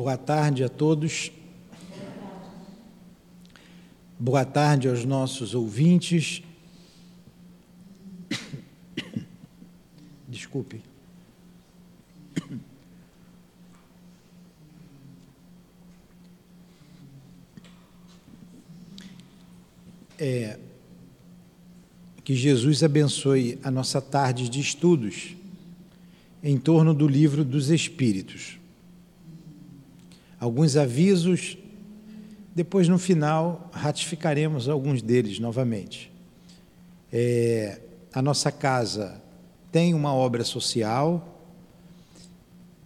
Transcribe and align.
Boa 0.00 0.16
tarde 0.16 0.64
a 0.64 0.68
todos. 0.70 1.30
Boa 4.18 4.46
tarde 4.46 4.88
aos 4.88 5.04
nossos 5.04 5.54
ouvintes. 5.54 6.42
Desculpe. 10.26 10.80
É, 20.18 20.58
que 22.24 22.34
Jesus 22.34 22.82
abençoe 22.82 23.58
a 23.62 23.70
nossa 23.70 24.00
tarde 24.00 24.48
de 24.48 24.60
estudos 24.60 25.36
em 26.42 26.56
torno 26.56 26.94
do 26.94 27.06
livro 27.06 27.44
dos 27.44 27.68
Espíritos. 27.68 28.59
Alguns 30.40 30.74
avisos, 30.74 31.58
depois 32.54 32.88
no 32.88 32.98
final 32.98 33.70
ratificaremos 33.72 34.68
alguns 34.68 35.02
deles 35.02 35.38
novamente. 35.38 36.10
É, 37.12 37.78
a 38.12 38.22
nossa 38.22 38.50
casa 38.50 39.22
tem 39.70 39.92
uma 39.92 40.14
obra 40.14 40.42
social, 40.42 41.30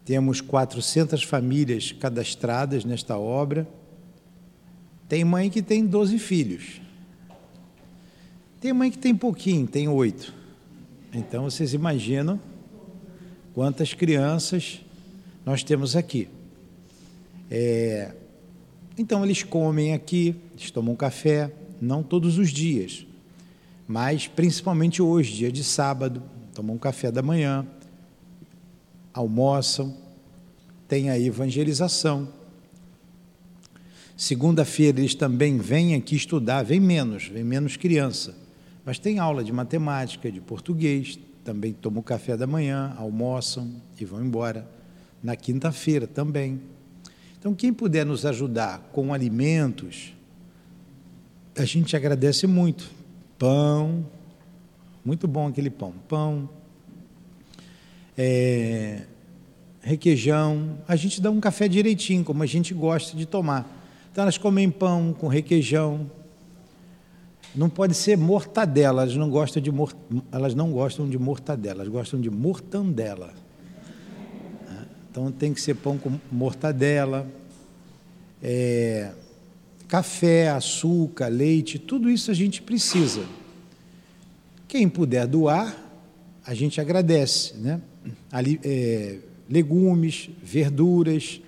temos 0.04 0.40
400 0.40 1.22
famílias 1.22 1.92
cadastradas 1.92 2.84
nesta 2.84 3.16
obra. 3.16 3.66
Tem 5.08 5.24
mãe 5.24 5.48
que 5.48 5.62
tem 5.62 5.86
12 5.86 6.18
filhos. 6.18 6.80
Tem 8.60 8.72
mãe 8.72 8.90
que 8.90 8.98
tem 8.98 9.14
pouquinho, 9.14 9.66
tem 9.66 9.88
oito. 9.88 10.34
Então 11.12 11.44
vocês 11.44 11.72
imaginam 11.72 12.38
quantas 13.54 13.94
crianças 13.94 14.80
nós 15.46 15.62
temos 15.62 15.94
aqui. 15.96 16.28
É, 17.56 18.12
então 18.98 19.24
eles 19.24 19.44
comem 19.44 19.94
aqui, 19.94 20.34
eles 20.58 20.72
tomam 20.72 20.96
café, 20.96 21.54
não 21.80 22.02
todos 22.02 22.36
os 22.36 22.50
dias, 22.50 23.06
mas 23.86 24.26
principalmente 24.26 25.00
hoje, 25.00 25.34
dia 25.34 25.52
de 25.52 25.62
sábado, 25.62 26.20
tomam 26.52 26.76
café 26.76 27.12
da 27.12 27.22
manhã, 27.22 27.64
almoçam, 29.12 29.96
tem 30.88 31.10
a 31.10 31.16
evangelização. 31.16 32.28
Segunda-feira 34.16 34.98
eles 34.98 35.14
também 35.14 35.56
vêm 35.56 35.94
aqui 35.94 36.16
estudar, 36.16 36.64
vem 36.64 36.80
menos, 36.80 37.28
vem 37.28 37.44
menos 37.44 37.76
criança, 37.76 38.34
mas 38.84 38.98
tem 38.98 39.20
aula 39.20 39.44
de 39.44 39.52
matemática, 39.52 40.28
de 40.28 40.40
português, 40.40 41.20
também 41.44 41.72
tomam 41.72 42.02
café 42.02 42.36
da 42.36 42.48
manhã, 42.48 42.92
almoçam 42.98 43.80
e 44.00 44.04
vão 44.04 44.24
embora. 44.24 44.68
Na 45.22 45.36
quinta-feira 45.36 46.08
também. 46.08 46.73
Então, 47.44 47.54
quem 47.54 47.74
puder 47.74 48.06
nos 48.06 48.24
ajudar 48.24 48.78
com 48.90 49.12
alimentos, 49.12 50.14
a 51.54 51.66
gente 51.66 51.94
agradece 51.94 52.46
muito. 52.46 52.90
Pão, 53.38 54.06
muito 55.04 55.28
bom 55.28 55.48
aquele 55.48 55.68
pão. 55.68 55.92
Pão, 56.08 56.48
é, 58.16 59.02
requeijão. 59.82 60.78
A 60.88 60.96
gente 60.96 61.20
dá 61.20 61.30
um 61.30 61.38
café 61.38 61.68
direitinho, 61.68 62.24
como 62.24 62.42
a 62.42 62.46
gente 62.46 62.72
gosta 62.72 63.14
de 63.14 63.26
tomar. 63.26 63.68
Então, 64.10 64.22
elas 64.22 64.38
comem 64.38 64.70
pão 64.70 65.12
com 65.12 65.28
requeijão, 65.28 66.10
não 67.54 67.68
pode 67.68 67.92
ser 67.92 68.16
mortadela, 68.16 69.02
elas 69.02 69.16
não 69.16 69.28
gostam 69.28 69.62
de, 69.62 69.70
mor... 69.70 69.94
elas 70.32 70.54
não 70.54 70.72
gostam 70.72 71.06
de 71.06 71.18
mortadela, 71.18 71.82
elas 71.82 71.92
gostam 71.92 72.18
de 72.18 72.30
mortandela. 72.30 73.34
Então 75.14 75.30
tem 75.30 75.54
que 75.54 75.60
ser 75.60 75.76
pão 75.76 75.96
com 75.96 76.18
mortadela, 76.32 77.24
é... 78.42 79.12
café, 79.86 80.48
açúcar, 80.48 81.28
leite, 81.28 81.78
tudo 81.78 82.10
isso 82.10 82.32
a 82.32 82.34
gente 82.34 82.60
precisa. 82.60 83.24
Quem 84.66 84.88
puder 84.88 85.28
doar, 85.28 85.72
a 86.44 86.52
gente 86.52 86.80
agradece, 86.80 87.54
né? 87.58 87.80
Ali, 88.32 88.58
é... 88.64 89.18
legumes, 89.48 90.30
verduras, 90.42 91.40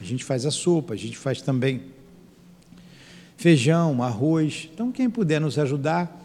a 0.00 0.04
gente 0.04 0.22
faz 0.22 0.46
a 0.46 0.52
sopa, 0.52 0.94
a 0.94 0.96
gente 0.96 1.18
faz 1.18 1.42
também 1.42 1.82
feijão, 3.36 4.00
arroz. 4.00 4.70
Então, 4.72 4.92
quem 4.92 5.10
puder 5.10 5.40
nos 5.40 5.58
ajudar, 5.58 6.23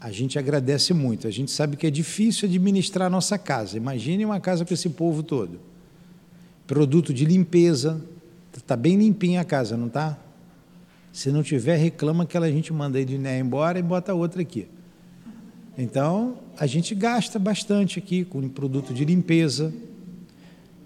a 0.00 0.10
gente 0.10 0.38
agradece 0.38 0.94
muito. 0.94 1.26
A 1.26 1.30
gente 1.30 1.50
sabe 1.50 1.76
que 1.76 1.86
é 1.86 1.90
difícil 1.90 2.48
administrar 2.48 3.06
a 3.06 3.10
nossa 3.10 3.38
casa. 3.38 3.76
Imagine 3.76 4.24
uma 4.24 4.40
casa 4.40 4.64
com 4.64 4.72
esse 4.72 4.88
povo 4.88 5.22
todo. 5.22 5.60
Produto 6.66 7.12
de 7.12 7.24
limpeza. 7.24 8.00
Está 8.56 8.76
bem 8.76 8.96
limpinha 8.96 9.40
a 9.40 9.44
casa, 9.44 9.76
não 9.76 9.86
está? 9.86 10.18
Se 11.12 11.30
não 11.30 11.42
tiver, 11.42 11.76
reclama 11.76 12.24
que 12.24 12.36
a 12.36 12.50
gente 12.50 12.72
manda 12.72 12.98
a 12.98 13.00
Edneia 13.00 13.40
embora 13.40 13.78
e 13.78 13.82
bota 13.82 14.14
outra 14.14 14.42
aqui. 14.42 14.66
Então, 15.76 16.38
a 16.58 16.66
gente 16.66 16.94
gasta 16.94 17.38
bastante 17.38 17.98
aqui 17.98 18.24
com 18.24 18.48
produto 18.48 18.92
de 18.92 19.04
limpeza, 19.04 19.72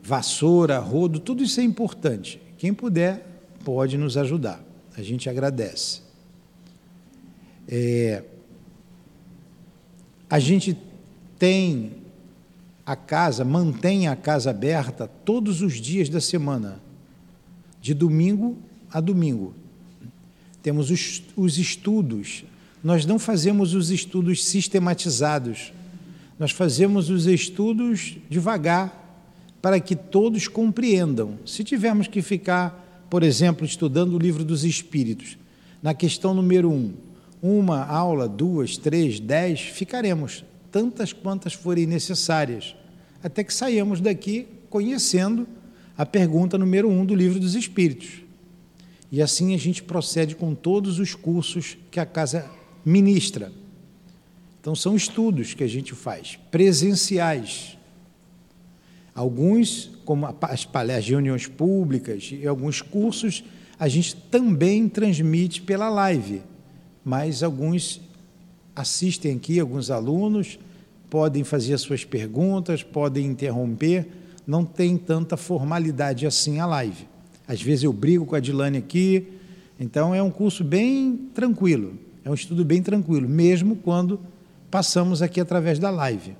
vassoura, 0.02 0.78
rodo, 0.78 1.18
tudo 1.18 1.42
isso 1.42 1.60
é 1.60 1.62
importante. 1.62 2.40
Quem 2.58 2.72
puder, 2.72 3.26
pode 3.64 3.96
nos 3.96 4.16
ajudar 4.16 4.64
a 4.96 5.02
gente 5.02 5.28
agradece. 5.28 6.00
É, 7.68 8.22
a 10.28 10.38
gente 10.38 10.76
tem 11.38 11.92
a 12.84 12.94
casa, 12.94 13.44
mantém 13.44 14.08
a 14.08 14.16
casa 14.16 14.50
aberta 14.50 15.08
todos 15.24 15.62
os 15.62 15.80
dias 15.80 16.08
da 16.08 16.20
semana, 16.20 16.80
de 17.80 17.94
domingo 17.94 18.56
a 18.90 19.00
domingo. 19.00 19.54
Temos 20.62 20.90
os, 20.90 21.22
os 21.36 21.58
estudos, 21.58 22.44
nós 22.82 23.04
não 23.06 23.18
fazemos 23.18 23.74
os 23.74 23.90
estudos 23.90 24.44
sistematizados, 24.44 25.72
nós 26.38 26.50
fazemos 26.50 27.10
os 27.10 27.26
estudos 27.26 28.16
devagar, 28.28 29.02
para 29.62 29.80
que 29.80 29.96
todos 29.96 30.46
compreendam. 30.46 31.38
Se 31.46 31.64
tivermos 31.64 32.06
que 32.06 32.20
ficar 32.20 32.84
por 33.14 33.22
exemplo, 33.22 33.64
estudando 33.64 34.14
o 34.14 34.18
livro 34.18 34.44
dos 34.44 34.64
Espíritos, 34.64 35.38
na 35.80 35.94
questão 35.94 36.34
número 36.34 36.68
um, 36.68 36.92
uma 37.46 37.84
aula, 37.84 38.26
duas, 38.26 38.78
três, 38.78 39.20
dez, 39.20 39.60
ficaremos, 39.60 40.42
tantas 40.72 41.12
quantas 41.12 41.52
forem 41.52 41.84
necessárias, 41.84 42.74
até 43.22 43.44
que 43.44 43.52
saímos 43.52 44.00
daqui 44.00 44.48
conhecendo 44.70 45.46
a 45.94 46.06
pergunta 46.06 46.56
número 46.56 46.88
um 46.88 47.04
do 47.04 47.14
livro 47.14 47.38
dos 47.38 47.54
Espíritos. 47.54 48.22
E 49.12 49.20
assim 49.20 49.54
a 49.54 49.58
gente 49.58 49.82
procede 49.82 50.34
com 50.34 50.54
todos 50.54 50.98
os 50.98 51.14
cursos 51.14 51.76
que 51.90 52.00
a 52.00 52.06
casa 52.06 52.50
ministra. 52.82 53.52
Então, 54.58 54.74
são 54.74 54.96
estudos 54.96 55.52
que 55.52 55.62
a 55.62 55.68
gente 55.68 55.94
faz, 55.94 56.38
presenciais. 56.50 57.76
Alguns 59.14 59.90
como 60.06 60.26
as 60.40 60.64
palestras, 60.64 61.08
reuniões 61.10 61.46
públicas 61.46 62.30
e 62.32 62.46
alguns 62.46 62.80
cursos, 62.80 63.44
a 63.78 63.86
gente 63.86 64.16
também 64.16 64.88
transmite 64.88 65.60
pela 65.60 65.90
live, 65.90 66.40
mas 67.04 67.42
alguns 67.42 68.00
assistem 68.74 69.36
aqui, 69.36 69.60
alguns 69.60 69.90
alunos 69.90 70.58
podem 71.10 71.44
fazer 71.44 71.74
as 71.74 71.82
suas 71.82 72.02
perguntas, 72.04 72.82
podem 72.82 73.26
interromper, 73.26 74.08
não 74.46 74.64
tem 74.64 74.96
tanta 74.96 75.36
formalidade 75.36 76.26
assim 76.26 76.58
a 76.58 76.66
live. 76.66 77.06
Às 77.46 77.62
vezes 77.62 77.84
eu 77.84 77.92
brigo 77.92 78.26
com 78.26 78.34
a 78.34 78.40
Dilane 78.40 78.78
aqui, 78.78 79.28
então 79.78 80.12
é 80.14 80.22
um 80.22 80.30
curso 80.30 80.64
bem 80.64 81.28
tranquilo, 81.34 81.98
é 82.24 82.30
um 82.30 82.34
estudo 82.34 82.64
bem 82.64 82.82
tranquilo, 82.82 83.28
mesmo 83.28 83.76
quando 83.76 84.18
passamos 84.70 85.20
aqui 85.22 85.40
através 85.40 85.78
da 85.78 85.90
live. 85.90 86.34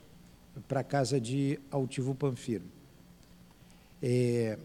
para 0.69 0.79
a 0.81 0.85
casa 0.85 1.21
de 1.21 1.59
Altivo 1.73 2.15
Panfiro. 2.15 2.63
É, 4.01 4.57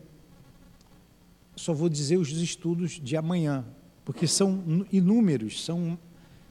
só 1.56 1.74
vou 1.74 1.90
dizer 1.90 2.18
os 2.18 2.30
estudos 2.30 3.02
de 3.02 3.18
amanhã, 3.18 3.66
porque 4.06 4.28
são 4.28 4.86
inúmeros, 4.92 5.66
são 5.66 5.98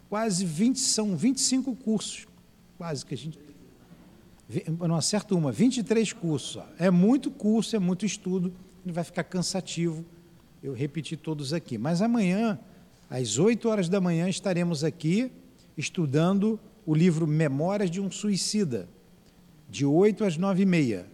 quase 0.09 0.45
20, 0.45 0.81
são 0.81 1.17
25 1.17 1.77
cursos, 1.77 2.27
quase 2.77 3.07
que 3.07 3.15
a 3.15 3.19
gente 3.19 3.39
não 4.87 4.97
acerta 4.97 5.35
uma, 5.35 5.53
23 5.53 6.13
cursos. 6.13 6.63
É 6.79 6.91
muito 6.91 7.31
curso, 7.31 7.77
é 7.77 7.79
muito 7.79 8.05
estudo, 8.05 8.53
vai 8.85 9.05
ficar 9.05 9.25
cansativo 9.25 10.05
eu 10.63 10.73
repetir 10.73 11.19
todos 11.19 11.53
aqui. 11.53 11.77
Mas 11.77 12.01
amanhã, 12.01 12.59
às 13.11 13.39
8 13.39 13.69
horas 13.69 13.89
da 13.89 14.01
manhã, 14.01 14.29
estaremos 14.29 14.85
aqui 14.85 15.33
estudando 15.77 16.59
o 16.87 16.95
livro 16.95 17.27
Memórias 17.27 17.91
de 17.91 18.01
um 18.01 18.11
Suicida, 18.11 18.89
de 19.69 19.85
8 19.85 20.25
às 20.25 20.37
9 20.37 20.63
e 20.63 20.67
meia. 20.67 21.07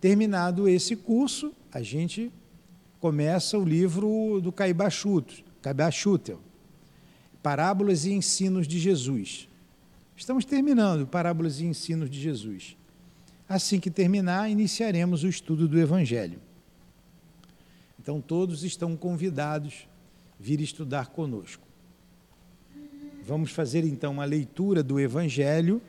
Terminado 0.00 0.68
esse 0.68 0.94
curso, 0.94 1.52
a 1.72 1.82
gente 1.82 2.30
começa 3.00 3.58
o 3.58 3.64
livro 3.64 4.40
do 4.40 4.52
Caiba 4.52 4.88
Schutel, 5.90 6.40
Parábolas 7.42 8.04
e 8.04 8.12
Ensinos 8.12 8.68
de 8.68 8.78
Jesus. 8.78 9.45
Estamos 10.16 10.46
terminando 10.46 11.06
Parábolas 11.06 11.60
e 11.60 11.66
Ensinos 11.66 12.08
de 12.08 12.18
Jesus. 12.18 12.74
Assim 13.46 13.78
que 13.78 13.90
terminar, 13.90 14.50
iniciaremos 14.50 15.22
o 15.22 15.28
estudo 15.28 15.68
do 15.68 15.78
Evangelho. 15.78 16.40
Então, 18.00 18.20
todos 18.20 18.64
estão 18.64 18.96
convidados 18.96 19.86
a 20.40 20.42
vir 20.42 20.60
estudar 20.60 21.08
conosco. 21.08 21.62
Vamos 23.26 23.50
fazer 23.50 23.84
então 23.84 24.12
uma 24.12 24.24
leitura 24.24 24.82
do 24.82 24.98
Evangelho. 24.98 25.82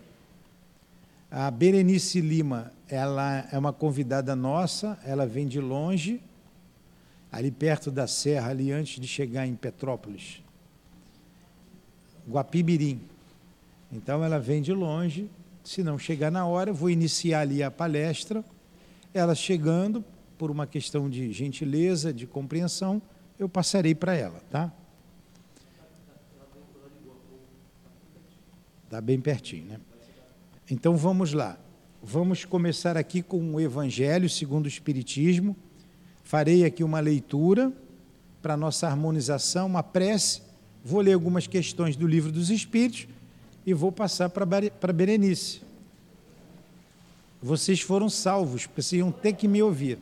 A 1.31 1.49
Berenice 1.49 2.19
Lima, 2.19 2.71
ela 2.89 3.47
é 3.51 3.57
uma 3.57 3.71
convidada 3.71 4.35
nossa, 4.35 4.99
ela 5.05 5.25
vem 5.25 5.47
de 5.47 5.61
longe, 5.61 6.21
ali 7.31 7.49
perto 7.49 7.89
da 7.89 8.07
serra, 8.07 8.49
ali 8.49 8.71
antes 8.71 8.99
de 8.99 9.07
chegar 9.07 9.47
em 9.47 9.55
Petrópolis. 9.55 10.43
Guapibirim. 12.27 13.01
Então 13.91 14.23
ela 14.23 14.39
vem 14.39 14.61
de 14.61 14.73
longe, 14.73 15.29
se 15.63 15.83
não 15.83 15.97
chegar 15.97 16.31
na 16.31 16.45
hora, 16.45 16.71
vou 16.71 16.89
iniciar 16.89 17.41
ali 17.41 17.61
a 17.63 17.71
palestra. 17.71 18.43
Ela 19.13 19.35
chegando, 19.35 20.03
por 20.37 20.51
uma 20.51 20.67
questão 20.67 21.09
de 21.09 21.31
gentileza, 21.31 22.13
de 22.13 22.27
compreensão, 22.27 23.01
eu 23.39 23.47
passarei 23.47 23.95
para 23.95 24.15
ela, 24.15 24.41
tá? 24.49 24.71
Está 28.85 29.01
bem 29.01 29.19
pertinho, 29.19 29.65
né? 29.65 29.79
Então 30.69 30.95
vamos 30.95 31.33
lá. 31.33 31.57
Vamos 32.01 32.45
começar 32.45 32.95
aqui 32.95 33.21
com 33.21 33.55
o 33.55 33.59
Evangelho 33.59 34.29
segundo 34.29 34.65
o 34.65 34.69
Espiritismo. 34.69 35.55
Farei 36.23 36.63
aqui 36.63 36.83
uma 36.83 36.99
leitura 36.99 37.71
para 38.41 38.55
nossa 38.55 38.87
harmonização, 38.87 39.67
uma 39.67 39.83
prece. 39.83 40.41
Vou 40.83 41.01
ler 41.01 41.13
algumas 41.13 41.47
questões 41.47 41.95
do 41.97 42.07
Livro 42.07 42.31
dos 42.31 42.49
Espíritos 42.49 43.07
e 43.67 43.73
vou 43.73 43.91
passar 43.91 44.29
para 44.29 44.93
Berenice. 44.93 45.61
Vocês 47.43 47.81
foram 47.81 48.09
salvos, 48.09 48.65
precisam 48.65 49.11
ter 49.11 49.33
que 49.33 49.45
me 49.45 49.61
ouvir. 49.61 49.99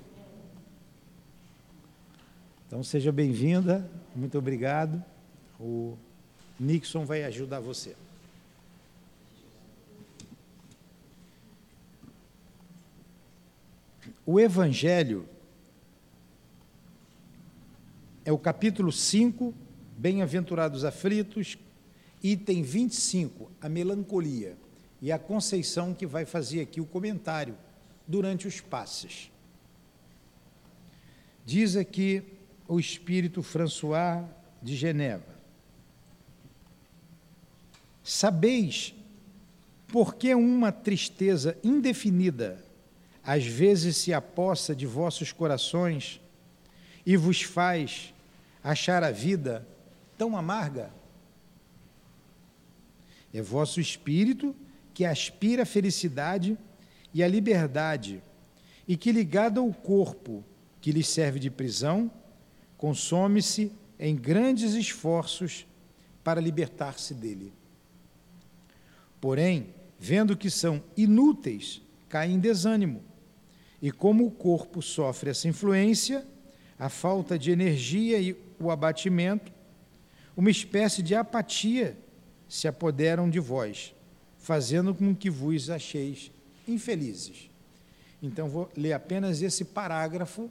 Então 2.67 2.83
seja 2.83 3.11
bem-vinda, 3.11 3.89
muito 4.15 4.37
obrigado. 4.37 5.03
O 5.59 5.97
Nixon 6.59 7.05
vai 7.05 7.23
ajudar 7.23 7.59
você. 7.59 7.95
O 14.23 14.39
Evangelho 14.39 15.27
é 18.23 18.31
o 18.31 18.37
capítulo 18.37 18.91
5, 18.91 19.55
Bem-aventurados 19.97 20.85
aflitos, 20.85 21.57
item 22.31 22.63
25, 22.63 23.51
a 23.61 23.69
melancolia, 23.69 24.57
e 24.99 25.11
a 25.11 25.19
Conceição 25.19 25.93
que 25.93 26.07
vai 26.07 26.25
fazer 26.25 26.61
aqui 26.61 26.81
o 26.81 26.85
comentário 26.85 27.55
durante 28.07 28.47
os 28.47 28.59
passes. 28.59 29.29
Diz 31.45 31.75
aqui 31.75 32.23
o 32.67 32.79
espírito 32.79 33.43
François 33.43 34.25
de 34.59 34.75
Geneva: 34.75 35.35
Sabeis 38.03 38.95
por 39.87 40.15
que 40.15 40.33
uma 40.33 40.71
tristeza 40.71 41.55
indefinida 41.63 42.63
às 43.23 43.45
vezes 43.45 43.97
se 43.97 44.11
apossa 44.13 44.75
de 44.75 44.87
vossos 44.87 45.31
corações 45.31 46.19
e 47.05 47.15
vos 47.15 47.43
faz 47.43 48.13
achar 48.63 49.03
a 49.03 49.11
vida 49.11 49.67
tão 50.17 50.35
amarga? 50.35 50.91
É 53.35 53.41
vosso 53.41 53.81
espírito 53.81 54.55
que 54.93 55.03
aspira 55.03 55.63
a 55.63 55.65
felicidade 55.65 56.57
e 57.13 57.21
a 57.21 57.27
liberdade, 57.27 58.23
e 58.87 58.95
que, 58.95 59.11
ligado 59.11 59.59
ao 59.59 59.73
corpo 59.73 60.41
que 60.79 60.89
lhe 60.89 61.03
serve 61.03 61.37
de 61.37 61.49
prisão, 61.49 62.09
consome-se 62.77 63.73
em 63.99 64.15
grandes 64.15 64.73
esforços 64.73 65.67
para 66.23 66.39
libertar-se 66.39 67.13
dele. 67.13 67.51
Porém, 69.19 69.67
vendo 69.99 70.37
que 70.37 70.49
são 70.49 70.81
inúteis, 70.95 71.81
cai 72.07 72.31
em 72.31 72.39
desânimo. 72.39 73.03
E 73.81 73.91
como 73.91 74.25
o 74.25 74.31
corpo 74.31 74.81
sofre 74.81 75.31
essa 75.31 75.49
influência, 75.49 76.25
a 76.79 76.87
falta 76.87 77.37
de 77.37 77.51
energia 77.51 78.17
e 78.17 78.33
o 78.57 78.71
abatimento, 78.71 79.51
uma 80.37 80.49
espécie 80.49 81.03
de 81.03 81.13
apatia 81.13 81.97
se 82.47 82.67
apoderam 82.67 83.29
de 83.29 83.39
vós, 83.39 83.93
fazendo 84.37 84.93
com 84.93 85.15
que 85.15 85.29
vos 85.29 85.69
acheis 85.69 86.31
infelizes. 86.67 87.49
Então, 88.21 88.49
vou 88.49 88.69
ler 88.75 88.93
apenas 88.93 89.41
esse 89.41 89.65
parágrafo. 89.65 90.49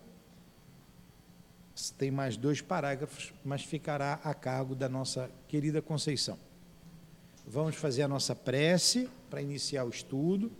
Tem 1.98 2.10
mais 2.10 2.36
dois 2.36 2.60
parágrafos, 2.60 3.32
mas 3.44 3.62
ficará 3.62 4.20
a 4.22 4.32
cargo 4.32 4.74
da 4.74 4.88
nossa 4.88 5.30
querida 5.48 5.82
Conceição. 5.82 6.38
Vamos 7.46 7.74
fazer 7.74 8.02
a 8.02 8.08
nossa 8.08 8.34
prece 8.34 9.08
para 9.28 9.42
iniciar 9.42 9.84
o 9.84 9.90
estudo. 9.90 10.50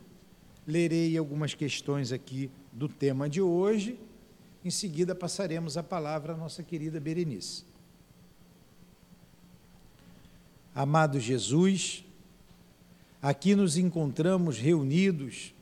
Lerei 0.67 1.17
algumas 1.17 1.55
questões 1.55 2.12
aqui 2.12 2.50
do 2.73 2.88
tema 2.88 3.29
de 3.29 3.41
hoje. 3.41 3.99
Em 4.64 4.71
seguida, 4.71 5.14
passaremos 5.14 5.76
a 5.76 5.83
palavra 5.83 6.33
à 6.33 6.37
nossa 6.37 6.62
querida 6.62 6.99
Berenice. 6.99 7.64
Amado 10.76 11.21
Jesus, 11.21 12.04
aqui 13.23 13.54
nos 13.54 13.76
encontramos 13.76 14.59
reunidos 14.59 15.54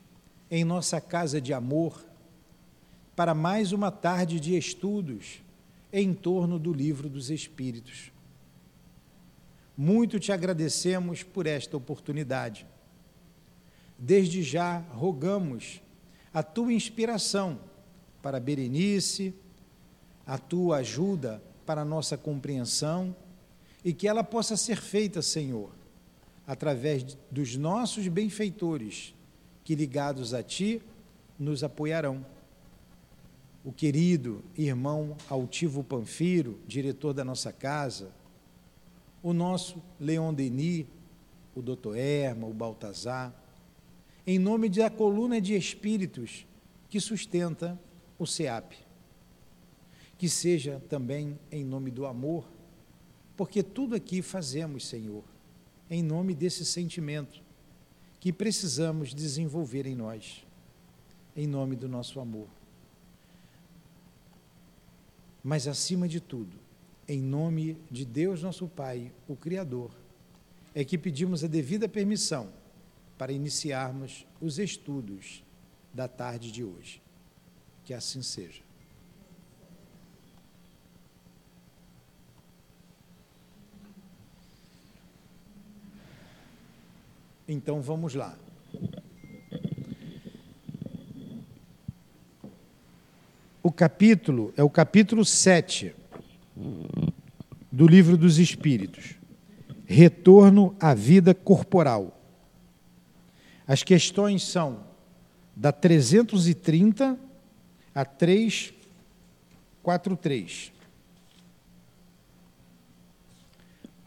em 0.51 0.65
nossa 0.65 1.03
casa 1.03 1.39
de 1.39 1.53
amor 1.53 2.03
para 3.15 3.35
mais 3.35 3.73
uma 3.73 3.91
tarde 3.91 4.41
de 4.41 4.57
estudos 4.57 5.43
em 5.93 6.15
torno 6.15 6.59
do 6.59 6.73
Livro 6.73 7.11
dos 7.11 7.29
Espíritos. 7.29 8.11
Muito 9.77 10.19
te 10.19 10.33
agradecemos 10.33 11.23
por 11.23 11.47
esta 11.47 11.77
oportunidade. 11.77 12.67
Desde 13.99 14.43
já 14.43 14.79
rogamos 14.79 15.83
a 16.33 16.43
tua 16.43 16.73
inspiração 16.73 17.61
para 18.23 18.41
Berenice, 18.41 19.35
a 20.27 20.39
tua 20.39 20.79
ajuda 20.79 21.43
para 21.67 21.83
a 21.83 21.85
nossa 21.85 22.17
compreensão 22.17 23.15
e 23.85 23.93
que 23.93 24.07
ela 24.07 24.23
possa 24.23 24.57
ser 24.57 24.81
feita, 24.81 25.21
Senhor, 25.23 25.71
através 26.47 27.17
dos 27.31 27.57
nossos 27.57 28.07
benfeitores, 28.09 29.15
que 29.65 29.75
ligados 29.75 30.35
a 30.35 30.43
Ti 30.43 30.83
nos 31.39 31.65
apoiarão. 31.65 32.25
O 33.65 33.73
querido 33.73 34.43
irmão 34.57 35.17
Altivo 35.29 35.85
Panfiro, 35.85 36.59
diretor 36.67 37.13
da 37.13 37.25
nossa 37.25 37.53
casa, 37.53 38.11
o 39.23 39.33
nosso 39.33 39.81
Leon 40.01 40.35
Denis, 40.35 40.87
o 41.55 41.63
doutor 41.63 41.97
Erma, 41.97 42.47
o 42.47 42.53
Baltazar, 42.53 43.33
em 44.27 44.39
nome 44.39 44.69
da 44.69 44.91
coluna 44.91 45.41
de 45.41 45.55
espíritos 45.55 46.47
que 46.89 47.01
sustenta 47.01 47.79
o 48.19 48.27
SEAP. 48.27 48.75
Que 50.19 50.29
seja 50.29 50.81
também 50.89 51.39
em 51.51 51.65
nome 51.65 51.91
do 51.91 52.07
amor 52.07 52.47
porque 53.43 53.61
tudo 53.61 53.97
aqui 53.97 54.23
fazemos, 54.23 54.87
Senhor, 54.87 55.25
em 55.91 56.01
nome 56.01 56.33
desse 56.33 56.65
sentimento 56.65 57.43
que 58.21 58.33
precisamos 58.33 59.13
desenvolver 59.13 59.85
em 59.85 59.97
nós, 59.97 60.47
em 61.35 61.45
nome 61.45 61.75
do 61.75 61.89
nosso 61.89 62.21
amor. 62.21 62.47
Mas, 65.43 65.67
acima 65.67 66.07
de 66.07 66.21
tudo, 66.21 66.57
em 67.09 67.21
nome 67.21 67.77
de 67.91 68.05
Deus, 68.05 68.45
nosso 68.45 68.69
Pai, 68.69 69.11
o 69.27 69.35
Criador, 69.35 69.91
é 70.73 70.85
que 70.85 70.97
pedimos 70.97 71.43
a 71.43 71.49
devida 71.49 71.89
permissão 71.89 72.49
para 73.19 73.33
iniciarmos 73.33 74.25
os 74.41 74.61
estudos 74.61 75.43
da 75.93 76.07
tarde 76.07 76.53
de 76.53 76.63
hoje. 76.63 77.03
Que 77.85 77.93
assim 77.93 78.23
seja. 78.23 78.63
Então 87.47 87.83
vamos 87.83 88.15
lá. 88.15 88.35
O 93.63 93.71
capítulo 93.71 94.55
é 94.57 94.63
o 94.63 94.71
capítulo 94.71 95.23
7 95.25 95.95
do 97.71 97.87
Livro 97.87 98.17
dos 98.17 98.39
Espíritos. 98.39 99.17
Retorno 99.87 100.75
à 100.81 100.95
vida 100.95 101.35
corporal. 101.35 102.19
As 103.67 103.83
questões 103.83 104.45
são 104.45 104.85
da 105.55 105.71
330 105.73 107.19
a 107.95 108.03
343. 108.05 110.73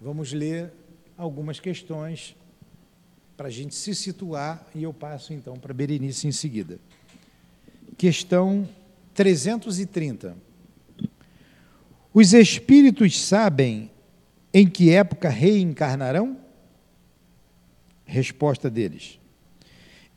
Vamos 0.02 0.34
ler 0.34 0.74
algumas 1.18 1.60
questões 1.60 2.36
para 3.36 3.48
a 3.48 3.52
gente 3.52 3.76
se 3.76 3.94
situar 3.94 4.66
e 4.74 4.84
eu 4.84 4.94
passo 4.94 5.34
então 5.34 5.56
para 5.56 5.74
Berenice 5.74 6.28
em 6.28 6.32
seguida. 6.32 6.80
Questão 7.98 8.68
330. 9.14 10.36
Os 12.14 12.34
espíritos 12.34 13.20
sabem 13.20 13.92
em 14.54 14.68
que 14.68 14.90
época 14.90 15.30
reencarnarão? 15.30 16.38
Resposta 18.06 18.70
deles. 18.70 19.20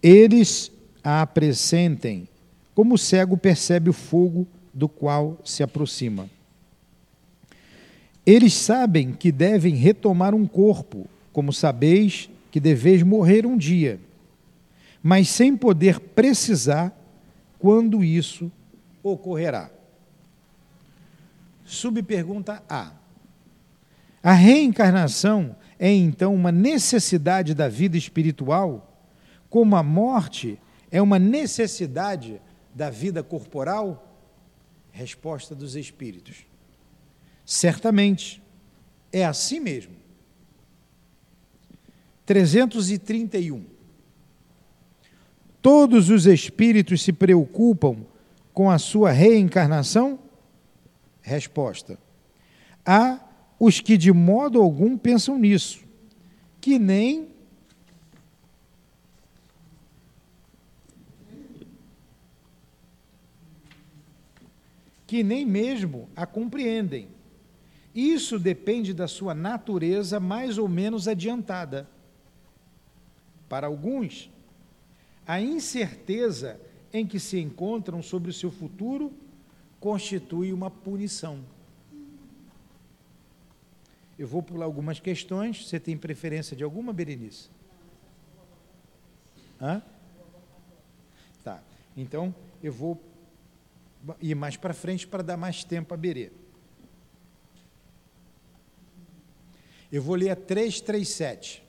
Eles 0.00 0.70
a 1.02 1.22
apresentem 1.22 2.28
como 2.75 2.94
o 2.94 2.98
cego 2.98 3.37
percebe 3.37 3.90
o 3.90 3.92
fogo 3.92 4.46
do 4.72 4.88
qual 4.88 5.40
se 5.44 5.64
aproxima. 5.64 6.30
Eles 8.25 8.52
sabem 8.52 9.12
que 9.12 9.32
devem 9.32 9.75
retomar 9.75 10.34
um 10.34 10.46
corpo, 10.46 11.08
como 11.32 11.52
sabeis 11.52 12.28
que 12.50 12.61
deveis 12.61 13.02
morrer 13.02 13.47
um 13.47 13.57
dia, 13.57 14.00
mas 15.02 15.28
sem 15.28 15.57
poder 15.57 16.00
precisar 16.00 16.97
quando 17.59 18.02
isso 18.02 18.50
ocorrerá. 19.02 19.71
Subpergunta 21.64 22.62
A. 22.69 22.93
A 24.23 24.33
reencarnação 24.33 25.55
é 25.78 25.93
então 25.93 26.35
uma 26.35 26.50
necessidade 26.50 27.55
da 27.55 27.69
vida 27.69 27.97
espiritual, 27.97 29.00
como 29.49 29.76
a 29.76 29.83
morte 29.83 30.59
é 30.90 31.00
uma 31.00 31.19
necessidade 31.19 32.40
da 32.75 32.90
vida 32.90 33.23
corporal? 33.23 34.05
Resposta 34.90 35.55
dos 35.55 35.76
espíritos. 35.76 36.47
Certamente, 37.45 38.43
é 39.12 39.25
assim 39.25 39.61
mesmo. 39.61 39.98
331. 42.28 43.64
Todos 45.62 46.11
os 46.11 46.26
espíritos 46.26 47.00
se 47.00 47.11
preocupam 47.11 48.04
com 48.52 48.70
a 48.70 48.78
sua 48.78 49.11
reencarnação? 49.11 50.18
Resposta: 51.23 51.99
Há 52.85 53.18
os 53.58 53.80
que 53.80 53.97
de 53.97 54.12
modo 54.12 54.61
algum 54.61 54.99
pensam 54.99 55.38
nisso, 55.38 55.82
que 56.61 56.78
nem 56.78 57.28
que 65.06 65.23
nem 65.23 65.47
mesmo 65.47 66.11
a 66.14 66.26
compreendem. 66.26 67.08
Isso 67.94 68.38
depende 68.38 68.92
da 68.92 69.08
sua 69.08 69.35
natureza 69.35 70.20
mais 70.20 70.58
ou 70.58 70.68
menos 70.68 71.08
adiantada. 71.08 71.88
Para 73.49 73.67
alguns, 73.67 74.31
a 75.26 75.40
incerteza 75.40 76.61
em 76.93 77.07
que 77.07 77.19
se 77.19 77.38
encontram 77.38 78.02
sobre 78.02 78.31
o 78.31 78.35
seu 78.35 78.50
futuro 78.50 79.12
constitui 79.81 80.52
uma 80.52 80.71
punição. 80.71 81.45
Eu 84.19 84.26
vou 84.26 84.43
pular 84.43 84.64
algumas 84.64 84.99
questões. 84.99 85.69
Você 85.69 85.78
tem 85.78 85.97
preferência 85.97 86.57
de 86.57 86.64
alguma, 86.64 86.93
Berenice? 86.93 87.49
Hã? 89.61 89.83
Tá. 91.45 91.62
Então, 91.97 92.35
eu 92.62 92.73
vou 92.73 93.00
ir 94.21 94.35
mais 94.35 94.57
para 94.57 94.75
frente 94.75 95.07
para 95.07 95.23
dar 95.23 95.37
mais 95.37 95.62
tempo 95.62 95.95
a 95.95 95.97
Berê. 95.97 96.33
Eu 99.90 100.02
vou 100.02 100.14
ler 100.14 100.31
a 100.31 100.37
337. 100.37 101.67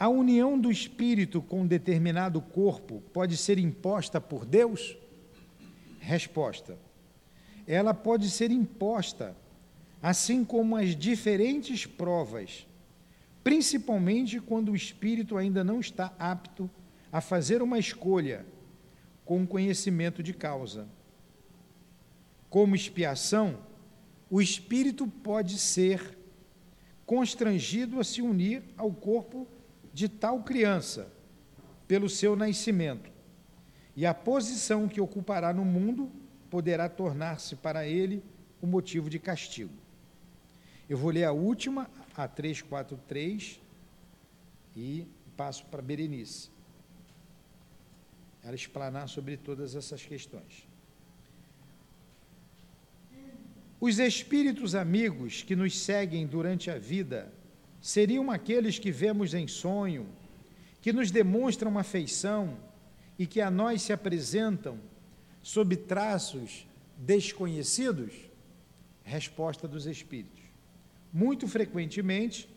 A 0.00 0.08
união 0.08 0.58
do 0.58 0.70
espírito 0.70 1.42
com 1.42 1.60
um 1.60 1.66
determinado 1.66 2.40
corpo 2.40 3.02
pode 3.12 3.36
ser 3.36 3.58
imposta 3.58 4.18
por 4.18 4.46
Deus? 4.46 4.96
Resposta: 5.98 6.78
Ela 7.66 7.92
pode 7.92 8.30
ser 8.30 8.50
imposta, 8.50 9.36
assim 10.02 10.42
como 10.42 10.74
as 10.74 10.96
diferentes 10.96 11.84
provas, 11.84 12.66
principalmente 13.44 14.40
quando 14.40 14.72
o 14.72 14.74
espírito 14.74 15.36
ainda 15.36 15.62
não 15.62 15.80
está 15.80 16.14
apto 16.18 16.70
a 17.12 17.20
fazer 17.20 17.60
uma 17.60 17.78
escolha 17.78 18.46
com 19.22 19.46
conhecimento 19.46 20.22
de 20.22 20.32
causa. 20.32 20.88
Como 22.48 22.74
expiação, 22.74 23.58
o 24.30 24.40
espírito 24.40 25.06
pode 25.06 25.58
ser 25.58 26.16
constrangido 27.04 28.00
a 28.00 28.04
se 28.04 28.22
unir 28.22 28.62
ao 28.78 28.90
corpo 28.90 29.46
de 29.92 30.08
tal 30.08 30.42
criança 30.42 31.10
pelo 31.86 32.08
seu 32.08 32.36
nascimento, 32.36 33.10
e 33.96 34.06
a 34.06 34.14
posição 34.14 34.88
que 34.88 35.00
ocupará 35.00 35.52
no 35.52 35.64
mundo 35.64 36.10
poderá 36.48 36.88
tornar-se 36.88 37.56
para 37.56 37.86
ele 37.86 38.22
o 38.60 38.66
um 38.66 38.70
motivo 38.70 39.10
de 39.10 39.18
castigo. 39.18 39.72
Eu 40.88 40.96
vou 40.96 41.10
ler 41.10 41.24
a 41.24 41.32
última, 41.32 41.90
a 42.16 42.26
343, 42.26 43.60
e 44.76 45.06
passo 45.36 45.64
para 45.66 45.82
Berenice. 45.82 46.50
Ela 48.42 48.54
explanar 48.54 49.08
sobre 49.08 49.36
todas 49.36 49.74
essas 49.74 50.04
questões. 50.04 50.66
Os 53.80 53.98
espíritos 53.98 54.74
amigos 54.74 55.42
que 55.42 55.56
nos 55.56 55.78
seguem 55.78 56.26
durante 56.26 56.70
a 56.70 56.78
vida 56.78 57.32
seriam 57.80 58.30
aqueles 58.30 58.78
que 58.78 58.90
vemos 58.90 59.34
em 59.34 59.46
sonho, 59.46 60.06
que 60.80 60.92
nos 60.92 61.10
demonstram 61.10 61.78
afeição 61.78 62.56
e 63.18 63.26
que 63.26 63.40
a 63.40 63.50
nós 63.50 63.82
se 63.82 63.92
apresentam 63.92 64.78
sob 65.42 65.76
traços 65.76 66.66
desconhecidos? 66.96 68.12
Resposta 69.02 69.66
dos 69.66 69.86
Espíritos. 69.86 70.40
Muito 71.12 71.48
frequentemente, 71.48 72.48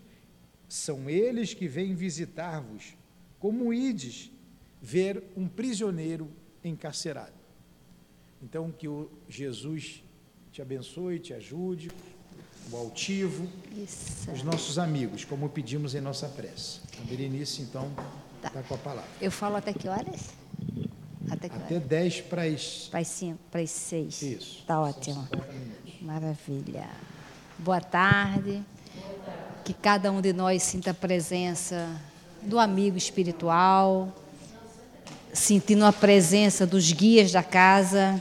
são 0.68 1.10
eles 1.10 1.54
que 1.54 1.68
vêm 1.68 1.94
visitar-vos, 1.94 2.96
como 3.40 3.74
ides 3.74 4.32
ver 4.82 5.24
um 5.36 5.48
prisioneiro 5.48 6.30
encarcerado. 6.64 7.34
Então, 8.42 8.72
que 8.72 8.88
o 8.88 9.10
Jesus 9.30 10.04
te 10.52 10.62
abençoe, 10.62 11.20
te 11.20 11.34
ajude, 11.34 11.90
o 12.72 12.78
altivo, 12.78 13.48
Isso. 13.76 14.32
os 14.32 14.44
nossos 14.44 14.80
amigos, 14.80 15.26
como 15.26 15.50
pedimos 15.50 15.96
em 15.96 16.02
nossa 16.02 16.28
prece. 16.28 16.80
A 17.02 17.06
Berenice, 17.06 17.62
então, 17.62 17.92
está 18.38 18.50
tá 18.50 18.64
com 18.64 18.76
a 18.76 18.78
palavra. 18.78 19.10
Eu 19.22 19.32
falo 19.32 19.56
até 19.56 19.74
que 19.74 19.88
horas? 19.88 20.30
Até, 21.30 21.50
que 21.50 21.56
até 21.56 21.76
horas? 21.76 21.88
10 21.88 22.22
para 22.22 22.44
as... 22.44 22.88
Para 22.90 23.00
as 23.00 23.08
5, 23.08 23.40
para 23.52 23.62
as 23.62 23.70
6. 23.70 24.22
Isso. 24.22 24.60
Está 24.60 24.80
ótimo. 24.82 25.28
Maravilha. 26.02 26.90
Boa 27.58 27.82
tarde. 27.82 28.64
Que 29.64 29.74
cada 29.74 30.12
um 30.12 30.20
de 30.22 30.34
nós 30.34 30.64
sinta 30.64 30.92
a 30.92 30.94
presença 30.94 31.90
do 32.42 32.60
amigo 32.60 32.98
espiritual, 32.98 34.14
sentindo 35.32 35.86
a 35.86 35.94
presença 35.94 36.68
dos 36.68 36.92
guias 36.92 37.32
da 37.32 37.42
casa, 37.42 38.20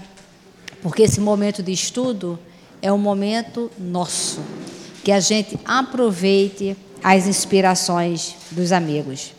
porque 0.80 1.02
esse 1.02 1.20
momento 1.20 1.62
de 1.62 1.72
estudo 1.72 2.38
é 2.82 2.92
um 2.92 2.98
momento 2.98 3.70
nosso, 3.78 4.40
que 5.04 5.12
a 5.12 5.20
gente 5.20 5.58
aproveite 5.64 6.76
as 7.02 7.26
inspirações 7.28 8.34
dos 8.50 8.72
amigos. 8.72 9.32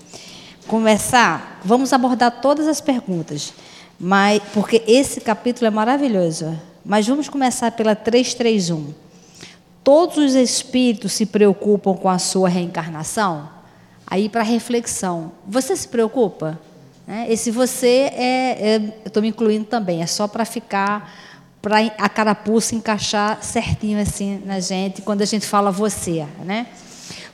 Começar, 0.65 1.59
vamos 1.63 1.91
abordar 1.91 2.39
todas 2.41 2.67
as 2.67 2.79
perguntas, 2.79 3.53
mas 3.99 4.41
porque 4.53 4.81
esse 4.87 5.19
capítulo 5.19 5.67
é 5.67 5.69
maravilhoso. 5.69 6.57
Mas 6.85 7.07
vamos 7.07 7.29
começar 7.29 7.71
pela 7.71 7.95
331. 7.95 8.93
todos 9.83 10.17
os 10.17 10.35
espíritos 10.35 11.11
se 11.11 11.25
preocupam 11.25 11.93
com 11.93 12.09
a 12.09 12.17
sua 12.17 12.47
reencarnação? 12.47 13.49
Aí, 14.07 14.29
para 14.29 14.43
reflexão, 14.43 15.31
você 15.45 15.75
se 15.75 15.87
preocupa? 15.87 16.59
Né? 17.07 17.25
Esse 17.29 17.51
você 17.51 18.11
é, 18.13 18.57
é 18.59 18.75
eu 18.77 19.07
estou 19.07 19.21
me 19.21 19.29
incluindo 19.29 19.65
também, 19.65 20.01
é 20.01 20.05
só 20.07 20.27
para 20.27 20.45
ficar, 20.45 21.13
para 21.63 21.77
a 21.97 22.09
carapuça 22.09 22.75
encaixar 22.75 23.41
certinho 23.41 23.97
assim 23.97 24.41
na 24.45 24.59
gente, 24.59 25.01
quando 25.01 25.21
a 25.21 25.25
gente 25.25 25.47
fala 25.47 25.71
você, 25.71 26.27
né? 26.43 26.67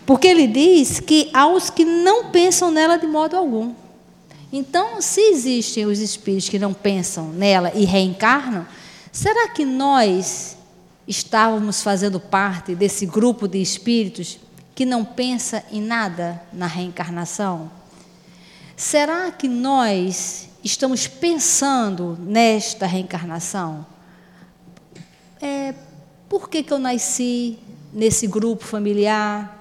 Porque 0.05 0.27
ele 0.27 0.45
diz 0.45 1.00
que 1.00 1.31
há 1.33 1.48
os 1.48 1.71
que 1.71 1.83
não 1.83 2.29
pensam 2.29 2.69
nela 2.69 2.98
de 2.98 3.07
modo 3.07 3.36
algum. 3.36 3.74
Então, 4.53 5.01
se 5.01 5.19
existem 5.19 5.88
os 5.88 5.98
espíritos 5.98 6.48
que 6.48 6.59
não 6.59 6.75
pensam 6.75 7.29
nela 7.29 7.71
e 7.74 7.86
reencarnam, 7.86 8.67
será 9.12 9.48
que 9.48 9.65
nós 9.65 10.55
estávamos 11.07 11.81
fazendo 11.81 12.19
parte 12.19 12.75
desse 12.75 13.07
grupo 13.07 13.48
de 13.48 13.59
espíritos 13.59 14.38
que 14.75 14.86
não 14.86 15.03
pensa 15.03 15.63
em 15.71 15.81
nada 15.81 16.39
na 16.53 16.67
reencarnação? 16.67 17.71
Será 18.77 19.31
que 19.31 19.48
nós 19.48 20.50
estamos 20.63 21.07
pensando 21.07 22.15
nesta 22.21 22.86
reencarnação? 22.86 23.88
É, 25.41 25.74
por 26.27 26.50
que, 26.50 26.63
que 26.63 26.74
eu 26.74 26.79
nasci 26.79 27.58
nesse 27.93 28.27
grupo 28.27 28.63
familiar? 28.65 29.60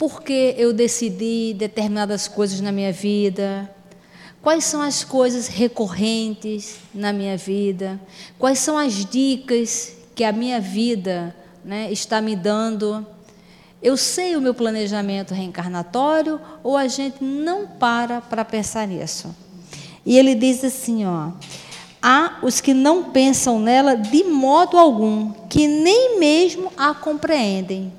por 0.00 0.22
que 0.22 0.54
eu 0.56 0.72
decidi 0.72 1.52
determinadas 1.52 2.26
coisas 2.26 2.58
na 2.62 2.72
minha 2.72 2.90
vida, 2.90 3.70
quais 4.40 4.64
são 4.64 4.80
as 4.80 5.04
coisas 5.04 5.46
recorrentes 5.46 6.78
na 6.94 7.12
minha 7.12 7.36
vida, 7.36 8.00
quais 8.38 8.60
são 8.60 8.78
as 8.78 9.04
dicas 9.04 9.92
que 10.14 10.24
a 10.24 10.32
minha 10.32 10.58
vida 10.58 11.36
né, 11.62 11.92
está 11.92 12.22
me 12.22 12.34
dando. 12.34 13.06
Eu 13.82 13.94
sei 13.94 14.36
o 14.36 14.40
meu 14.40 14.54
planejamento 14.54 15.34
reencarnatório 15.34 16.40
ou 16.62 16.78
a 16.78 16.88
gente 16.88 17.22
não 17.22 17.66
para 17.66 18.22
para 18.22 18.42
pensar 18.42 18.88
nisso? 18.88 19.28
E 20.06 20.16
ele 20.16 20.34
diz 20.34 20.64
assim, 20.64 21.04
ó, 21.04 21.32
há 22.02 22.38
os 22.42 22.60
que 22.60 22.72
não 22.72 23.04
pensam 23.04 23.58
nela 23.58 23.96
de 23.96 24.24
modo 24.24 24.78
algum, 24.78 25.32
que 25.48 25.66
nem 25.66 26.18
mesmo 26.18 26.72
a 26.76 26.94
compreendem. 26.94 27.92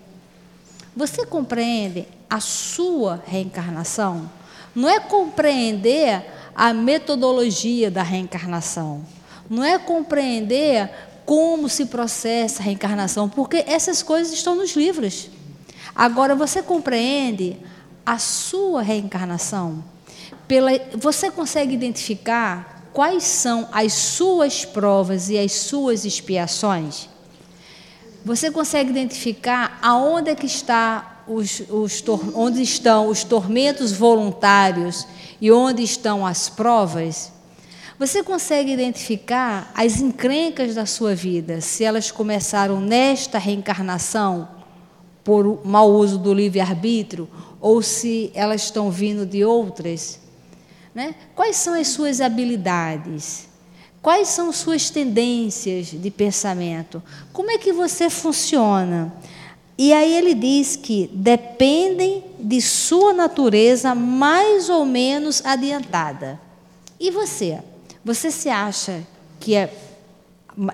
Você 0.95 1.25
compreende 1.25 2.07
a 2.29 2.39
sua 2.39 3.21
reencarnação? 3.25 4.29
Não 4.75 4.89
é 4.89 4.99
compreender 4.99 6.23
a 6.55 6.73
metodologia 6.73 7.89
da 7.89 8.03
reencarnação. 8.03 9.05
Não 9.49 9.63
é 9.63 9.77
compreender 9.77 10.89
como 11.25 11.69
se 11.69 11.85
processa 11.85 12.61
a 12.61 12.65
reencarnação, 12.65 13.29
porque 13.29 13.63
essas 13.67 14.01
coisas 14.01 14.33
estão 14.33 14.55
nos 14.55 14.75
livros. 14.75 15.29
Agora 15.95 16.35
você 16.35 16.61
compreende 16.61 17.57
a 18.05 18.17
sua 18.17 18.81
reencarnação? 18.81 19.83
Pela, 20.47 20.71
você 20.97 21.29
consegue 21.29 21.73
identificar 21.73 22.70
quais 22.93 23.23
são 23.23 23.67
as 23.71 23.93
suas 23.93 24.65
provas 24.65 25.29
e 25.29 25.37
as 25.37 25.51
suas 25.53 26.05
expiações? 26.05 27.09
Você 28.23 28.51
consegue 28.51 28.91
identificar 28.91 29.79
aonde 29.81 30.29
é 30.29 30.35
que 30.35 30.45
está 30.45 31.23
os, 31.27 31.61
os 31.69 32.03
onde 32.35 32.61
estão 32.61 33.07
os 33.07 33.23
tormentos 33.23 33.91
voluntários 33.91 35.07
e 35.39 35.51
onde 35.51 35.81
estão 35.83 36.25
as 36.25 36.49
provas? 36.49 37.31
Você 37.97 38.23
consegue 38.23 38.71
identificar 38.71 39.71
as 39.75 40.01
encrencas 40.01 40.75
da 40.75 40.85
sua 40.85 41.13
vida, 41.13 41.61
se 41.61 41.83
elas 41.83 42.09
começaram 42.09 42.81
nesta 42.81 43.37
reencarnação 43.37 44.47
por 45.23 45.65
mau 45.65 45.91
uso 45.91 46.17
do 46.17 46.33
livre-arbítrio 46.33 47.29
ou 47.59 47.81
se 47.81 48.31
elas 48.33 48.63
estão 48.63 48.89
vindo 48.89 49.25
de 49.25 49.45
outras? 49.45 50.19
Né? 50.93 51.15
Quais 51.35 51.55
são 51.55 51.73
as 51.73 51.87
suas 51.87 52.19
habilidades? 52.19 53.47
Quais 54.01 54.29
são 54.29 54.51
suas 54.51 54.89
tendências 54.89 55.87
de 55.87 56.11
pensamento? 56.11 57.01
Como 57.31 57.51
é 57.51 57.57
que 57.57 57.71
você 57.71 58.09
funciona? 58.09 59.13
E 59.77 59.93
aí 59.93 60.13
ele 60.15 60.33
diz 60.33 60.75
que 60.75 61.09
dependem 61.13 62.23
de 62.39 62.61
sua 62.61 63.13
natureza 63.13 63.95
mais 63.95 64.69
ou 64.69 64.85
menos 64.85 65.43
adiantada. 65.45 66.39
E 66.99 67.09
você? 67.09 67.59
Você 68.03 68.31
se 68.31 68.49
acha 68.49 69.01
que 69.39 69.55
é, 69.55 69.73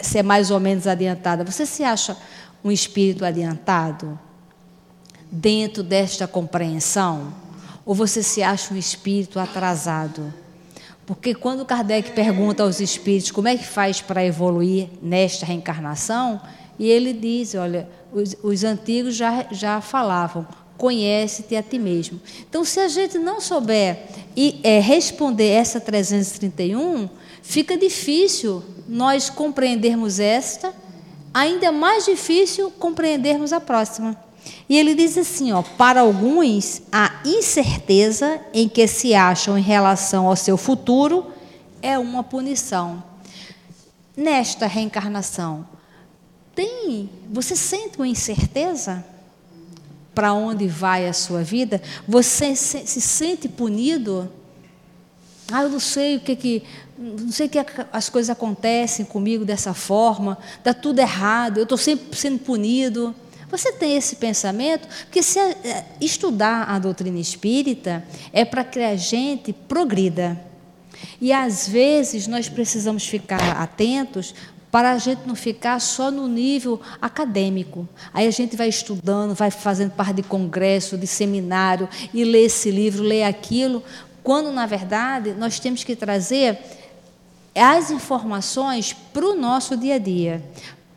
se 0.02 0.18
é 0.18 0.24
mais 0.24 0.50
ou 0.50 0.60
menos 0.60 0.88
adiantada? 0.88 1.44
Você 1.44 1.66
se 1.66 1.84
acha 1.84 2.18
um 2.64 2.72
espírito 2.72 3.24
adiantado 3.24 4.18
dentro 5.32 5.84
desta 5.84 6.28
compreensão? 6.28 7.34
Ou 7.88 7.96
você 7.96 8.22
se 8.22 8.44
acha 8.44 8.74
um 8.74 8.78
espírito 8.78 9.40
atrasado? 9.40 10.34
Porque 11.06 11.34
quando 11.34 11.66
Kardec 11.66 12.12
pergunta 12.12 12.62
aos 12.62 12.82
espíritos 12.82 13.32
como 13.32 13.48
é 13.48 13.56
que 13.56 13.66
faz 13.66 14.02
para 14.02 14.26
evoluir 14.26 14.90
nesta 15.02 15.46
reencarnação, 15.46 16.42
e 16.78 16.86
ele 16.90 17.14
diz: 17.14 17.56
olha, 17.56 17.88
os, 18.12 18.36
os 18.44 18.66
antigos 18.66 19.16
já, 19.16 19.48
já 19.52 19.80
falavam, 19.80 20.46
conhece-te 20.78 21.56
a 21.56 21.64
ti 21.64 21.80
mesmo. 21.80 22.20
Então, 22.42 22.66
se 22.66 22.82
a 22.82 22.90
gente 22.90 23.18
não 23.18 23.40
souber 23.40 23.98
e 24.36 24.60
é, 24.64 24.82
responder 24.82 25.48
essa 25.48 25.80
331, 25.80 27.08
fica 27.42 27.78
difícil 27.78 28.62
nós 28.86 29.30
compreendermos 29.30 30.20
esta, 30.20 30.74
ainda 31.34 31.72
mais 31.72 32.04
difícil 32.04 32.70
compreendermos 32.70 33.54
a 33.54 33.62
próxima. 33.62 34.27
E 34.70 34.78
ele 34.78 34.96
diz 34.96 35.18
assim, 35.18 35.52
ó, 35.52 35.62
para 35.62 36.02
alguns 36.02 36.82
a 36.92 37.22
incerteza 37.26 38.40
em 38.54 38.68
que 38.68 38.88
se 38.88 39.14
acham 39.14 39.58
em 39.58 39.62
relação 39.62 40.28
ao 40.28 40.36
seu 40.36 40.58
futuro 40.58 41.26
é 41.82 41.98
uma 41.98 42.24
punição. 42.24 43.04
Nesta 44.16 44.66
reencarnação, 44.68 45.66
tem, 46.56 47.10
você 47.30 47.56
sente 47.56 47.98
uma 47.98 48.08
incerteza 48.08 49.06
para 50.14 50.34
onde 50.34 50.68
vai 50.68 51.08
a 51.08 51.14
sua 51.14 51.44
vida? 51.44 51.82
Você 52.08 52.56
se, 52.56 52.88
se 52.88 53.00
sente 53.00 53.48
punido? 53.48 54.28
Ah, 55.52 55.62
eu 55.62 55.70
não 55.70 55.80
sei 55.80 56.18
o 56.18 56.20
que 56.20 56.36
que 56.36 56.64
não 56.98 57.32
sei 57.32 57.48
que 57.48 57.60
as 57.94 58.10
coisas 58.10 58.30
acontecem 58.30 59.06
comigo 59.06 59.46
dessa 59.46 59.74
forma, 59.74 60.36
dá 60.64 60.74
tudo 60.74 60.98
errado, 60.98 61.60
eu 61.60 61.64
estou 61.64 61.78
sempre 61.78 62.18
sendo 62.18 62.40
punido. 62.40 63.14
Você 63.50 63.72
tem 63.72 63.96
esse 63.96 64.18
pensamento? 64.18 64.88
Porque 65.06 65.24
se 65.24 65.40
é, 65.40 65.86
estudar 66.02 66.64
a 66.64 66.80
doutrina 66.80 67.18
espírita 67.18 68.04
é 68.34 68.44
para 68.44 68.64
que 68.64 68.80
a 68.80 68.96
gente 68.96 69.54
progrida. 69.54 70.40
E 71.22 71.32
às 71.32 71.68
vezes 71.68 72.28
nós 72.28 72.50
precisamos 72.50 73.06
ficar 73.06 73.62
atentos 73.62 74.34
para 74.70 74.92
a 74.92 74.98
gente 74.98 75.22
não 75.26 75.36
ficar 75.36 75.80
só 75.80 76.12
no 76.12 76.28
nível 76.28 76.82
acadêmico. 77.02 77.88
Aí 78.14 78.28
a 78.28 78.32
gente 78.32 78.58
vai 78.58 78.68
estudando, 78.68 79.34
vai 79.34 79.50
fazendo 79.50 79.92
parte 79.92 80.18
de 80.18 80.24
congresso, 80.24 80.98
de 80.98 81.08
seminário, 81.08 81.88
e 82.14 82.24
lê 82.26 82.44
esse 82.44 82.70
livro, 82.70 83.02
lê 83.02 83.24
aquilo, 83.24 83.82
quando 84.22 84.52
na 84.52 84.66
verdade 84.66 85.34
nós 85.34 85.58
temos 85.58 85.86
que 85.86 85.96
trazer 85.96 86.60
as 87.56 87.90
informações 87.90 88.94
para 88.94 89.26
o 89.26 89.36
nosso 89.36 89.78
dia 89.78 89.96
a 89.96 90.00
dia 90.00 90.44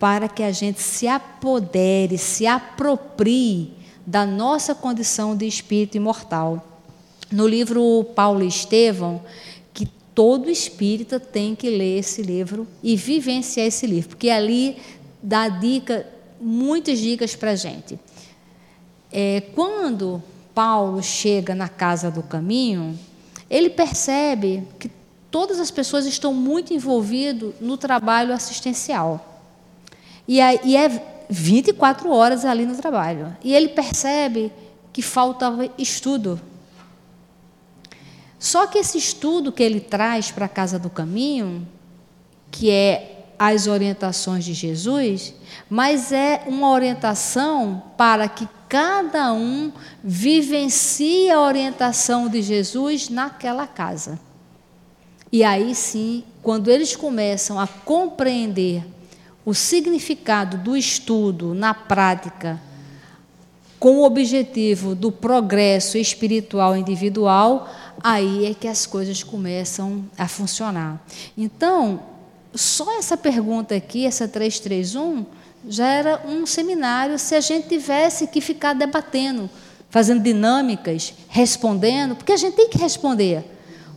para 0.00 0.28
que 0.28 0.42
a 0.42 0.50
gente 0.50 0.80
se 0.80 1.06
apodere, 1.06 2.16
se 2.16 2.46
aproprie 2.46 3.74
da 4.06 4.24
nossa 4.24 4.74
condição 4.74 5.36
de 5.36 5.46
espírito 5.46 5.98
imortal. 5.98 6.66
No 7.30 7.46
livro 7.46 8.04
Paulo 8.14 8.42
Estevão, 8.42 9.20
que 9.74 9.84
todo 10.14 10.50
espírita 10.50 11.20
tem 11.20 11.54
que 11.54 11.68
ler 11.68 11.98
esse 11.98 12.22
livro 12.22 12.66
e 12.82 12.96
vivenciar 12.96 13.66
esse 13.66 13.86
livro, 13.86 14.08
porque 14.08 14.30
ali 14.30 14.78
dá 15.22 15.48
dica, 15.48 16.06
muitas 16.40 16.98
dicas 16.98 17.36
para 17.36 17.50
a 17.50 17.56
gente. 17.56 18.00
É, 19.12 19.42
quando 19.54 20.22
Paulo 20.54 21.02
chega 21.02 21.54
na 21.54 21.68
casa 21.68 22.10
do 22.10 22.22
caminho, 22.22 22.98
ele 23.50 23.68
percebe 23.68 24.62
que 24.78 24.90
todas 25.30 25.60
as 25.60 25.70
pessoas 25.70 26.06
estão 26.06 26.32
muito 26.32 26.72
envolvidas 26.72 27.52
no 27.60 27.76
trabalho 27.76 28.32
assistencial. 28.32 29.29
E, 30.30 30.38
e 30.62 30.76
é 30.76 31.24
24 31.28 32.08
horas 32.08 32.44
ali 32.44 32.64
no 32.64 32.76
trabalho. 32.76 33.36
E 33.42 33.52
ele 33.52 33.70
percebe 33.70 34.52
que 34.92 35.02
faltava 35.02 35.68
estudo. 35.76 36.40
Só 38.38 38.68
que 38.68 38.78
esse 38.78 38.96
estudo 38.96 39.50
que 39.50 39.60
ele 39.60 39.80
traz 39.80 40.30
para 40.30 40.46
a 40.46 40.48
casa 40.48 40.78
do 40.78 40.88
caminho, 40.88 41.66
que 42.48 42.70
é 42.70 43.26
as 43.36 43.66
orientações 43.66 44.44
de 44.44 44.54
Jesus, 44.54 45.34
mas 45.68 46.12
é 46.12 46.44
uma 46.46 46.70
orientação 46.70 47.82
para 47.96 48.28
que 48.28 48.48
cada 48.68 49.32
um 49.32 49.72
vivencie 50.00 51.28
a 51.28 51.40
orientação 51.40 52.28
de 52.28 52.40
Jesus 52.40 53.08
naquela 53.08 53.66
casa. 53.66 54.20
E 55.32 55.42
aí 55.42 55.74
sim, 55.74 56.22
quando 56.40 56.70
eles 56.70 56.94
começam 56.94 57.58
a 57.58 57.66
compreender 57.66 58.84
o 59.50 59.54
significado 59.54 60.58
do 60.58 60.76
estudo 60.76 61.54
na 61.54 61.74
prática, 61.74 62.60
com 63.80 63.96
o 63.96 64.04
objetivo 64.04 64.94
do 64.94 65.10
progresso 65.10 65.98
espiritual 65.98 66.76
individual, 66.76 67.68
aí 68.00 68.46
é 68.46 68.54
que 68.54 68.68
as 68.68 68.86
coisas 68.86 69.24
começam 69.24 70.04
a 70.16 70.28
funcionar. 70.28 71.04
Então, 71.36 72.00
só 72.54 72.96
essa 72.96 73.16
pergunta 73.16 73.74
aqui, 73.74 74.06
essa 74.06 74.28
331, 74.28 75.26
já 75.68 75.88
era 75.88 76.22
um 76.28 76.46
seminário 76.46 77.18
se 77.18 77.34
a 77.34 77.40
gente 77.40 77.68
tivesse 77.68 78.28
que 78.28 78.40
ficar 78.40 78.72
debatendo, 78.72 79.50
fazendo 79.88 80.22
dinâmicas, 80.22 81.12
respondendo, 81.28 82.14
porque 82.14 82.32
a 82.32 82.36
gente 82.36 82.54
tem 82.54 82.68
que 82.68 82.78
responder, 82.78 83.44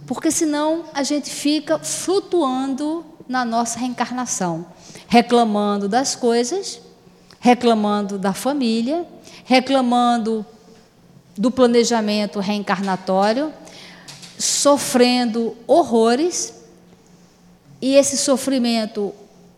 porque 0.08 0.32
senão 0.32 0.86
a 0.96 1.04
gente 1.04 1.30
fica 1.30 1.78
flutuando 1.78 3.06
na 3.28 3.46
nossa 3.46 3.78
reencarnação, 3.78 4.66
reclamando 5.14 5.88
das 5.88 6.16
coisas, 6.16 6.82
reclamando 7.40 8.18
da 8.18 8.34
família, 8.34 9.06
reclamando 9.46 10.44
do 11.38 11.52
planejamento 11.52 12.40
reencarnatório, 12.40 13.54
sofrendo 14.40 15.56
horrores, 15.68 16.56
e 17.80 17.94
esse 17.94 18.18
sofrimento 18.18 19.14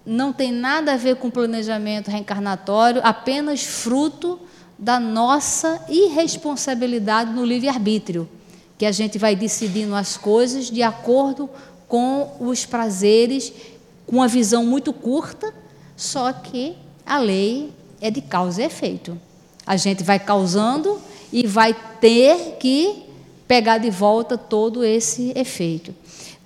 não 0.05 0.33
tem 0.33 0.51
nada 0.51 0.95
a 0.95 0.97
ver 0.97 1.15
com 1.15 1.29
planejamento 1.29 2.11
reencarnatório, 2.11 2.99
apenas 3.01 3.63
fruto 3.63 4.37
da 4.77 4.99
nossa 4.99 5.85
irresponsabilidade 5.87 7.31
no 7.31 7.45
livre-arbítrio, 7.45 8.27
que 8.77 8.85
a 8.85 8.91
gente 8.91 9.17
vai 9.17 9.37
decidindo 9.37 9.95
as 9.95 10.17
coisas 10.17 10.69
de 10.69 10.83
acordo 10.83 11.49
com 11.87 12.35
os 12.41 12.65
prazeres, 12.65 13.53
com 14.05 14.17
uma 14.17 14.27
visão 14.27 14.65
muito 14.65 14.93
curta, 14.93 15.53
só 15.95 16.31
que 16.31 16.75
a 17.05 17.17
lei 17.17 17.71
é 18.01 18.09
de 18.11 18.21
causa 18.21 18.61
e 18.61 18.65
efeito. 18.65 19.19
A 19.65 19.77
gente 19.77 20.03
vai 20.03 20.19
causando 20.19 20.99
e 21.31 21.45
vai 21.47 21.75
ter 21.99 22.57
que 22.59 23.03
pegar 23.47 23.77
de 23.77 23.89
volta 23.89 24.37
todo 24.37 24.83
esse 24.83 25.31
efeito. 25.35 25.93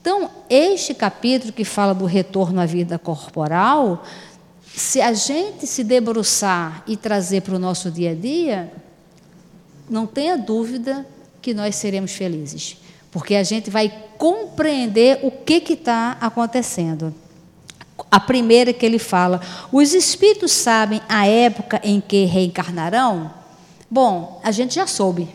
Então, 0.02 0.30
este 0.50 0.94
capítulo 0.94 1.52
que 1.52 1.66
fala 1.66 1.94
do 1.94 2.06
retorno 2.06 2.62
à 2.62 2.66
vida 2.66 2.98
corporal, 2.98 4.04
se 4.74 5.02
a 5.02 5.12
gente 5.14 5.68
se 5.68 5.84
debruçar 5.84 6.84
e 6.88 6.96
trazer 6.96 7.42
para 7.42 7.56
o 7.56 7.60
nosso 7.60 7.92
dia 7.92 8.12
a 8.12 8.16
dia, 8.16 8.72
não 9.90 10.06
tenha 10.06 10.38
dúvida 10.38 11.06
que 11.42 11.54
nós 11.54 11.76
seremos 11.76 12.12
felizes, 12.12 12.78
porque 13.12 13.36
a 13.36 13.44
gente 13.44 13.70
vai 13.70 13.92
compreender 14.18 15.20
o 15.24 15.32
que 15.32 15.74
está 15.74 16.18
acontecendo. 16.22 17.14
A 18.12 18.20
primeira 18.20 18.74
que 18.74 18.86
ele 18.86 19.00
fala: 19.00 19.42
os 19.72 19.94
espíritos 19.94 20.52
sabem 20.52 21.02
a 21.08 21.28
época 21.28 21.80
em 21.84 22.02
que 22.02 22.26
reencarnarão? 22.26 23.32
Bom, 23.90 24.40
a 24.44 24.52
gente 24.52 24.76
já 24.76 24.88
soube. 24.88 25.30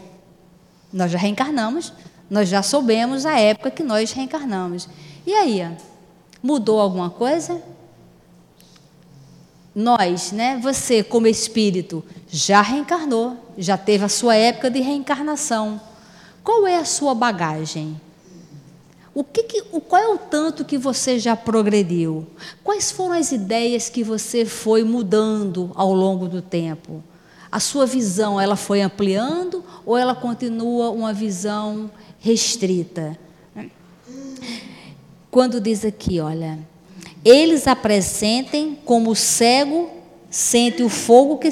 Nós 0.92 1.10
já 1.10 1.18
reencarnamos, 1.18 1.92
nós 2.30 2.48
já 2.48 2.62
soubemos 2.62 3.26
a 3.26 3.38
época 3.38 3.70
que 3.70 3.82
nós 3.82 4.12
reencarnamos. 4.12 4.88
E 5.26 5.32
aí? 5.32 5.68
Mudou 6.42 6.80
alguma 6.80 7.10
coisa? 7.10 7.60
Nós, 9.74 10.30
né? 10.30 10.58
Você, 10.62 11.02
como 11.02 11.26
espírito, 11.26 12.04
já 12.28 12.60
reencarnou, 12.60 13.37
já 13.58 13.76
teve 13.76 14.04
a 14.04 14.08
sua 14.08 14.37
época 14.37 14.70
de 14.70 14.80
reencarnação. 14.80 15.80
Qual 16.44 16.66
é 16.66 16.76
a 16.76 16.84
sua 16.84 17.14
bagagem? 17.14 18.00
O 19.14 19.22
que, 19.22 19.44
que, 19.44 19.62
o, 19.70 19.81
qual 19.81 20.03
é 20.03 20.09
o 20.09 20.18
tanto 20.18 20.64
que 20.64 20.77
você 20.77 21.20
já 21.20 21.37
progrediu? 21.37 22.27
Quais 22.64 22.90
foram 22.90 23.12
as 23.12 23.31
ideias 23.31 23.88
que 23.88 24.03
você 24.03 24.44
foi 24.44 24.83
mudando 24.83 25.70
ao 25.77 25.94
longo 25.94 26.27
do 26.27 26.42
tempo? 26.42 27.03
A 27.50 27.61
sua 27.61 27.87
visão, 27.87 28.40
ela 28.40 28.57
foi 28.57 28.81
ampliando 28.83 29.64
ou 29.87 29.96
ela 29.96 30.16
continua 30.16 30.90
uma 30.90 31.12
visão 31.12 31.88
restrita? 32.18 33.16
Quando 35.31 35.61
diz 35.61 35.85
aqui, 35.85 36.18
olha, 36.18 36.59
eles 37.24 37.68
apresentem 37.68 38.77
como 38.85 39.14
cego 39.14 39.90
sente 40.35 40.83
o 40.83 40.88
fogo 40.88 41.38
que, 41.38 41.49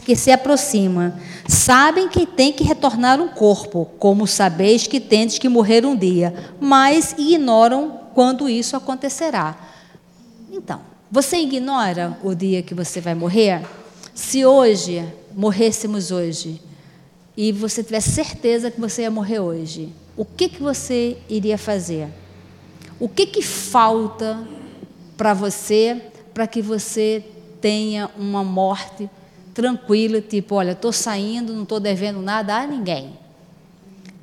que 0.00 0.16
se 0.16 0.32
aproxima. 0.32 1.20
Sabem 1.46 2.08
que 2.08 2.26
tem 2.26 2.52
que 2.52 2.64
retornar 2.64 3.20
um 3.20 3.28
corpo, 3.28 3.88
como 3.96 4.26
sabeis 4.26 4.88
que 4.88 4.98
tendes 4.98 5.38
que 5.38 5.48
morrer 5.48 5.86
um 5.86 5.94
dia, 5.94 6.34
mas 6.60 7.14
ignoram 7.16 8.00
quando 8.14 8.48
isso 8.48 8.76
acontecerá. 8.76 9.56
Então, 10.50 10.80
você 11.08 11.36
ignora 11.36 12.18
o 12.20 12.34
dia 12.34 12.60
que 12.60 12.74
você 12.74 13.00
vai 13.00 13.14
morrer? 13.14 13.64
Se 14.12 14.44
hoje 14.44 15.06
morrêssemos 15.32 16.10
hoje 16.10 16.60
e 17.36 17.52
você 17.52 17.84
tivesse 17.84 18.10
certeza 18.10 18.68
que 18.68 18.80
você 18.80 19.02
ia 19.02 19.12
morrer 19.12 19.38
hoje, 19.38 19.92
o 20.16 20.24
que, 20.24 20.48
que 20.48 20.60
você 20.60 21.18
iria 21.28 21.56
fazer? 21.56 22.08
O 22.98 23.08
que, 23.08 23.26
que 23.26 23.42
falta 23.42 24.44
para 25.16 25.34
você 25.34 26.02
para 26.34 26.48
que 26.48 26.60
você 26.60 27.24
tenha 27.60 28.10
uma 28.16 28.44
morte 28.44 29.08
tranquila, 29.54 30.20
tipo, 30.20 30.54
olha, 30.54 30.72
estou 30.72 30.92
saindo, 30.92 31.52
não 31.52 31.64
estou 31.64 31.80
devendo 31.80 32.20
nada 32.20 32.56
a 32.56 32.66
ninguém. 32.66 33.18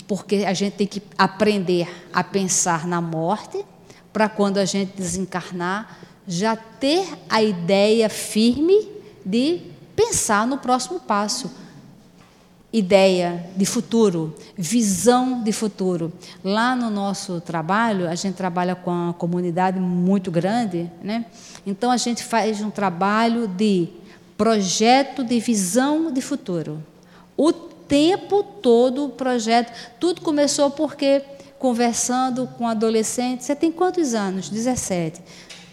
Porque 0.08 0.46
a 0.48 0.54
gente 0.54 0.74
tem 0.74 0.88
que 0.88 1.02
aprender 1.18 1.90
a 2.14 2.24
pensar 2.24 2.88
na 2.88 3.02
morte, 3.02 3.66
para 4.14 4.30
quando 4.30 4.60
a 4.60 4.66
gente 4.66 4.96
desencarnar, 4.96 6.00
já 6.26 6.56
ter 6.56 7.06
a 7.30 7.44
ideia 7.44 8.10
firme 8.10 8.90
de 9.26 9.62
pensar 9.96 10.48
no 10.48 10.58
próximo 10.58 11.02
passo. 11.02 11.52
Ideia 12.78 13.50
de 13.56 13.66
futuro, 13.66 14.36
visão 14.58 15.42
de 15.42 15.54
futuro. 15.54 16.12
Lá 16.44 16.76
no 16.76 16.90
nosso 16.90 17.40
trabalho, 17.40 18.06
a 18.06 18.16
gente 18.16 18.36
trabalha 18.36 18.76
com 18.76 18.92
uma 18.92 19.14
comunidade 19.14 19.80
muito 19.80 20.30
grande, 20.30 20.92
né? 21.02 21.26
Então 21.66 21.90
a 21.90 21.96
gente 21.96 22.22
faz 22.22 22.60
um 22.60 22.70
trabalho 22.70 23.48
de 23.48 23.88
projeto 24.36 25.24
de 25.24 25.40
visão 25.40 26.12
de 26.12 26.20
futuro. 26.20 26.84
O 27.38 27.54
tempo 27.54 28.44
todo 28.44 29.06
o 29.06 29.10
projeto, 29.10 29.72
tudo 29.98 30.20
começou 30.20 30.70
porque 30.70 31.24
conversando 31.58 32.46
com 32.58 32.68
adolescentes, 32.68 33.46
você 33.46 33.56
tem 33.56 33.72
quantos 33.72 34.14
anos? 34.14 34.50
17. 34.50 35.22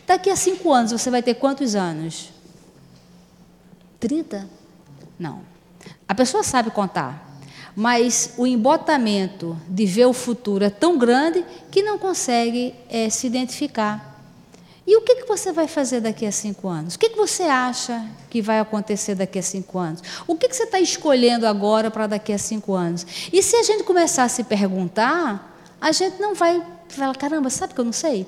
Daqui 0.06 0.30
a 0.30 0.36
cinco 0.36 0.72
anos 0.72 0.92
você 0.92 1.10
vai 1.10 1.20
ter 1.20 1.34
quantos 1.34 1.74
anos? 1.74 2.30
30? 3.98 4.48
Não. 5.18 5.50
A 6.12 6.14
pessoa 6.14 6.42
sabe 6.42 6.70
contar, 6.70 7.40
mas 7.74 8.34
o 8.36 8.46
embotamento 8.46 9.56
de 9.66 9.86
ver 9.86 10.04
o 10.04 10.12
futuro 10.12 10.62
é 10.62 10.68
tão 10.68 10.98
grande 10.98 11.42
que 11.70 11.82
não 11.82 11.98
consegue 11.98 12.74
é, 12.90 13.08
se 13.08 13.26
identificar. 13.26 14.20
E 14.86 14.94
o 14.94 15.00
que, 15.00 15.14
que 15.14 15.26
você 15.26 15.52
vai 15.52 15.66
fazer 15.66 16.02
daqui 16.02 16.26
a 16.26 16.30
cinco 16.30 16.68
anos? 16.68 16.96
O 16.96 16.98
que, 16.98 17.08
que 17.08 17.16
você 17.16 17.44
acha 17.44 18.06
que 18.28 18.42
vai 18.42 18.60
acontecer 18.60 19.14
daqui 19.14 19.38
a 19.38 19.42
cinco 19.42 19.78
anos? 19.78 20.02
O 20.26 20.36
que, 20.36 20.50
que 20.50 20.54
você 20.54 20.64
está 20.64 20.78
escolhendo 20.78 21.46
agora 21.46 21.90
para 21.90 22.06
daqui 22.06 22.34
a 22.34 22.38
cinco 22.38 22.74
anos? 22.74 23.06
E 23.32 23.42
se 23.42 23.56
a 23.56 23.62
gente 23.62 23.82
começar 23.82 24.24
a 24.24 24.28
se 24.28 24.44
perguntar, 24.44 25.64
a 25.80 25.92
gente 25.92 26.20
não 26.20 26.34
vai 26.34 26.62
falar: 26.90 27.16
caramba, 27.16 27.48
sabe 27.48 27.72
que 27.72 27.80
eu 27.80 27.86
não 27.86 27.92
sei? 27.94 28.26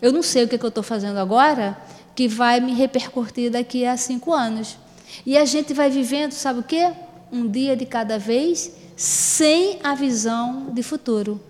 Eu 0.00 0.10
não 0.10 0.22
sei 0.22 0.44
o 0.44 0.48
que, 0.48 0.56
que 0.56 0.64
eu 0.64 0.68
estou 0.68 0.82
fazendo 0.82 1.18
agora 1.18 1.76
que 2.14 2.26
vai 2.26 2.60
me 2.60 2.72
repercutir 2.72 3.50
daqui 3.50 3.84
a 3.84 3.94
cinco 3.98 4.32
anos. 4.32 4.78
E 5.26 5.36
a 5.36 5.44
gente 5.44 5.74
vai 5.74 5.90
vivendo, 5.90 6.32
sabe 6.32 6.60
o 6.60 6.62
quê? 6.62 6.90
Um 7.32 7.48
dia 7.48 7.76
de 7.76 7.86
cada 7.86 8.18
vez, 8.18 8.72
sem 8.96 9.78
a 9.82 9.94
visão 9.94 10.66
de 10.72 10.82
futuro, 10.82 11.40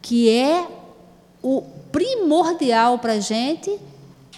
que 0.00 0.28
é 0.28 0.66
o 1.42 1.62
primordial 1.90 2.98
para 2.98 3.14
a 3.14 3.20
gente 3.20 3.78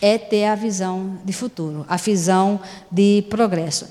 é 0.00 0.18
ter 0.18 0.44
a 0.44 0.54
visão 0.54 1.18
de 1.24 1.32
futuro, 1.32 1.84
a 1.88 1.96
visão 1.96 2.60
de 2.90 3.24
progresso. 3.28 3.88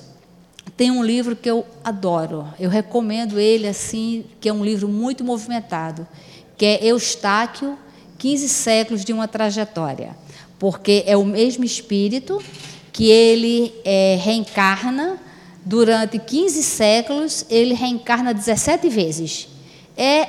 Tem 0.76 0.90
um 0.90 1.04
livro 1.04 1.36
que 1.36 1.50
eu 1.50 1.66
adoro, 1.82 2.46
eu 2.58 2.68
recomendo 2.68 3.38
ele 3.38 3.66
assim, 3.66 4.24
que 4.40 4.48
é 4.48 4.52
um 4.52 4.64
livro 4.64 4.88
muito 4.88 5.24
movimentado, 5.24 6.06
que 6.56 6.64
é 6.66 6.84
Eustáquio, 6.84 7.78
15 8.18 8.48
séculos 8.48 9.04
de 9.04 9.12
uma 9.12 9.28
trajetória, 9.28 10.16
porque 10.58 11.04
é 11.06 11.16
o 11.16 11.24
mesmo 11.24 11.64
espírito 11.64 12.42
que 12.92 13.10
ele 13.10 13.74
é, 13.84 14.16
reencarna 14.20 15.18
durante 15.64 16.18
15 16.18 16.62
séculos, 16.62 17.46
ele 17.48 17.74
reencarna 17.74 18.34
17 18.34 18.88
vezes. 18.88 19.48
É 19.96 20.28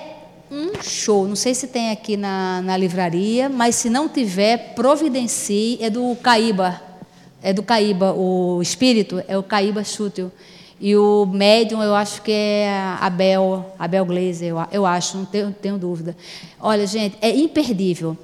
um 0.50 0.82
show. 0.82 1.28
Não 1.28 1.36
sei 1.36 1.54
se 1.54 1.68
tem 1.68 1.92
aqui 1.92 2.16
na, 2.16 2.62
na 2.62 2.78
livraria, 2.78 3.50
mas 3.50 3.76
se 3.76 3.90
não 3.90 4.08
tiver, 4.08 4.74
providencie. 4.76 5.78
É 5.82 5.90
do 5.90 6.16
Caíba. 6.22 6.82
É 7.42 7.52
do 7.52 7.62
Caíba. 7.62 8.14
O 8.14 8.62
espírito 8.62 9.22
é 9.28 9.38
o 9.38 9.44
Caíba 9.44 9.84
Chútil. 9.84 10.32
E 10.80 10.94
o 10.96 11.26
médium, 11.26 11.82
eu 11.82 11.96
acho 11.96 12.22
que 12.22 12.32
é 12.32 12.70
Abel, 13.00 13.74
Abel 13.80 14.06
Glazer, 14.06 14.50
eu, 14.50 14.58
eu 14.72 14.86
acho, 14.86 15.18
não 15.18 15.26
tenho, 15.26 15.52
tenho 15.54 15.78
dúvida. 15.78 16.18
Olha, 16.60 16.86
gente, 16.86 17.18
é 17.22 17.30
imperdível. 17.30 18.18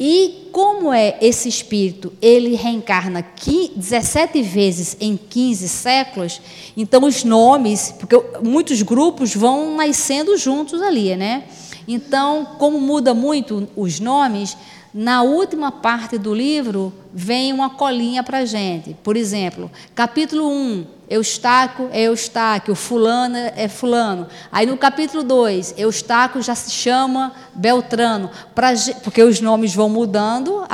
E 0.00 0.48
como 0.50 0.90
é 0.90 1.18
esse 1.20 1.48
espírito? 1.48 2.10
Ele 2.22 2.56
reencarna 2.56 3.22
15, 3.22 3.72
17 3.76 4.40
vezes 4.42 4.96
em 5.00 5.18
15 5.18 5.68
séculos, 5.68 6.40
então 6.74 7.04
os 7.04 7.24
nomes, 7.24 7.94
porque 7.98 8.16
muitos 8.42 8.80
grupos 8.80 9.34
vão 9.34 9.76
nascendo 9.76 10.36
juntos 10.38 10.80
ali, 10.80 11.14
né? 11.14 11.44
Então, 11.86 12.56
como 12.58 12.80
muda 12.80 13.12
muito 13.12 13.68
os 13.76 14.00
nomes, 14.00 14.56
na 14.94 15.22
última 15.22 15.70
parte 15.70 16.16
do 16.16 16.34
livro 16.34 16.92
vem 17.12 17.52
uma 17.52 17.70
colinha 17.70 18.22
para 18.22 18.46
gente. 18.46 18.96
Por 19.02 19.16
exemplo, 19.16 19.70
capítulo 19.94 20.48
1, 20.50 20.86
Eustáquio 21.08 21.88
é 21.90 22.02
Eustáquio, 22.02 22.74
fulano 22.74 23.36
é 23.36 23.66
fulano. 23.66 24.26
Aí 24.52 24.66
no 24.66 24.76
capítulo 24.76 25.22
2, 25.22 25.74
Eustáquio 25.78 26.42
já 26.42 26.54
se 26.54 26.70
chama 26.70 27.32
Beltrano, 27.54 28.30
pra, 28.54 28.72
porque 29.02 29.22
os 29.22 29.40
nomes 29.40 29.74
vão 29.74 29.88
mudando 29.88 30.66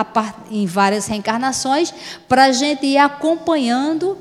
em 0.51 0.67
várias 0.67 1.07
reencarnações, 1.07 1.95
para 2.29 2.45
a 2.45 2.53
gente 2.53 2.85
ir 2.85 2.99
acompanhando. 2.99 4.19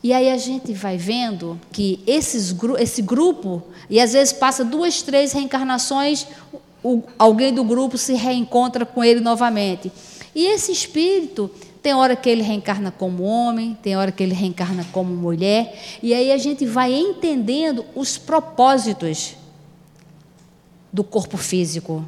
E 0.00 0.12
aí 0.12 0.30
a 0.30 0.36
gente 0.36 0.72
vai 0.72 0.96
vendo 0.96 1.60
que 1.72 2.00
esses, 2.06 2.54
esse 2.78 3.02
grupo, 3.02 3.64
e 3.90 4.00
às 4.00 4.12
vezes 4.12 4.32
passa 4.32 4.64
duas, 4.64 5.02
três 5.02 5.32
reencarnações, 5.32 6.26
o, 6.82 7.02
alguém 7.18 7.52
do 7.52 7.64
grupo 7.64 7.98
se 7.98 8.14
reencontra 8.14 8.86
com 8.86 9.02
ele 9.02 9.20
novamente. 9.20 9.90
E 10.34 10.46
esse 10.46 10.70
espírito, 10.70 11.50
tem 11.88 11.94
hora 11.94 12.14
que 12.14 12.28
ele 12.28 12.42
reencarna 12.42 12.90
como 12.90 13.22
homem, 13.22 13.74
tem 13.80 13.96
hora 13.96 14.12
que 14.12 14.22
ele 14.22 14.34
reencarna 14.34 14.84
como 14.92 15.10
mulher, 15.10 15.74
e 16.02 16.12
aí 16.12 16.30
a 16.30 16.36
gente 16.36 16.66
vai 16.66 16.92
entendendo 16.92 17.82
os 17.94 18.18
propósitos 18.18 19.36
do 20.92 21.02
corpo 21.02 21.38
físico, 21.38 22.06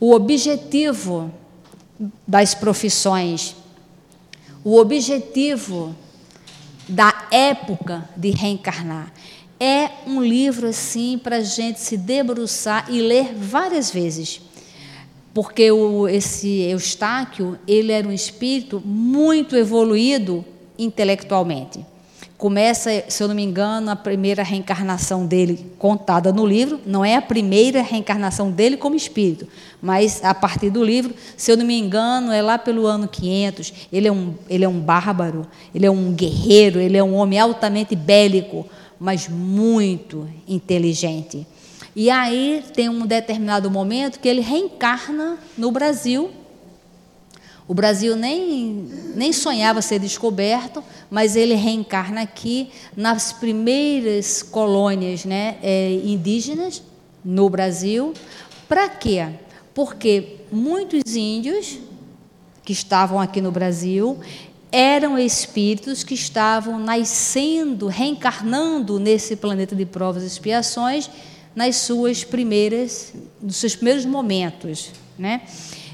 o 0.00 0.14
objetivo 0.14 1.30
das 2.26 2.54
profissões, 2.54 3.54
o 4.64 4.78
objetivo 4.78 5.94
da 6.88 7.26
época 7.30 8.08
de 8.16 8.30
reencarnar. 8.30 9.12
É 9.60 9.90
um 10.06 10.22
livro 10.22 10.68
assim 10.68 11.18
para 11.18 11.36
a 11.36 11.42
gente 11.42 11.80
se 11.80 11.98
debruçar 11.98 12.86
e 12.88 13.02
ler 13.02 13.34
várias 13.34 13.90
vezes. 13.90 14.40
Porque 15.34 15.70
o, 15.70 16.08
esse 16.08 16.60
Eustáquio, 16.62 17.58
ele 17.66 17.92
era 17.92 18.06
um 18.06 18.12
espírito 18.12 18.82
muito 18.84 19.56
evoluído 19.56 20.44
intelectualmente. 20.78 21.84
Começa, 22.42 23.04
se 23.06 23.22
eu 23.22 23.28
não 23.28 23.36
me 23.36 23.44
engano, 23.44 23.88
a 23.88 23.94
primeira 23.94 24.42
reencarnação 24.42 25.24
dele 25.24 25.64
contada 25.78 26.32
no 26.32 26.44
livro, 26.44 26.80
não 26.84 27.04
é 27.04 27.14
a 27.14 27.22
primeira 27.22 27.80
reencarnação 27.80 28.50
dele 28.50 28.76
como 28.76 28.96
espírito, 28.96 29.46
mas 29.80 30.24
a 30.24 30.34
partir 30.34 30.68
do 30.68 30.82
livro, 30.82 31.14
se 31.36 31.52
eu 31.52 31.56
não 31.56 31.64
me 31.64 31.78
engano, 31.78 32.32
é 32.32 32.42
lá 32.42 32.58
pelo 32.58 32.84
ano 32.84 33.06
500. 33.06 33.72
Ele 33.92 34.08
é 34.08 34.12
um, 34.12 34.34
ele 34.50 34.64
é 34.64 34.68
um 34.68 34.80
bárbaro, 34.80 35.46
ele 35.72 35.86
é 35.86 35.90
um 35.90 36.12
guerreiro, 36.12 36.80
ele 36.80 36.96
é 36.96 37.04
um 37.04 37.14
homem 37.14 37.38
altamente 37.38 37.94
bélico, 37.94 38.66
mas 38.98 39.28
muito 39.28 40.28
inteligente. 40.48 41.46
E 41.94 42.08
aí 42.08 42.64
tem 42.74 42.88
um 42.88 43.06
determinado 43.06 43.70
momento 43.70 44.18
que 44.18 44.28
ele 44.28 44.40
reencarna 44.40 45.38
no 45.56 45.70
Brasil. 45.70 46.30
O 47.68 47.74
Brasil 47.74 48.16
nem, 48.16 48.88
nem 49.14 49.32
sonhava 49.32 49.82
ser 49.82 49.98
descoberto, 49.98 50.82
mas 51.10 51.36
ele 51.36 51.54
reencarna 51.54 52.22
aqui 52.22 52.70
nas 52.96 53.32
primeiras 53.32 54.42
colônias 54.42 55.24
né, 55.24 55.56
é, 55.62 55.92
indígenas 56.04 56.82
no 57.24 57.48
Brasil. 57.48 58.14
Para 58.68 58.88
quê? 58.88 59.28
Porque 59.74 60.38
muitos 60.50 61.14
índios 61.14 61.78
que 62.64 62.72
estavam 62.72 63.20
aqui 63.20 63.40
no 63.40 63.50
Brasil, 63.50 64.18
eram 64.70 65.18
espíritos 65.18 66.02
que 66.02 66.14
estavam 66.14 66.78
nascendo, 66.78 67.88
reencarnando 67.88 68.98
nesse 68.98 69.36
planeta 69.36 69.76
de 69.76 69.84
provas 69.84 70.22
e 70.22 70.26
expiações 70.26 71.10
nas 71.54 71.76
suas 71.76 72.24
primeiras, 72.24 73.12
nos 73.40 73.56
seus 73.56 73.74
primeiros 73.74 74.04
momentos, 74.04 74.90
né? 75.18 75.42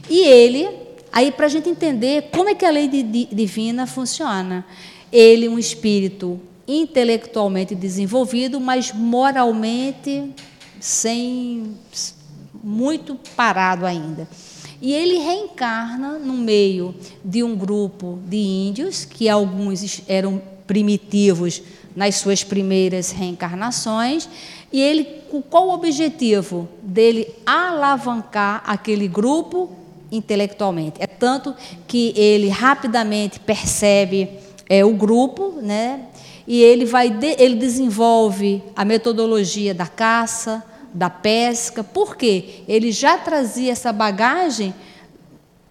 E 0.08 0.20
ele, 0.20 0.68
aí 1.12 1.30
para 1.32 1.46
a 1.46 1.48
gente 1.48 1.68
entender 1.68 2.30
como 2.32 2.48
é 2.48 2.54
que 2.54 2.64
a 2.64 2.70
lei 2.70 2.88
de, 2.88 3.02
de, 3.02 3.26
divina 3.26 3.86
funciona, 3.86 4.64
ele 5.12 5.48
um 5.48 5.58
espírito 5.58 6.40
intelectualmente 6.66 7.74
desenvolvido, 7.74 8.60
mas 8.60 8.92
moralmente 8.92 10.32
sem 10.80 11.74
muito 12.62 13.16
parado 13.34 13.86
ainda. 13.86 14.28
E 14.80 14.92
ele 14.92 15.18
reencarna 15.18 16.18
no 16.18 16.34
meio 16.34 16.94
de 17.24 17.42
um 17.42 17.56
grupo 17.56 18.18
de 18.26 18.36
índios, 18.36 19.04
que 19.04 19.28
alguns 19.28 20.02
eram 20.06 20.40
primitivos 20.66 21.62
nas 21.96 22.16
suas 22.16 22.44
primeiras 22.44 23.10
reencarnações, 23.10 24.28
e 24.72 24.80
ele, 24.80 25.04
qual 25.48 25.68
o 25.68 25.72
objetivo 25.72 26.68
dele 26.82 27.34
alavancar 27.46 28.62
aquele 28.66 29.08
grupo 29.08 29.70
intelectualmente? 30.12 30.96
É 31.00 31.06
tanto 31.06 31.54
que 31.86 32.12
ele 32.16 32.48
rapidamente 32.48 33.40
percebe 33.40 34.28
é, 34.68 34.84
o 34.84 34.92
grupo, 34.92 35.58
né? 35.62 36.00
E 36.46 36.62
ele 36.62 36.84
vai, 36.84 37.10
de, 37.10 37.36
ele 37.38 37.56
desenvolve 37.56 38.62
a 38.76 38.84
metodologia 38.84 39.74
da 39.74 39.86
caça, 39.86 40.62
da 40.92 41.10
pesca, 41.10 41.82
porque 41.82 42.62
ele 42.66 42.90
já 42.92 43.16
trazia 43.18 43.72
essa 43.72 43.92
bagagem 43.92 44.74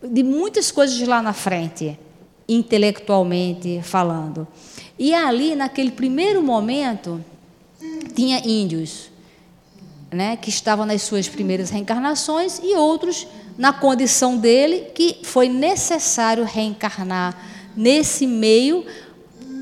de 0.04 0.24
muitas 0.24 0.72
coisas 0.72 0.96
de 0.96 1.06
lá 1.06 1.22
na 1.22 1.34
frente, 1.34 1.98
intelectualmente 2.48 3.82
falando. 3.84 4.48
E 4.98 5.14
ali, 5.14 5.56
naquele 5.56 5.92
primeiro 5.92 6.42
momento, 6.42 7.24
tinha 8.16 8.42
índios, 8.46 9.10
né, 10.12 10.38
que 10.38 10.50
estavam 10.50 10.86
nas 10.86 11.02
suas 11.02 11.28
primeiras 11.28 11.70
reencarnações 11.70 12.60
e 12.64 12.76
outros 12.76 13.28
na 13.58 13.74
condição 13.74 14.38
dele 14.38 14.92
que 14.94 15.20
foi 15.24 15.50
necessário 15.50 16.44
reencarnar 16.44 17.38
nesse 17.76 18.26
meio 18.26 18.86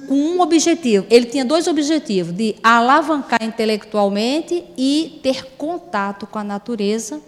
com 0.08 0.16
um 0.16 0.42
objetivo. 0.42 1.06
Ele 1.10 1.26
tinha 1.26 1.44
dois 1.44 1.68
objetivos: 1.68 2.34
de 2.34 2.56
alavancar 2.62 3.44
intelectualmente 3.44 4.64
e 4.78 5.20
ter 5.24 5.46
contato 5.58 6.28
com 6.28 6.40
a 6.40 6.44
natureza, 6.44 7.22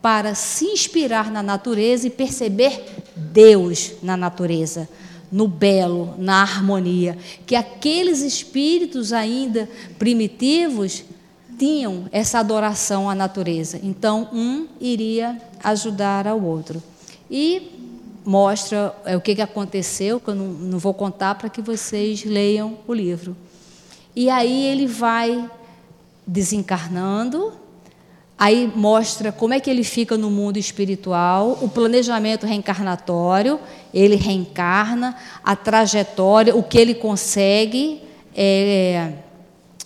para 0.00 0.34
se 0.34 0.64
inspirar 0.64 1.30
na 1.30 1.42
natureza 1.42 2.06
e 2.06 2.10
perceber 2.10 2.82
Deus 3.14 3.92
na 4.02 4.16
natureza, 4.16 4.88
no 5.30 5.46
belo, 5.46 6.14
na 6.18 6.42
harmonia. 6.42 7.16
Que 7.46 7.54
aqueles 7.54 8.20
espíritos 8.20 9.12
ainda 9.12 9.68
primitivos 9.98 11.04
tinham 11.58 12.06
essa 12.10 12.38
adoração 12.38 13.10
à 13.10 13.14
natureza. 13.14 13.78
Então, 13.82 14.28
um 14.32 14.66
iria 14.80 15.40
ajudar 15.62 16.26
ao 16.26 16.42
outro. 16.42 16.82
E 17.30 17.80
mostra 18.24 18.94
é, 19.04 19.16
o 19.16 19.20
que, 19.20 19.34
que 19.34 19.42
aconteceu, 19.42 20.20
que 20.20 20.28
eu 20.28 20.34
não, 20.34 20.46
não 20.46 20.78
vou 20.78 20.94
contar 20.94 21.34
para 21.34 21.48
que 21.48 21.60
vocês 21.60 22.24
leiam 22.24 22.78
o 22.86 22.94
livro. 22.94 23.36
E 24.14 24.28
aí 24.28 24.64
ele 24.64 24.86
vai 24.86 25.48
desencarnando, 26.26 27.52
aí 28.40 28.72
mostra 28.74 29.30
como 29.30 29.52
é 29.52 29.60
que 29.60 29.68
ele 29.68 29.84
fica 29.84 30.16
no 30.16 30.30
mundo 30.30 30.56
espiritual, 30.56 31.58
o 31.60 31.68
planejamento 31.68 32.46
reencarnatório, 32.46 33.60
ele 33.92 34.16
reencarna, 34.16 35.14
a 35.44 35.54
trajetória, 35.54 36.56
o 36.56 36.62
que 36.62 36.78
ele 36.78 36.94
consegue 36.94 38.00
é, 38.34 39.12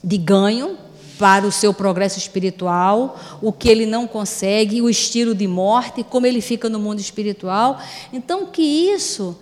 de 0.05 0.17
ganho 0.17 0.79
para 1.19 1.45
o 1.45 1.51
seu 1.51 1.75
progresso 1.75 2.17
espiritual, 2.17 3.19
o 3.43 3.53
que 3.53 3.69
ele 3.69 3.87
não 3.87 4.07
consegue, 4.07 4.81
o 4.81 4.89
estilo 4.89 5.35
de 5.35 5.49
morte, 5.49 6.05
como 6.05 6.25
ele 6.25 6.41
fica 6.41 6.69
no 6.69 6.79
mundo 6.79 7.01
espiritual. 7.01 7.81
Então, 8.13 8.47
que 8.47 8.63
isso 8.63 9.37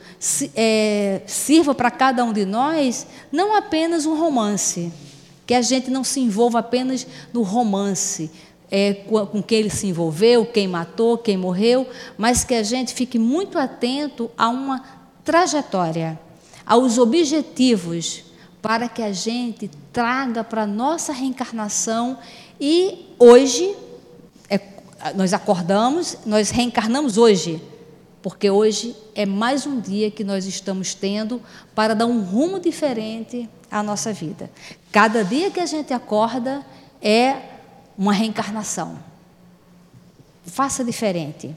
é, 0.57 1.21
sirva 1.27 1.75
para 1.75 1.91
cada 1.91 2.25
um 2.25 2.33
de 2.33 2.47
nós 2.47 3.07
não 3.31 3.55
apenas 3.55 4.07
um 4.07 4.19
romance, 4.19 4.91
que 5.47 5.53
a 5.53 5.61
gente 5.61 5.91
não 5.91 6.03
se 6.03 6.19
envolva 6.19 6.61
apenas 6.61 7.07
no 7.31 7.43
romance, 7.43 8.31
é, 8.75 8.95
com, 8.95 9.43
quem 9.43 9.59
ele 9.59 9.71
se 9.71 9.87
envolveu, 9.87 10.47
quem 10.47 10.67
matou, 10.67 11.19
quem 11.19 11.37
morreu, 11.37 11.87
mas 12.17 12.43
que 12.43 12.55
a 12.55 12.63
gente 12.63 12.95
fique 12.95 13.19
muito 13.19 13.59
atento 13.59 14.31
a 14.35 14.49
uma 14.49 14.83
trajetória, 15.23 16.19
aos 16.65 16.97
objetivos 16.97 18.25
para 18.63 18.89
que 18.89 19.03
a 19.03 19.13
gente 19.13 19.71
traga 19.93 20.43
para 20.43 20.63
a 20.63 20.67
nossa 20.67 21.13
reencarnação 21.13 22.17
e 22.59 23.15
hoje 23.19 23.77
é, 24.49 24.59
nós 25.15 25.35
acordamos, 25.35 26.17
nós 26.25 26.49
reencarnamos 26.49 27.19
hoje. 27.19 27.61
porque 28.23 28.49
hoje 28.49 28.97
é 29.15 29.27
mais 29.27 29.67
um 29.67 29.81
dia 29.81 30.11
que 30.11 30.25
nós 30.25 30.47
estamos 30.47 30.95
tendo 30.95 31.43
para 31.75 31.93
dar 31.93 32.07
um 32.07 32.23
rumo 32.23 32.59
diferente 32.59 33.51
à 33.71 33.83
nossa 33.83 34.13
vida. 34.13 34.49
Cada 34.91 35.23
dia 35.25 35.51
que 35.51 35.61
a 35.61 35.67
gente 35.67 35.93
acorda 35.93 36.65
é 37.03 37.52
uma 37.97 38.13
reencarnação. 38.13 38.99
Faça 40.45 40.85
diferente. 40.85 41.55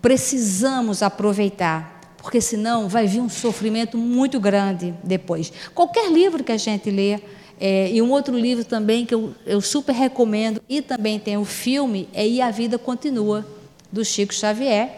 Precisamos 0.00 1.02
aproveitar, 1.02 2.00
porque 2.18 2.40
senão 2.40 2.88
vai 2.88 3.06
vir 3.06 3.20
um 3.20 3.28
sofrimento 3.28 3.96
muito 3.96 4.40
grande 4.40 4.94
depois. 5.04 5.52
Qualquer 5.74 6.10
livro 6.10 6.42
que 6.42 6.52
a 6.52 6.56
gente 6.56 6.90
lê, 6.90 7.20
é, 7.60 7.90
e 7.92 8.02
um 8.02 8.10
outro 8.10 8.36
livro 8.36 8.64
também 8.64 9.06
que 9.06 9.14
eu, 9.14 9.34
eu 9.46 9.60
super 9.60 9.94
recomendo, 9.94 10.60
e 10.68 10.82
também 10.82 11.18
tem 11.18 11.36
o 11.36 11.44
filme, 11.44 12.08
é 12.12 12.26
E 12.26 12.40
a 12.40 12.50
Vida 12.50 12.78
Continua, 12.78 13.46
do 13.92 14.04
Chico 14.04 14.34
Xavier, 14.34 14.90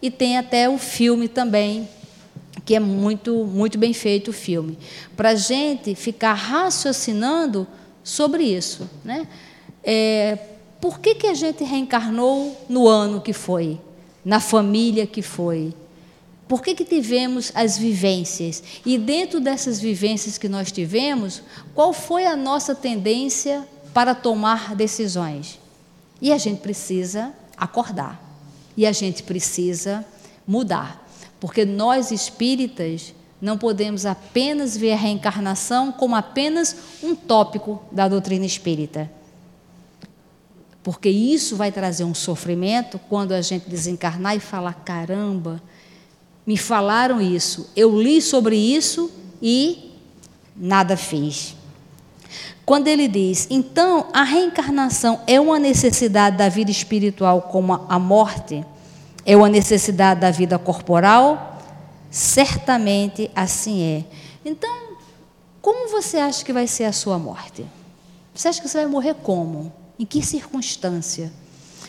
e 0.00 0.10
tem 0.10 0.36
até 0.36 0.68
o 0.68 0.78
filme 0.78 1.26
também, 1.26 1.88
que 2.64 2.74
é 2.74 2.80
muito, 2.80 3.44
muito 3.44 3.78
bem 3.78 3.92
feito 3.92 4.28
o 4.28 4.32
filme, 4.32 4.78
para 5.16 5.30
a 5.30 5.34
gente 5.34 5.94
ficar 5.94 6.34
raciocinando 6.34 7.66
sobre 8.04 8.44
isso. 8.44 8.88
Né? 9.04 9.26
É, 9.84 10.38
por 10.80 10.98
que, 10.98 11.14
que 11.14 11.26
a 11.26 11.34
gente 11.34 11.64
reencarnou 11.64 12.56
no 12.68 12.88
ano 12.88 13.20
que 13.20 13.32
foi, 13.32 13.80
na 14.24 14.40
família 14.40 15.06
que 15.06 15.22
foi? 15.22 15.74
Por 16.48 16.62
que, 16.62 16.74
que 16.74 16.84
tivemos 16.84 17.50
as 17.54 17.78
vivências? 17.78 18.62
E 18.84 18.98
dentro 18.98 19.40
dessas 19.40 19.80
vivências 19.80 20.36
que 20.36 20.48
nós 20.48 20.70
tivemos, 20.70 21.42
qual 21.74 21.92
foi 21.92 22.26
a 22.26 22.36
nossa 22.36 22.74
tendência 22.74 23.66
para 23.94 24.14
tomar 24.14 24.74
decisões? 24.74 25.58
E 26.20 26.32
a 26.32 26.38
gente 26.38 26.60
precisa 26.60 27.32
acordar. 27.56 28.20
E 28.76 28.86
a 28.86 28.92
gente 28.92 29.22
precisa 29.22 30.04
mudar. 30.46 31.08
Porque 31.40 31.64
nós 31.64 32.10
espíritas 32.10 33.14
não 33.40 33.56
podemos 33.56 34.04
apenas 34.04 34.76
ver 34.76 34.92
a 34.92 34.96
reencarnação 34.96 35.90
como 35.90 36.14
apenas 36.14 36.76
um 37.02 37.14
tópico 37.14 37.82
da 37.90 38.08
doutrina 38.08 38.44
espírita. 38.44 39.10
Porque 40.82 41.08
isso 41.08 41.56
vai 41.56 41.70
trazer 41.70 42.04
um 42.04 42.14
sofrimento 42.14 42.98
quando 43.08 43.32
a 43.32 43.40
gente 43.40 43.68
desencarnar 43.68 44.36
e 44.36 44.40
falar: 44.40 44.74
caramba, 44.84 45.62
me 46.46 46.56
falaram 46.56 47.20
isso, 47.20 47.70
eu 47.76 48.00
li 48.00 48.20
sobre 48.20 48.56
isso 48.56 49.10
e 49.40 49.92
nada 50.56 50.96
fiz. 50.96 51.54
Quando 52.64 52.88
ele 52.88 53.08
diz, 53.08 53.46
então 53.50 54.06
a 54.12 54.22
reencarnação 54.22 55.20
é 55.26 55.40
uma 55.40 55.58
necessidade 55.58 56.36
da 56.36 56.48
vida 56.48 56.70
espiritual 56.70 57.42
como 57.42 57.74
a 57.88 57.98
morte, 57.98 58.64
é 59.26 59.36
uma 59.36 59.48
necessidade 59.48 60.20
da 60.20 60.30
vida 60.30 60.58
corporal, 60.58 61.60
certamente 62.10 63.30
assim 63.34 63.82
é. 63.82 64.04
Então, 64.44 64.70
como 65.60 65.90
você 65.90 66.18
acha 66.18 66.44
que 66.44 66.52
vai 66.52 66.66
ser 66.66 66.84
a 66.84 66.92
sua 66.92 67.18
morte? 67.18 67.64
Você 68.34 68.48
acha 68.48 68.60
que 68.60 68.68
você 68.68 68.78
vai 68.78 68.86
morrer 68.86 69.14
como? 69.14 69.72
Em 70.02 70.04
que 70.04 70.20
circunstância? 70.20 71.32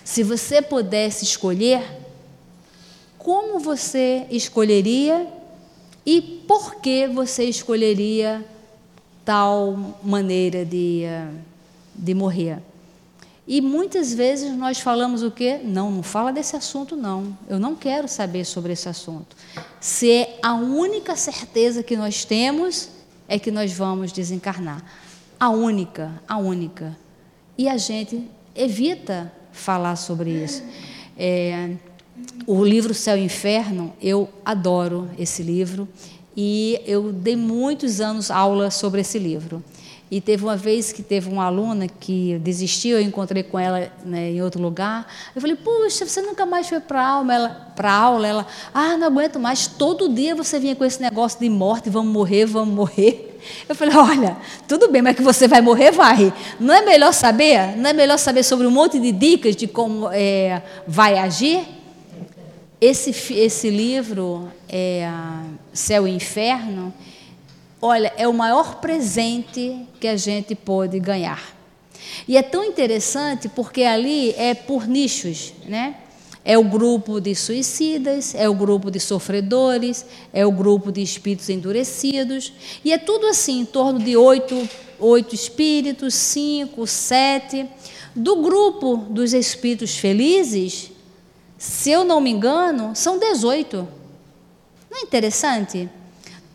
Se 0.06 0.22
você 0.22 0.62
pudesse 0.62 1.26
escolher, 1.26 1.82
como 3.18 3.60
você 3.60 4.28
escolheria 4.30 5.28
e 6.06 6.22
por 6.22 6.76
que 6.76 7.08
você 7.08 7.46
escolheria 7.46 8.46
tal 9.26 9.98
maneira 10.04 10.64
de, 10.64 11.06
de 11.96 12.14
morrer? 12.14 12.60
E 13.48 13.60
muitas 13.60 14.14
vezes 14.14 14.56
nós 14.56 14.78
falamos 14.80 15.24
o 15.24 15.32
quê? 15.32 15.60
Não, 15.64 15.90
não 15.90 16.04
fala 16.04 16.32
desse 16.32 16.56
assunto, 16.56 16.96
não. 16.96 17.36
Eu 17.50 17.58
não 17.58 17.76
quero 17.76 18.08
saber 18.08 18.46
sobre 18.46 18.74
esse 18.74 18.88
assunto. 18.88 19.36
Se 19.82 20.12
é 20.12 20.40
a 20.44 20.54
única 20.54 21.16
certeza 21.16 21.82
que 21.82 21.98
nós 21.98 22.24
temos 22.24 22.90
é 23.28 23.40
que 23.40 23.50
nós 23.50 23.74
vamos 23.74 24.12
desencarnar. 24.12 24.86
A 25.40 25.50
única, 25.50 26.12
a 26.28 26.38
única. 26.38 26.96
E 27.58 27.70
a 27.70 27.78
gente 27.78 28.28
evita 28.56 29.32
falar 29.52 29.96
sobre 29.96 30.32
isso. 30.32 30.64
É, 31.18 31.72
o 32.48 32.64
livro 32.64 32.94
Céu 32.94 33.18
e 33.18 33.24
Inferno, 33.24 33.94
eu 34.02 34.28
adoro 34.44 35.10
esse 35.18 35.44
livro 35.44 35.88
e 36.36 36.82
eu 36.86 37.12
dei 37.12 37.36
muitos 37.36 38.02
anos 38.02 38.32
aula 38.32 38.72
sobre 38.72 39.02
esse 39.02 39.20
livro. 39.20 39.64
E 40.10 40.22
teve 40.22 40.44
uma 40.44 40.56
vez 40.56 40.92
que 40.92 41.02
teve 41.02 41.28
uma 41.30 41.46
aluna 41.46 41.88
que 41.88 42.38
desistiu, 42.40 42.98
eu 42.98 43.02
encontrei 43.02 43.42
com 43.42 43.58
ela 43.58 43.92
né, 44.06 44.32
em 44.32 44.42
outro 44.44 44.62
lugar. 44.62 45.08
Eu 45.36 45.42
falei, 45.42 45.56
puxa, 45.56 46.06
você 46.06 46.22
nunca 46.22 46.46
mais 46.46 46.70
foi 46.70 46.80
para 46.80 47.04
aula? 47.04 47.50
Para 47.76 47.92
aula? 47.92 48.28
Ela, 48.28 48.48
ah, 48.74 48.96
não 48.98 49.08
aguento 49.08 49.40
mais. 49.40 49.66
Todo 49.66 50.10
dia 50.10 50.36
você 50.36 50.60
vinha 50.60 50.76
com 50.76 50.86
esse 50.86 51.02
negócio 51.02 51.40
de 51.40 51.50
morte, 51.50 51.90
vamos 51.90 52.14
morrer, 52.14 52.46
vamos 52.46 52.76
morrer. 52.76 53.23
Eu 53.68 53.76
falei, 53.76 53.96
olha, 53.96 54.38
tudo 54.68 54.90
bem, 54.90 55.02
mas 55.02 55.16
que 55.16 55.22
você 55.22 55.48
vai 55.48 55.62
morrer, 55.62 55.92
vai. 55.92 56.34
Não 56.60 56.74
é 56.74 56.82
melhor 56.82 57.14
saber? 57.14 57.78
Não 57.78 57.90
é 57.90 57.94
melhor 57.94 58.18
saber 58.18 58.44
sobre 58.44 58.68
um 58.68 58.72
monte 58.72 59.00
de 59.00 59.12
dicas 59.12 59.56
de 59.56 59.68
como 59.68 60.10
é, 60.12 60.62
vai 60.88 61.18
agir? 61.18 61.66
Esse, 62.80 63.12
esse 63.34 63.70
livro, 63.70 64.52
é, 64.68 65.10
Céu 65.72 66.08
e 66.08 66.12
Inferno, 66.12 66.94
olha, 67.82 68.12
é 68.18 68.28
o 68.28 68.34
maior 68.34 68.76
presente 68.76 69.88
que 70.00 70.08
a 70.08 70.18
gente 70.18 70.54
pode 70.56 71.00
ganhar. 71.00 71.54
E 72.28 72.38
é 72.38 72.42
tão 72.42 72.64
interessante 72.64 73.48
porque 73.50 73.84
ali 73.84 74.32
é 74.38 74.54
por 74.54 74.88
nichos, 74.88 75.54
né? 75.66 75.96
É 76.46 76.58
o 76.58 76.64
grupo 76.64 77.22
de 77.22 77.34
suicidas, 77.34 78.36
é 78.36 78.50
o 78.50 78.54
grupo 78.54 78.92
de 78.92 79.00
sofredores, 79.00 80.06
é 80.34 80.46
o 80.46 80.52
grupo 80.52 80.92
de 80.92 81.02
espíritos 81.02 81.50
endurecidos. 81.50 82.52
E 82.84 82.92
é 82.92 82.98
tudo 82.98 83.28
assim, 83.28 83.62
em 83.62 83.66
torno 83.66 84.00
de 84.00 84.18
oito, 84.18 84.68
oito 85.00 85.34
espíritos, 85.34 86.14
cinco, 86.14 86.86
sete. 86.86 87.66
Do 88.14 88.42
grupo 88.42 88.98
dos 89.10 89.34
espíritos 89.34 89.98
felizes, 89.98 90.92
se 91.58 91.92
eu 91.92 92.04
não 92.04 92.20
me 92.20 92.30
engano, 92.30 92.94
são 92.94 93.18
18. 93.18 93.88
Não 94.92 94.98
é 94.98 95.02
interessante? 95.02 95.90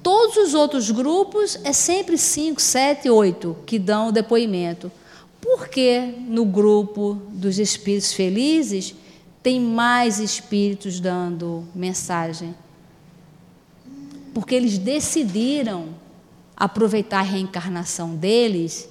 Todos 0.02 0.36
os 0.36 0.54
outros 0.54 0.90
grupos 0.90 1.58
é 1.64 1.72
sempre 1.72 2.16
5, 2.16 2.60
7, 2.60 3.10
8 3.10 3.56
que 3.66 3.78
dão 3.78 4.08
o 4.08 4.12
depoimento. 4.12 4.92
Por 5.40 5.68
que 5.68 6.14
no 6.28 6.44
grupo 6.44 7.20
dos 7.30 7.58
espíritos 7.58 8.12
felizes 8.12 8.94
tem 9.42 9.60
mais 9.60 10.18
espíritos 10.18 11.00
dando 11.00 11.66
mensagem? 11.74 12.54
Porque 14.34 14.54
eles 14.54 14.78
decidiram 14.78 15.88
aproveitar 16.56 17.20
a 17.20 17.22
reencarnação 17.22 18.14
deles 18.14 18.88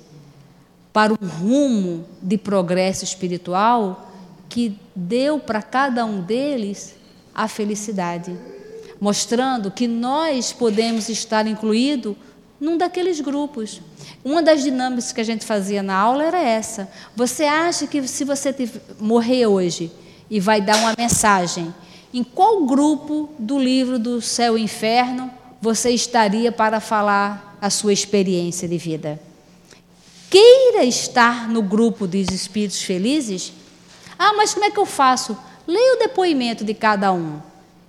para 0.91 1.13
um 1.13 1.27
rumo 1.27 2.05
de 2.21 2.37
progresso 2.37 3.03
espiritual 3.03 4.11
que 4.49 4.79
deu 4.95 5.39
para 5.39 5.61
cada 5.61 6.05
um 6.05 6.21
deles 6.21 6.95
a 7.35 7.47
felicidade 7.47 8.35
mostrando 8.99 9.71
que 9.71 9.87
nós 9.87 10.51
podemos 10.51 11.09
estar 11.09 11.47
incluídos 11.47 12.15
num 12.59 12.77
daqueles 12.77 13.19
grupos. 13.19 13.81
Uma 14.23 14.41
das 14.41 14.63
dinâmicas 14.63 15.11
que 15.11 15.21
a 15.21 15.23
gente 15.23 15.45
fazia 15.45 15.83
na 15.83 15.95
aula 15.95 16.23
era 16.23 16.39
essa. 16.39 16.89
Você 17.15 17.43
acha 17.43 17.85
que 17.85 18.07
se 18.07 18.23
você 18.23 18.53
morrer 18.99 19.45
hoje 19.45 19.91
e 20.29 20.39
vai 20.39 20.61
dar 20.61 20.77
uma 20.77 20.93
mensagem, 20.97 21.73
em 22.13 22.23
qual 22.23 22.65
grupo 22.65 23.29
do 23.37 23.59
livro 23.59 23.97
do 23.99 24.21
Céu 24.21 24.57
e 24.57 24.61
Inferno 24.61 25.31
você 25.61 25.89
estaria 25.89 26.51
para 26.51 26.79
falar 26.79 27.57
a 27.61 27.69
sua 27.69 27.93
experiência 27.93 28.67
de 28.67 28.77
vida? 28.77 29.19
Queira 30.29 30.83
estar 30.83 31.47
no 31.49 31.61
grupo 31.61 32.05
dos 32.05 32.29
espíritos 32.29 32.81
felizes? 32.81 33.53
Ah, 34.19 34.33
mas 34.33 34.53
como 34.53 34.65
é 34.65 34.71
que 34.71 34.79
eu 34.79 34.85
faço? 34.85 35.37
Leia 35.65 35.95
o 35.95 35.99
depoimento 35.99 36.65
de 36.65 36.73
cada 36.73 37.11
um 37.13 37.39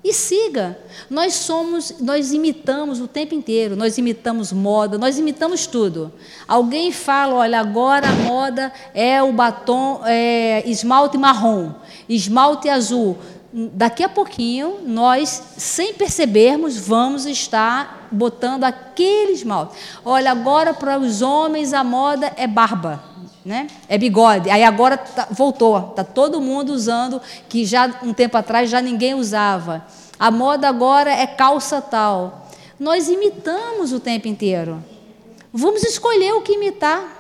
e 0.02 0.12
siga. 0.12 0.78
Nós 1.10 1.34
somos, 1.34 1.96
nós 2.00 2.32
imitamos 2.32 3.00
o 3.00 3.08
tempo 3.08 3.34
inteiro, 3.34 3.76
nós 3.76 3.98
imitamos 3.98 4.52
moda, 4.52 4.96
nós 4.96 5.18
imitamos 5.18 5.66
tudo. 5.66 6.12
Alguém 6.46 6.92
fala, 6.92 7.34
olha, 7.34 7.60
agora 7.60 8.08
a 8.08 8.12
moda 8.12 8.72
é 8.94 9.22
o 9.22 9.32
batom 9.32 10.02
é, 10.06 10.62
esmalte 10.68 11.18
marrom, 11.18 11.72
esmalte 12.08 12.68
azul. 12.68 13.18
Daqui 13.52 14.02
a 14.02 14.08
pouquinho, 14.08 14.80
nós, 14.84 15.42
sem 15.56 15.94
percebermos, 15.94 16.76
vamos 16.76 17.24
estar 17.26 18.08
botando 18.10 18.64
aquele 18.64 19.32
esmalte. 19.32 19.74
Olha, 20.04 20.30
agora 20.30 20.74
para 20.74 20.98
os 20.98 21.22
homens 21.22 21.72
a 21.72 21.82
moda 21.82 22.32
é 22.36 22.46
barba. 22.46 23.02
Né? 23.44 23.66
É 23.88 23.96
bigode. 23.96 24.50
Aí 24.50 24.62
agora 24.62 24.98
tá, 24.98 25.28
voltou, 25.30 25.78
está 25.90 26.04
todo 26.04 26.40
mundo 26.40 26.70
usando, 26.70 27.22
que 27.48 27.64
já 27.64 27.90
um 28.02 28.12
tempo 28.12 28.36
atrás 28.36 28.68
já 28.68 28.82
ninguém 28.82 29.14
usava. 29.14 29.86
A 30.18 30.30
moda 30.30 30.68
agora 30.68 31.10
é 31.10 31.26
calça 31.26 31.80
tal. 31.80 32.50
Nós 32.78 33.08
imitamos 33.08 33.92
o 33.92 34.00
tempo 34.00 34.28
inteiro. 34.28 34.84
Vamos 35.52 35.82
escolher 35.82 36.32
o 36.34 36.42
que 36.42 36.52
imitar. 36.52 37.17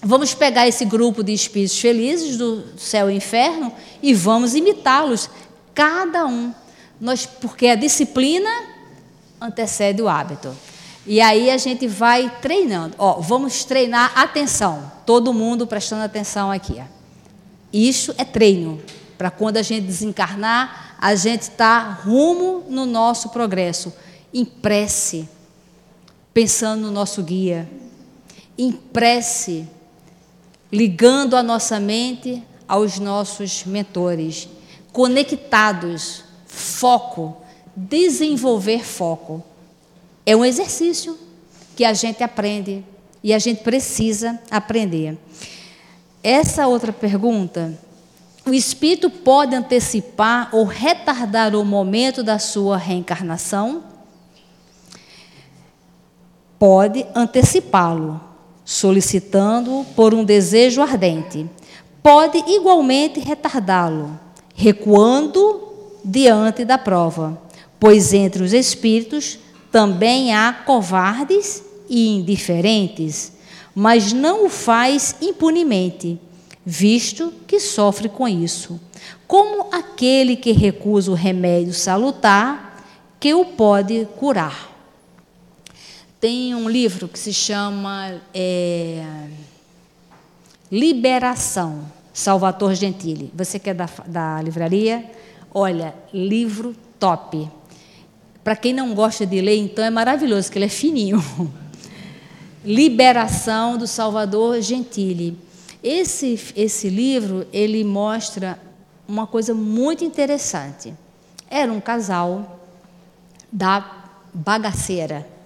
Vamos 0.00 0.32
pegar 0.32 0.68
esse 0.68 0.84
grupo 0.84 1.24
de 1.24 1.32
espíritos 1.32 1.78
felizes 1.78 2.36
do 2.36 2.64
céu 2.76 3.10
e 3.10 3.16
inferno 3.16 3.72
e 4.00 4.14
vamos 4.14 4.54
imitá-los, 4.54 5.28
cada 5.74 6.24
um. 6.26 6.54
Nós, 7.00 7.26
porque 7.26 7.66
a 7.66 7.74
disciplina 7.74 8.50
antecede 9.40 10.00
o 10.00 10.08
hábito. 10.08 10.54
E 11.06 11.20
aí 11.20 11.50
a 11.50 11.56
gente 11.56 11.86
vai 11.86 12.30
treinando. 12.40 12.94
Ó, 12.98 13.20
vamos 13.20 13.64
treinar 13.64 14.12
atenção. 14.14 14.92
Todo 15.06 15.32
mundo 15.32 15.66
prestando 15.66 16.04
atenção 16.04 16.50
aqui. 16.50 16.80
Isso 17.72 18.14
é 18.18 18.24
treino. 18.24 18.80
Para 19.16 19.30
quando 19.30 19.56
a 19.56 19.62
gente 19.62 19.86
desencarnar, 19.86 20.96
a 21.00 21.14
gente 21.14 21.42
está 21.42 21.80
rumo 21.80 22.64
no 22.68 22.86
nosso 22.86 23.30
progresso. 23.30 23.92
Em 24.32 24.44
prece, 24.44 25.28
pensando 26.32 26.82
no 26.82 26.90
nosso 26.90 27.22
guia. 27.22 27.68
Em 28.56 28.70
prece, 28.70 29.66
ligando 30.70 31.36
a 31.36 31.42
nossa 31.42 31.80
mente 31.80 32.42
aos 32.66 32.98
nossos 32.98 33.64
mentores. 33.64 34.48
Conectados, 34.92 36.24
foco, 36.46 37.36
desenvolver 37.74 38.84
foco. 38.84 39.42
É 40.26 40.36
um 40.36 40.44
exercício 40.44 41.18
que 41.74 41.84
a 41.84 41.94
gente 41.94 42.22
aprende 42.22 42.84
e 43.22 43.32
a 43.32 43.38
gente 43.38 43.62
precisa 43.62 44.38
aprender. 44.50 45.16
Essa 46.22 46.66
outra 46.66 46.92
pergunta, 46.92 47.78
o 48.44 48.52
espírito 48.52 49.08
pode 49.08 49.54
antecipar 49.54 50.48
ou 50.52 50.64
retardar 50.64 51.54
o 51.54 51.64
momento 51.64 52.22
da 52.22 52.38
sua 52.38 52.76
reencarnação? 52.76 53.84
Pode 56.58 57.06
antecipá-lo, 57.14 58.20
solicitando 58.68 59.86
por 59.96 60.12
um 60.12 60.22
desejo 60.22 60.82
ardente. 60.82 61.46
Pode 62.02 62.36
igualmente 62.48 63.18
retardá-lo, 63.18 64.20
recuando 64.54 65.72
diante 66.04 66.66
da 66.66 66.76
prova, 66.76 67.40
pois 67.80 68.12
entre 68.12 68.42
os 68.42 68.52
espíritos 68.52 69.38
também 69.72 70.34
há 70.34 70.52
covardes 70.52 71.62
e 71.88 72.08
indiferentes, 72.08 73.32
mas 73.74 74.12
não 74.12 74.44
o 74.44 74.50
faz 74.50 75.16
impunemente, 75.22 76.20
visto 76.62 77.32
que 77.46 77.58
sofre 77.58 78.06
com 78.06 78.28
isso, 78.28 78.78
como 79.26 79.68
aquele 79.72 80.36
que 80.36 80.52
recusa 80.52 81.10
o 81.10 81.14
remédio 81.14 81.72
salutar 81.72 82.84
que 83.18 83.32
o 83.32 83.46
pode 83.46 84.06
curar. 84.18 84.77
Tem 86.20 86.52
um 86.52 86.68
livro 86.68 87.06
que 87.06 87.16
se 87.16 87.32
chama 87.32 88.20
é, 88.34 89.28
Liberação, 90.70 91.84
Salvatore 92.12 92.74
Gentili. 92.74 93.30
Você 93.32 93.56
que 93.60 93.70
é 93.70 93.74
da, 93.74 93.88
da 94.04 94.42
livraria? 94.42 95.08
Olha, 95.54 95.94
livro 96.12 96.74
top. 96.98 97.48
Para 98.42 98.56
quem 98.56 98.72
não 98.72 98.94
gosta 98.94 99.24
de 99.24 99.40
ler, 99.40 99.58
então 99.58 99.84
é 99.84 99.90
maravilhoso, 99.90 100.50
que 100.50 100.58
ele 100.58 100.64
é 100.64 100.68
fininho. 100.68 101.22
Liberação 102.64 103.78
do 103.78 103.86
Salvador 103.86 104.60
Gentili. 104.60 105.38
Esse, 105.80 106.52
esse 106.56 106.88
livro, 106.88 107.46
ele 107.52 107.84
mostra 107.84 108.58
uma 109.06 109.24
coisa 109.24 109.54
muito 109.54 110.02
interessante. 110.02 110.92
Era 111.48 111.72
um 111.72 111.80
casal 111.80 112.60
da 113.52 114.08
bagaceira. 114.34 115.37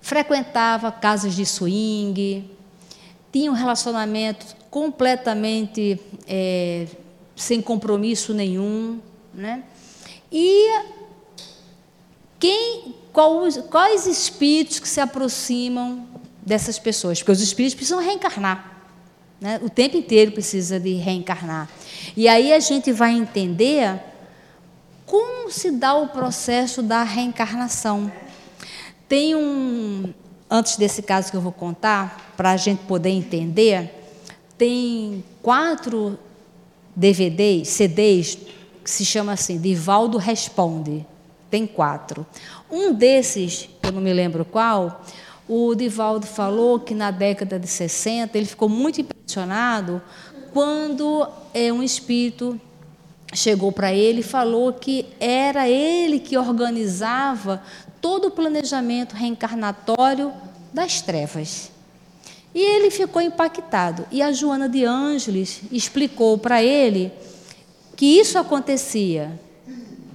Frequentava 0.00 0.90
casas 0.90 1.34
de 1.34 1.44
swing, 1.44 2.50
tinha 3.32 3.50
um 3.50 3.54
relacionamento 3.54 4.46
completamente 4.70 6.00
é, 6.26 6.86
sem 7.36 7.60
compromisso 7.60 8.32
nenhum. 8.34 9.00
Né? 9.32 9.62
E 10.32 10.82
quem, 12.38 12.94
quais, 13.12 13.58
quais 13.70 14.06
espíritos 14.06 14.78
que 14.78 14.88
se 14.88 15.00
aproximam 15.00 16.06
dessas 16.40 16.78
pessoas? 16.78 17.18
Porque 17.18 17.32
os 17.32 17.40
espíritos 17.40 17.74
precisam 17.74 18.00
reencarnar. 18.00 18.78
Né? 19.40 19.60
O 19.62 19.70
tempo 19.70 19.96
inteiro 19.96 20.32
precisa 20.32 20.78
de 20.78 20.94
reencarnar. 20.94 21.68
E 22.16 22.28
aí 22.28 22.52
a 22.52 22.60
gente 22.60 22.92
vai 22.92 23.12
entender 23.12 24.00
como 25.06 25.50
se 25.50 25.70
dá 25.72 25.94
o 25.94 26.08
processo 26.08 26.82
da 26.82 27.02
reencarnação. 27.02 28.10
Tem 29.10 29.34
um, 29.34 30.14
antes 30.48 30.76
desse 30.76 31.02
caso 31.02 31.32
que 31.32 31.36
eu 31.36 31.40
vou 31.40 31.50
contar, 31.50 32.32
para 32.36 32.52
a 32.52 32.56
gente 32.56 32.84
poder 32.84 33.10
entender, 33.10 33.92
tem 34.56 35.24
quatro 35.42 36.16
DVDs, 36.94 37.66
CDs 37.70 38.38
que 38.84 38.88
se 38.88 39.04
chama 39.04 39.32
assim, 39.32 39.60
Divaldo 39.60 40.16
Responde. 40.16 41.04
Tem 41.50 41.66
quatro. 41.66 42.24
Um 42.70 42.94
desses, 42.94 43.68
eu 43.82 43.90
não 43.90 44.00
me 44.00 44.12
lembro 44.12 44.44
qual, 44.44 45.04
o 45.48 45.74
Divaldo 45.74 46.24
falou 46.24 46.78
que 46.78 46.94
na 46.94 47.10
década 47.10 47.58
de 47.58 47.66
60 47.66 48.38
ele 48.38 48.46
ficou 48.46 48.68
muito 48.68 49.00
impressionado 49.00 50.00
quando 50.52 51.26
é, 51.52 51.72
um 51.72 51.82
espírito 51.82 52.60
chegou 53.34 53.72
para 53.72 53.92
ele 53.92 54.20
e 54.20 54.22
falou 54.22 54.72
que 54.72 55.04
era 55.18 55.68
ele 55.68 56.20
que 56.20 56.38
organizava 56.38 57.60
todo 58.00 58.28
o 58.28 58.30
planejamento 58.30 59.14
reencarnatório 59.14 60.32
das 60.72 61.00
trevas. 61.00 61.70
E 62.54 62.60
ele 62.60 62.90
ficou 62.90 63.22
impactado. 63.22 64.06
E 64.10 64.22
a 64.22 64.32
Joana 64.32 64.68
de 64.68 64.84
Ângeles 64.84 65.60
explicou 65.70 66.36
para 66.38 66.62
ele 66.62 67.12
que 67.96 68.18
isso 68.18 68.38
acontecia, 68.38 69.38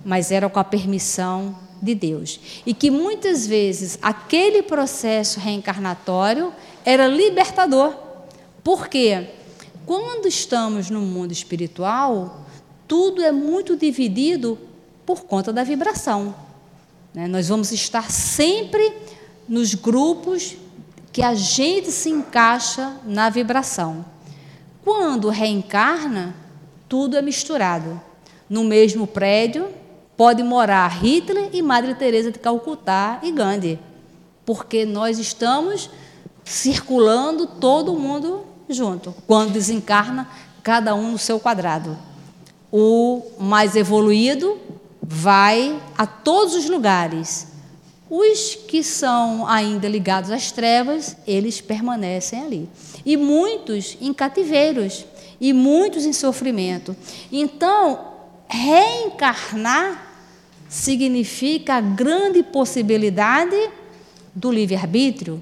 mas 0.03 0.31
era 0.31 0.49
com 0.49 0.59
a 0.59 0.63
permissão 0.63 1.57
de 1.81 1.95
Deus. 1.95 2.39
E 2.65 2.73
que 2.73 2.89
muitas 2.89 3.45
vezes 3.45 3.97
aquele 4.01 4.61
processo 4.61 5.39
reencarnatório 5.39 6.51
era 6.83 7.07
libertador. 7.07 7.95
Porque 8.63 9.29
quando 9.85 10.27
estamos 10.27 10.89
no 10.89 11.01
mundo 11.01 11.31
espiritual, 11.31 12.45
tudo 12.87 13.21
é 13.21 13.31
muito 13.31 13.77
dividido 13.77 14.57
por 15.05 15.23
conta 15.25 15.53
da 15.53 15.63
vibração. 15.63 16.33
Né? 17.15 17.27
Nós 17.27 17.47
vamos 17.47 17.71
estar 17.71 18.11
sempre 18.11 18.93
nos 19.47 19.73
grupos 19.73 20.57
que 21.13 21.21
a 21.23 21.33
gente 21.33 21.89
se 21.91 22.09
encaixa 22.09 22.97
na 23.05 23.29
vibração. 23.29 24.05
Quando 24.83 25.29
reencarna, 25.29 26.35
tudo 26.89 27.15
é 27.15 27.21
misturado. 27.21 28.01
No 28.49 28.65
mesmo 28.65 29.07
prédio 29.07 29.69
pode 30.17 30.43
morar 30.43 30.87
Hitler 30.89 31.49
e 31.53 31.61
Madre 31.61 31.95
Teresa 31.95 32.31
de 32.31 32.39
Calcutá 32.39 33.19
e 33.23 33.31
Gandhi, 33.31 33.79
porque 34.45 34.85
nós 34.85 35.17
estamos 35.17 35.89
circulando 36.43 37.47
todo 37.47 37.97
mundo 37.97 38.45
junto. 38.69 39.15
Quando 39.25 39.53
desencarna, 39.53 40.27
cada 40.61 40.93
um 40.93 41.11
no 41.11 41.17
seu 41.17 41.39
quadrado. 41.39 41.97
O 42.71 43.21
mais 43.39 43.75
evoluído 43.75 44.57
vai 45.07 45.81
a 45.97 46.05
todos 46.05 46.55
os 46.55 46.69
lugares. 46.69 47.47
Os 48.09 48.55
que 48.67 48.83
são 48.83 49.47
ainda 49.47 49.87
ligados 49.87 50.31
às 50.31 50.51
trevas, 50.51 51.15
eles 51.25 51.61
permanecem 51.61 52.41
ali. 52.41 52.69
E 53.05 53.17
muitos 53.17 53.97
em 53.99 54.13
cativeiros 54.13 55.05
e 55.39 55.53
muitos 55.53 56.05
em 56.05 56.13
sofrimento. 56.13 56.95
Então, 57.31 58.13
reencarnar 58.47 60.13
significa 60.69 61.75
a 61.75 61.81
grande 61.81 62.43
possibilidade 62.43 63.69
do 64.33 64.51
livre-arbítrio, 64.51 65.41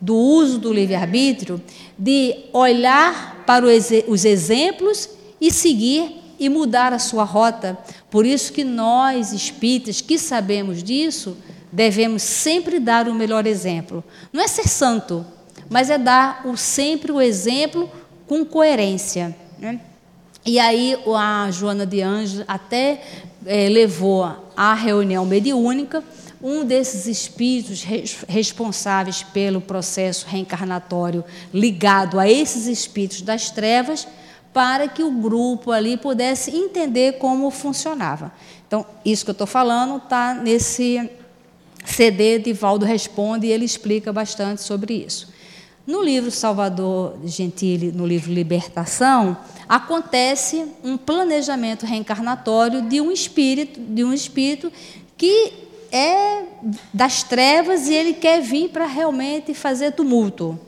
do 0.00 0.16
uso 0.16 0.58
do 0.58 0.72
livre-arbítrio, 0.72 1.62
de 1.98 2.36
olhar 2.52 3.44
para 3.46 3.66
os 3.66 4.24
exemplos 4.24 5.08
e 5.40 5.50
seguir 5.50 6.20
e 6.38 6.48
mudar 6.48 6.92
a 6.92 6.98
sua 6.98 7.24
rota. 7.24 7.78
Por 8.10 8.26
isso 8.26 8.52
que 8.52 8.64
nós, 8.64 9.32
espíritas, 9.32 10.00
que 10.00 10.18
sabemos 10.18 10.82
disso, 10.82 11.36
devemos 11.70 12.22
sempre 12.22 12.80
dar 12.80 13.08
o 13.08 13.14
melhor 13.14 13.46
exemplo. 13.46 14.02
Não 14.32 14.42
é 14.42 14.48
ser 14.48 14.68
santo, 14.68 15.24
mas 15.68 15.88
é 15.90 15.98
dar 15.98 16.42
o, 16.44 16.56
sempre 16.56 17.12
o 17.12 17.20
exemplo 17.20 17.90
com 18.26 18.44
coerência. 18.44 19.36
Né? 19.58 19.80
E 20.44 20.58
aí 20.58 20.96
a 21.16 21.48
Joana 21.50 21.86
de 21.86 22.02
Anjos 22.02 22.44
até 22.48 23.02
é, 23.46 23.68
levou 23.68 24.24
à 24.56 24.74
reunião 24.74 25.24
mediúnica 25.24 26.02
um 26.42 26.64
desses 26.64 27.06
espíritos 27.06 27.84
responsáveis 28.26 29.22
pelo 29.22 29.60
processo 29.60 30.26
reencarnatório 30.26 31.22
ligado 31.52 32.18
a 32.18 32.28
esses 32.28 32.66
espíritos 32.66 33.20
das 33.20 33.50
trevas, 33.50 34.08
para 34.52 34.88
que 34.88 35.02
o 35.02 35.10
grupo 35.10 35.70
ali 35.70 35.96
pudesse 35.96 36.50
entender 36.50 37.18
como 37.18 37.50
funcionava. 37.50 38.32
Então, 38.66 38.84
isso 39.04 39.24
que 39.24 39.30
eu 39.30 39.32
estou 39.32 39.46
falando 39.46 39.96
está 39.96 40.34
nesse 40.34 41.10
CD 41.84 42.38
de 42.38 42.52
Valdo 42.52 42.84
Responde 42.84 43.46
e 43.46 43.50
ele 43.50 43.64
explica 43.64 44.12
bastante 44.12 44.62
sobre 44.62 44.94
isso. 44.94 45.28
No 45.86 46.02
livro 46.02 46.30
Salvador 46.30 47.16
Gentili, 47.24 47.90
no 47.90 48.06
livro 48.06 48.32
Libertação, 48.32 49.36
acontece 49.68 50.66
um 50.84 50.96
planejamento 50.96 51.86
reencarnatório 51.86 52.82
de 52.82 53.00
um 53.00 53.10
espírito, 53.10 53.80
de 53.80 54.04
um 54.04 54.12
espírito 54.12 54.70
que 55.16 55.52
é 55.90 56.44
das 56.92 57.22
trevas 57.22 57.88
e 57.88 57.94
ele 57.94 58.14
quer 58.14 58.40
vir 58.40 58.68
para 58.68 58.86
realmente 58.86 59.54
fazer 59.54 59.92
tumulto. 59.92 60.58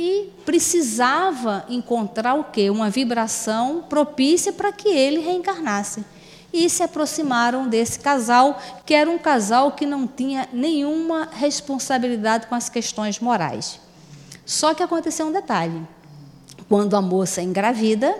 E 0.00 0.32
precisava 0.46 1.64
encontrar 1.68 2.34
o 2.34 2.44
quê? 2.44 2.70
Uma 2.70 2.88
vibração 2.88 3.82
propícia 3.88 4.52
para 4.52 4.70
que 4.70 4.88
ele 4.88 5.18
reencarnasse. 5.18 6.04
E 6.52 6.70
se 6.70 6.84
aproximaram 6.84 7.66
desse 7.66 7.98
casal, 7.98 8.62
que 8.86 8.94
era 8.94 9.10
um 9.10 9.18
casal 9.18 9.72
que 9.72 9.84
não 9.84 10.06
tinha 10.06 10.48
nenhuma 10.52 11.28
responsabilidade 11.32 12.46
com 12.46 12.54
as 12.54 12.68
questões 12.68 13.18
morais. 13.18 13.80
Só 14.46 14.72
que 14.72 14.84
aconteceu 14.84 15.26
um 15.26 15.32
detalhe. 15.32 15.82
Quando 16.68 16.94
a 16.94 17.02
moça 17.02 17.42
engravida, 17.42 18.16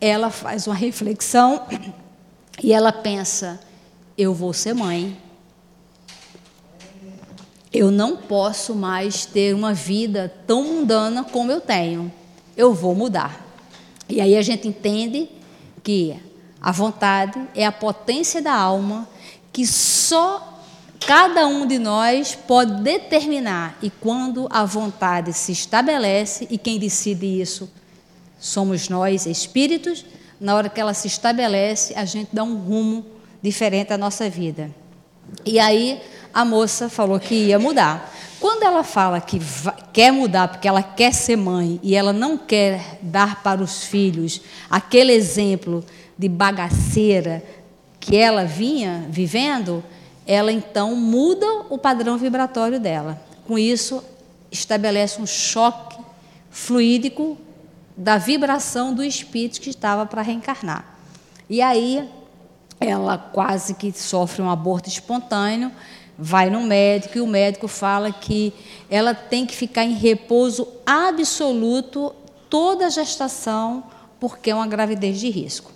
ela 0.00 0.30
faz 0.30 0.66
uma 0.66 0.74
reflexão 0.74 1.64
e 2.60 2.72
ela 2.72 2.90
pensa: 2.90 3.60
eu 4.16 4.34
vou 4.34 4.52
ser 4.52 4.74
mãe. 4.74 5.16
Eu 7.72 7.90
não 7.90 8.16
posso 8.16 8.74
mais 8.74 9.26
ter 9.26 9.54
uma 9.54 9.74
vida 9.74 10.32
tão 10.46 10.64
mundana 10.64 11.22
como 11.24 11.52
eu 11.52 11.60
tenho. 11.60 12.12
Eu 12.56 12.72
vou 12.72 12.94
mudar. 12.94 13.46
E 14.08 14.20
aí 14.20 14.36
a 14.36 14.42
gente 14.42 14.66
entende 14.66 15.28
que 15.82 16.16
a 16.60 16.72
vontade 16.72 17.40
é 17.54 17.66
a 17.66 17.72
potência 17.72 18.40
da 18.40 18.54
alma 18.54 19.08
que 19.52 19.66
só 19.66 20.60
cada 21.06 21.46
um 21.46 21.66
de 21.66 21.78
nós 21.78 22.34
pode 22.34 22.82
determinar. 22.82 23.76
E 23.82 23.90
quando 23.90 24.46
a 24.50 24.64
vontade 24.64 25.32
se 25.32 25.52
estabelece, 25.52 26.46
e 26.50 26.56
quem 26.56 26.78
decide 26.78 27.40
isso 27.40 27.70
somos 28.38 28.88
nós, 28.88 29.26
espíritos, 29.26 30.04
na 30.40 30.54
hora 30.54 30.68
que 30.68 30.80
ela 30.80 30.94
se 30.94 31.06
estabelece, 31.06 31.94
a 31.94 32.04
gente 32.04 32.30
dá 32.32 32.42
um 32.42 32.56
rumo 32.56 33.04
diferente 33.42 33.92
à 33.92 33.98
nossa 33.98 34.28
vida. 34.30 34.70
E 35.44 35.58
aí 35.58 36.00
a 36.32 36.44
moça 36.44 36.88
falou 36.88 37.18
que 37.18 37.34
ia 37.34 37.58
mudar. 37.58 38.14
Quando 38.40 38.62
ela 38.62 38.84
fala 38.84 39.20
que 39.20 39.40
quer 39.92 40.12
mudar 40.12 40.48
porque 40.48 40.68
ela 40.68 40.82
quer 40.82 41.12
ser 41.12 41.36
mãe 41.36 41.80
e 41.82 41.94
ela 41.96 42.12
não 42.12 42.36
quer 42.36 42.98
dar 43.02 43.42
para 43.42 43.62
os 43.62 43.82
filhos 43.82 44.40
aquele 44.70 45.12
exemplo 45.12 45.84
de 46.16 46.28
bagaceira 46.28 47.42
que 47.98 48.16
ela 48.16 48.44
vinha 48.44 49.06
vivendo, 49.08 49.82
ela 50.26 50.52
então 50.52 50.94
muda 50.94 51.46
o 51.68 51.76
padrão 51.76 52.16
vibratório 52.16 52.78
dela. 52.78 53.20
Com 53.46 53.58
isso, 53.58 54.04
estabelece 54.52 55.20
um 55.20 55.26
choque 55.26 55.98
fluídico 56.50 57.36
da 57.96 58.18
vibração 58.18 58.94
do 58.94 59.02
espírito 59.02 59.60
que 59.60 59.70
estava 59.70 60.06
para 60.06 60.22
reencarnar. 60.22 60.96
E 61.50 61.60
aí 61.60 62.08
ela 62.80 63.18
quase 63.18 63.74
que 63.74 63.92
sofre 63.92 64.40
um 64.40 64.50
aborto 64.50 64.88
espontâneo, 64.88 65.72
vai 66.18 66.50
no 66.50 66.62
médico 66.62 67.18
e 67.18 67.20
o 67.20 67.26
médico 67.26 67.68
fala 67.68 68.10
que 68.10 68.52
ela 68.90 69.14
tem 69.14 69.46
que 69.46 69.54
ficar 69.54 69.84
em 69.84 69.94
repouso 69.94 70.66
absoluto 70.84 72.12
toda 72.50 72.86
a 72.86 72.90
gestação, 72.90 73.84
porque 74.18 74.50
é 74.50 74.54
uma 74.54 74.66
gravidez 74.66 75.20
de 75.20 75.30
risco. 75.30 75.70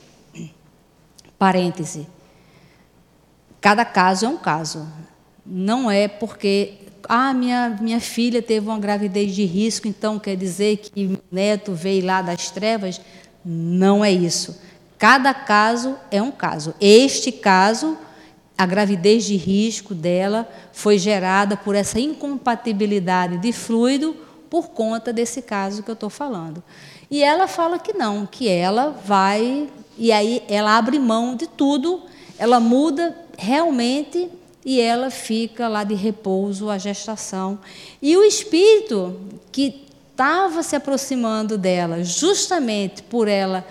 Parêntese. 1.38 2.08
Cada 3.60 3.84
caso 3.84 4.26
é 4.26 4.28
um 4.28 4.36
caso. 4.36 4.88
Não 5.46 5.88
é 5.88 6.08
porque 6.08 6.78
ah, 7.08 7.32
minha, 7.32 7.76
minha 7.80 8.00
filha 8.00 8.42
teve 8.42 8.66
uma 8.66 8.78
gravidez 8.78 9.34
de 9.34 9.44
risco, 9.44 9.86
então 9.86 10.18
quer 10.18 10.36
dizer 10.36 10.78
que 10.78 11.06
meu 11.06 11.22
neto 11.30 11.72
veio 11.72 12.04
lá 12.04 12.22
das 12.22 12.50
trevas. 12.50 13.00
Não 13.44 14.04
é 14.04 14.10
isso. 14.10 14.60
Cada 14.98 15.34
caso 15.34 15.96
é 16.10 16.22
um 16.22 16.30
caso. 16.30 16.74
Este 16.80 17.32
caso, 17.32 17.98
a 18.62 18.66
gravidez 18.66 19.24
de 19.24 19.34
risco 19.34 19.92
dela 19.92 20.48
foi 20.72 20.96
gerada 20.96 21.56
por 21.56 21.74
essa 21.74 21.98
incompatibilidade 21.98 23.38
de 23.38 23.52
fluido 23.52 24.14
por 24.48 24.68
conta 24.68 25.12
desse 25.12 25.42
caso 25.42 25.82
que 25.82 25.90
eu 25.90 25.94
estou 25.94 26.08
falando. 26.08 26.62
E 27.10 27.24
ela 27.24 27.48
fala 27.48 27.80
que 27.80 27.92
não, 27.92 28.24
que 28.24 28.48
ela 28.48 28.90
vai, 29.04 29.68
e 29.98 30.12
aí 30.12 30.44
ela 30.48 30.78
abre 30.78 30.96
mão 31.00 31.34
de 31.34 31.48
tudo, 31.48 32.02
ela 32.38 32.60
muda 32.60 33.16
realmente 33.36 34.30
e 34.64 34.80
ela 34.80 35.10
fica 35.10 35.66
lá 35.66 35.82
de 35.82 35.94
repouso 35.94 36.70
a 36.70 36.78
gestação. 36.78 37.58
E 38.00 38.16
o 38.16 38.22
espírito 38.22 39.18
que 39.50 39.88
estava 40.12 40.62
se 40.62 40.76
aproximando 40.76 41.58
dela, 41.58 42.04
justamente 42.04 43.02
por 43.02 43.26
ela 43.26 43.66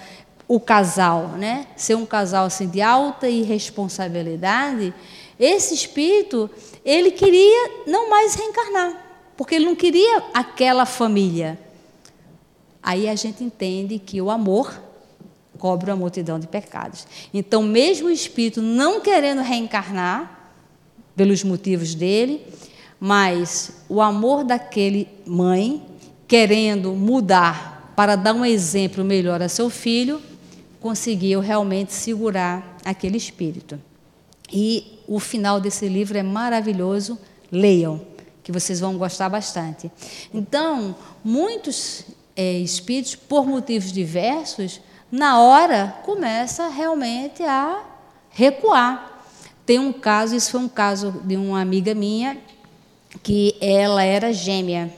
o 0.52 0.60
casal, 0.60 1.30
né? 1.38 1.66
Ser 1.78 1.96
um 1.96 2.06
casal 2.06 2.48
assim 2.48 2.68
de 2.68 2.82
alta 2.82 3.30
irresponsabilidade, 3.30 4.94
esse 5.40 5.74
espírito, 5.74 6.50
ele 6.84 7.10
queria 7.10 7.86
não 7.88 8.10
mais 8.10 8.36
reencarnar, 8.36 9.02
porque 9.38 9.56
ele 9.56 9.64
não 9.64 9.76
queria 9.78 10.22
aquela 10.34 10.86
família. 10.86 11.58
Aí 12.84 13.08
a 13.08 13.16
gente 13.16 13.42
entende 13.42 13.98
que 13.98 14.22
o 14.22 14.30
amor 14.30 14.78
cobre 15.58 15.90
a 15.90 15.96
multidão 15.96 16.38
de 16.38 16.48
pecados. 16.48 17.08
Então, 17.34 17.64
mesmo 17.64 18.10
o 18.10 18.12
espírito 18.12 18.62
não 18.62 19.00
querendo 19.00 19.42
reencarnar, 19.42 20.38
pelos 21.16 21.46
motivos 21.46 21.96
dele, 21.96 22.46
mas 23.00 23.86
o 23.88 24.02
amor 24.02 24.44
daquele 24.44 25.08
mãe 25.26 25.82
querendo 26.28 26.92
mudar 26.92 27.94
para 27.96 28.18
dar 28.18 28.34
um 28.34 28.44
exemplo 28.44 29.02
melhor 29.06 29.42
a 29.42 29.48
seu 29.48 29.70
filho, 29.70 30.22
conseguiu 30.82 31.40
realmente 31.40 31.94
segurar 31.94 32.78
aquele 32.84 33.16
espírito. 33.16 33.80
E 34.52 35.00
o 35.08 35.20
final 35.20 35.62
desse 35.62 35.88
livro 35.88 36.18
é 36.18 36.24
maravilhoso, 36.24 37.18
leiam, 37.52 38.02
que 38.44 38.52
vocês 38.52 38.80
vão 38.80 38.98
gostar 38.98 39.30
bastante. 39.30 39.90
Então, 40.34 40.96
muitos 41.24 42.04
é, 42.36 42.54
espíritos, 42.54 43.16
por 43.16 43.46
motivos 43.46 43.92
diversos, 43.92 44.82
na 45.12 45.40
hora 45.40 45.96
começa 46.04 46.68
realmente 46.68 47.44
a 47.44 47.84
recuar. 48.30 49.24
Tem 49.66 49.78
um 49.78 49.94
caso, 49.94 50.36
isso 50.36 50.52
foi 50.52 50.60
um 50.60 50.70
caso 50.70 51.12
de 51.24 51.38
uma 51.38 51.62
amiga 51.62 51.94
minha, 51.94 52.38
que 53.22 53.56
ela 53.62 54.04
era 54.04 54.34
gêmea. 54.34 54.92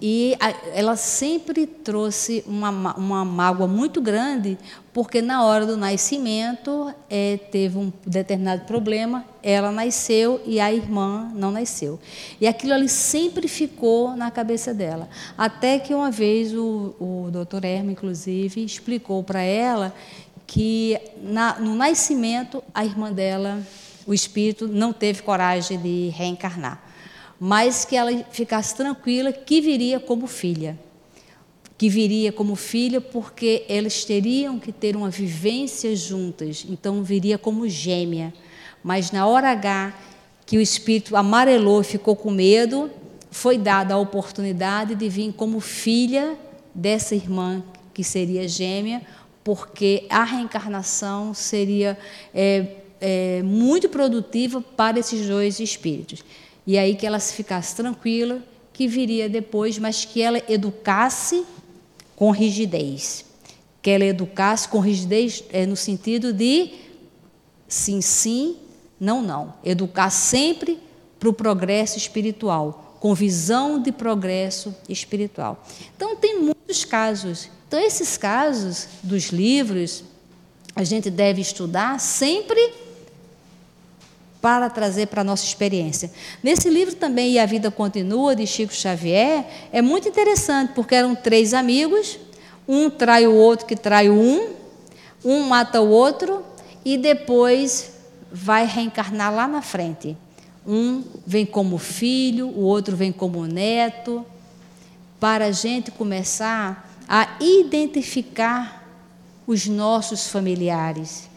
E 0.00 0.36
ela 0.74 0.96
sempre 0.96 1.66
trouxe 1.66 2.44
uma, 2.46 2.94
uma 2.96 3.24
mágoa 3.24 3.66
muito 3.66 4.00
grande, 4.00 4.58
porque 4.96 5.20
na 5.20 5.44
hora 5.44 5.66
do 5.66 5.76
nascimento 5.76 6.90
é, 7.10 7.36
teve 7.36 7.76
um 7.76 7.92
determinado 8.06 8.64
problema, 8.64 9.26
ela 9.42 9.70
nasceu 9.70 10.40
e 10.46 10.58
a 10.58 10.72
irmã 10.72 11.30
não 11.34 11.52
nasceu. 11.52 12.00
E 12.40 12.48
aquilo 12.48 12.72
ali 12.72 12.88
sempre 12.88 13.46
ficou 13.46 14.16
na 14.16 14.30
cabeça 14.30 14.72
dela. 14.72 15.06
Até 15.36 15.78
que 15.78 15.92
uma 15.92 16.10
vez 16.10 16.54
o, 16.54 16.94
o 16.98 17.28
doutor 17.30 17.66
Hermes, 17.66 17.92
inclusive, 17.92 18.64
explicou 18.64 19.22
para 19.22 19.42
ela 19.42 19.94
que 20.46 20.98
na, 21.22 21.60
no 21.60 21.74
nascimento 21.74 22.64
a 22.72 22.82
irmã 22.82 23.12
dela, 23.12 23.60
o 24.06 24.14
espírito, 24.14 24.66
não 24.66 24.94
teve 24.94 25.20
coragem 25.20 25.78
de 25.78 26.08
reencarnar 26.08 26.86
mas 27.38 27.84
que 27.84 27.94
ela 27.94 28.10
ficasse 28.30 28.74
tranquila 28.74 29.30
que 29.30 29.60
viria 29.60 30.00
como 30.00 30.26
filha. 30.26 30.78
Que 31.78 31.88
viria 31.88 32.32
como 32.32 32.56
filha 32.56 33.00
porque 33.00 33.64
elas 33.68 34.04
teriam 34.04 34.58
que 34.58 34.72
ter 34.72 34.96
uma 34.96 35.10
vivência 35.10 35.94
juntas, 35.94 36.64
então 36.68 37.02
viria 37.02 37.36
como 37.36 37.68
gêmea. 37.68 38.32
Mas 38.82 39.10
na 39.10 39.26
hora 39.26 39.50
H, 39.50 39.94
que 40.46 40.56
o 40.56 40.60
espírito 40.60 41.16
amarelou 41.16 41.82
ficou 41.82 42.16
com 42.16 42.30
medo, 42.30 42.90
foi 43.30 43.58
dada 43.58 43.94
a 43.94 43.98
oportunidade 43.98 44.94
de 44.94 45.08
vir 45.08 45.32
como 45.32 45.60
filha 45.60 46.36
dessa 46.74 47.14
irmã 47.14 47.62
que 47.92 48.04
seria 48.04 48.46
gêmea, 48.46 49.02
porque 49.42 50.06
a 50.08 50.22
reencarnação 50.24 51.32
seria 51.32 51.98
é, 52.34 52.66
é, 53.00 53.42
muito 53.42 53.88
produtiva 53.88 54.60
para 54.60 54.98
esses 54.98 55.26
dois 55.26 55.60
espíritos. 55.60 56.22
E 56.66 56.76
aí 56.76 56.94
que 56.94 57.06
ela 57.06 57.18
se 57.18 57.34
ficasse 57.34 57.74
tranquila, 57.74 58.42
que 58.72 58.86
viria 58.86 59.28
depois, 59.28 59.78
mas 59.78 60.04
que 60.04 60.20
ela 60.20 60.42
educasse 60.48 61.44
com 62.16 62.30
rigidez. 62.30 63.24
Que 63.80 63.90
ela 63.90 64.04
educasse 64.04 64.66
com 64.66 64.80
rigidez 64.80 65.44
é, 65.52 65.64
no 65.64 65.76
sentido 65.76 66.32
de 66.32 66.72
sim, 67.68 68.00
sim, 68.00 68.56
não, 68.98 69.22
não. 69.22 69.54
Educar 69.62 70.10
sempre 70.10 70.80
para 71.20 71.28
o 71.28 71.32
progresso 71.32 71.96
espiritual, 71.98 72.96
com 72.98 73.14
visão 73.14 73.80
de 73.80 73.92
progresso 73.92 74.74
espiritual. 74.88 75.64
Então, 75.94 76.16
tem 76.16 76.40
muitos 76.40 76.84
casos. 76.84 77.48
Então, 77.68 77.78
esses 77.78 78.16
casos 78.16 78.88
dos 79.02 79.26
livros, 79.26 80.02
a 80.74 80.82
gente 80.82 81.10
deve 81.10 81.40
estudar 81.40 82.00
sempre 82.00 82.85
para 84.40 84.70
trazer 84.70 85.06
para 85.06 85.22
a 85.22 85.24
nossa 85.24 85.44
experiência. 85.44 86.10
Nesse 86.42 86.68
livro 86.68 86.94
também, 86.94 87.32
E 87.32 87.38
a 87.38 87.46
Vida 87.46 87.70
Continua, 87.70 88.36
de 88.36 88.46
Chico 88.46 88.72
Xavier, 88.72 89.44
é 89.72 89.82
muito 89.82 90.08
interessante, 90.08 90.72
porque 90.74 90.94
eram 90.94 91.14
três 91.14 91.54
amigos, 91.54 92.18
um 92.68 92.90
trai 92.90 93.26
o 93.26 93.34
outro 93.34 93.66
que 93.66 93.76
trai 93.76 94.10
um, 94.10 94.50
um 95.24 95.42
mata 95.42 95.80
o 95.80 95.88
outro, 95.88 96.44
e 96.84 96.96
depois 96.96 97.92
vai 98.30 98.64
reencarnar 98.64 99.34
lá 99.34 99.48
na 99.48 99.62
frente. 99.62 100.16
Um 100.66 101.02
vem 101.26 101.46
como 101.46 101.78
filho, 101.78 102.48
o 102.48 102.60
outro 102.60 102.96
vem 102.96 103.12
como 103.12 103.46
neto, 103.46 104.24
para 105.18 105.46
a 105.46 105.52
gente 105.52 105.90
começar 105.90 106.92
a 107.08 107.36
identificar 107.40 108.84
os 109.46 109.66
nossos 109.66 110.28
familiares. 110.28 111.28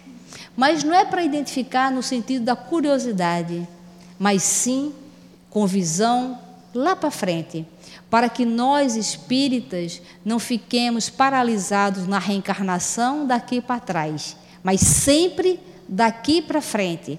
Mas 0.59 0.83
não 0.83 0.93
é 0.93 1.05
para 1.05 1.23
identificar 1.23 1.89
no 1.89 2.03
sentido 2.03 2.43
da 2.43 2.53
curiosidade, 2.53 3.65
mas 4.19 4.43
sim 4.43 4.93
com 5.49 5.65
visão 5.65 6.37
lá 6.73 6.97
para 6.97 7.09
frente, 7.09 7.65
para 8.09 8.27
que 8.27 8.43
nós 8.43 8.97
espíritas 8.97 10.01
não 10.25 10.37
fiquemos 10.37 11.09
paralisados 11.09 12.05
na 12.05 12.19
reencarnação 12.19 13.25
daqui 13.25 13.61
para 13.61 13.79
trás, 13.79 14.35
mas 14.61 14.81
sempre 14.81 15.61
daqui 15.87 16.41
para 16.41 16.59
frente. 16.59 17.17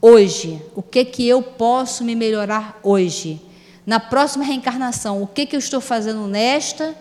Hoje, 0.00 0.62
o 0.74 0.82
que 0.82 1.04
que 1.04 1.28
eu 1.28 1.42
posso 1.42 2.02
me 2.02 2.14
melhorar 2.14 2.80
hoje? 2.82 3.42
Na 3.84 4.00
próxima 4.00 4.42
reencarnação, 4.42 5.22
o 5.22 5.26
que 5.26 5.44
que 5.44 5.54
eu 5.54 5.60
estou 5.60 5.82
fazendo 5.82 6.26
nesta 6.26 6.96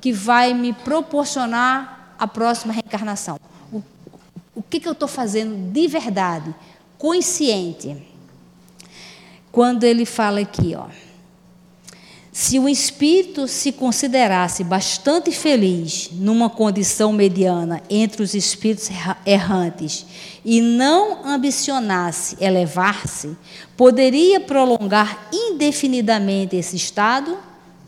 que 0.00 0.10
vai 0.10 0.54
me 0.54 0.72
proporcionar 0.72 2.14
a 2.18 2.26
próxima 2.26 2.72
reencarnação? 2.72 3.38
O, 4.58 4.62
que 4.62 4.80
que 4.80 4.88
eu 4.88 4.92
estou 4.92 5.06
fazendo 5.06 5.70
de 5.70 5.86
verdade, 5.86 6.52
consciente? 6.98 7.96
Quando 9.52 9.84
ele 9.84 10.04
fala 10.04 10.40
aqui, 10.40 10.74
ó, 10.74 10.88
se 12.32 12.58
o 12.58 12.68
espírito 12.68 13.46
se 13.46 13.70
considerasse 13.70 14.64
bastante 14.64 15.30
feliz 15.30 16.10
numa 16.12 16.50
condição 16.50 17.12
mediana 17.12 17.80
entre 17.88 18.20
os 18.20 18.34
espíritos 18.34 18.90
errantes 19.24 20.04
e 20.44 20.60
não 20.60 21.24
ambicionasse 21.24 22.36
elevar-se, 22.40 23.36
poderia 23.76 24.40
prolongar 24.40 25.28
indefinidamente 25.32 26.56
esse 26.56 26.74
estado? 26.74 27.38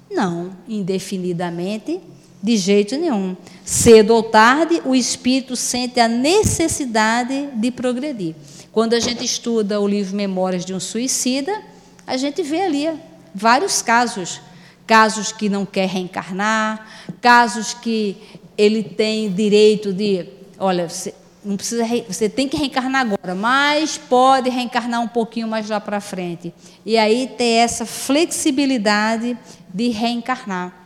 Não, 0.08 0.52
indefinidamente, 0.68 2.00
de 2.42 2.56
jeito 2.56 2.96
nenhum. 2.96 3.36
Cedo 3.64 4.14
ou 4.14 4.22
tarde, 4.22 4.80
o 4.84 4.94
espírito 4.94 5.54
sente 5.56 6.00
a 6.00 6.08
necessidade 6.08 7.48
de 7.54 7.70
progredir. 7.70 8.34
Quando 8.72 8.94
a 8.94 9.00
gente 9.00 9.24
estuda 9.24 9.80
o 9.80 9.86
livro 9.86 10.16
Memórias 10.16 10.64
de 10.64 10.72
um 10.72 10.80
Suicida, 10.80 11.62
a 12.06 12.16
gente 12.16 12.42
vê 12.42 12.62
ali 12.62 12.88
vários 13.34 13.82
casos. 13.82 14.40
Casos 14.86 15.30
que 15.30 15.48
não 15.48 15.64
quer 15.64 15.88
reencarnar, 15.88 17.04
casos 17.20 17.74
que 17.74 18.16
ele 18.58 18.82
tem 18.82 19.32
direito 19.32 19.92
de, 19.92 20.26
olha, 20.58 20.88
você, 20.88 21.14
não 21.44 21.56
precisa, 21.56 21.84
você 22.08 22.28
tem 22.28 22.48
que 22.48 22.56
reencarnar 22.56 23.02
agora, 23.02 23.34
mas 23.34 23.96
pode 23.96 24.50
reencarnar 24.50 25.00
um 25.00 25.06
pouquinho 25.06 25.46
mais 25.46 25.68
lá 25.68 25.80
para 25.80 26.00
frente. 26.00 26.52
E 26.84 26.98
aí 26.98 27.28
ter 27.38 27.44
essa 27.44 27.86
flexibilidade 27.86 29.38
de 29.72 29.88
reencarnar. 29.90 30.79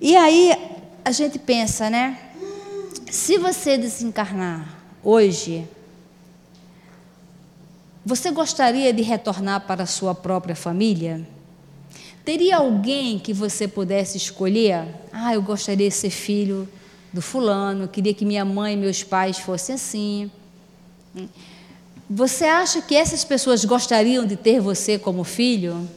E 0.00 0.16
aí 0.16 0.52
a 1.04 1.10
gente 1.10 1.38
pensa, 1.38 1.90
né? 1.90 2.18
Se 3.10 3.36
você 3.36 3.76
desencarnar 3.76 4.78
hoje, 5.02 5.66
você 8.04 8.30
gostaria 8.30 8.92
de 8.92 9.02
retornar 9.02 9.66
para 9.66 9.82
a 9.82 9.86
sua 9.86 10.14
própria 10.14 10.54
família? 10.54 11.26
Teria 12.24 12.58
alguém 12.58 13.18
que 13.18 13.32
você 13.32 13.66
pudesse 13.66 14.16
escolher? 14.16 14.86
Ah, 15.12 15.34
eu 15.34 15.42
gostaria 15.42 15.88
de 15.88 15.94
ser 15.94 16.10
filho 16.10 16.68
do 17.12 17.20
fulano, 17.20 17.88
queria 17.88 18.14
que 18.14 18.24
minha 18.24 18.44
mãe 18.44 18.74
e 18.74 18.76
meus 18.76 19.02
pais 19.02 19.38
fossem 19.38 19.74
assim. 19.74 20.30
Você 22.08 22.44
acha 22.44 22.80
que 22.80 22.94
essas 22.94 23.24
pessoas 23.24 23.64
gostariam 23.64 24.24
de 24.24 24.36
ter 24.36 24.60
você 24.60 24.98
como 24.98 25.24
filho? 25.24 25.88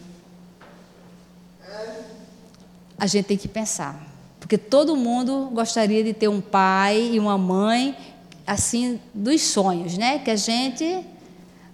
A 3.02 3.08
gente 3.08 3.26
tem 3.26 3.36
que 3.36 3.47
pensar, 3.47 3.99
porque 4.39 4.60
todo 4.60 4.95
mundo 4.95 5.49
gostaria 5.52 6.04
de 6.04 6.14
ter 6.14 6.28
um 6.28 6.39
pai 6.39 7.14
e 7.14 7.20
uma 7.20 7.36
mãe 7.36 7.97
assim 8.45 8.99
dos 9.12 9.41
sonhos, 9.41 9.97
né? 9.97 10.20
Que 10.20 10.30
a 10.30 10.36
gente. 10.36 11.04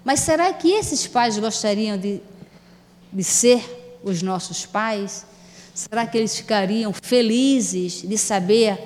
Mas 0.06 0.22
será 0.22 0.54
que 0.54 0.72
esses 0.72 1.06
pais 1.06 1.38
gostariam 1.38 1.98
de, 1.98 2.22
de 3.12 3.24
ser 3.26 4.00
os 4.06 4.22
nossos 4.22 4.66
pais? 4.66 5.26
Será 5.76 6.08
que 6.08 6.18
eles 6.18 6.34
ficariam 6.38 6.94
felizes 6.94 8.04
de 8.08 8.18
saber 8.18 8.80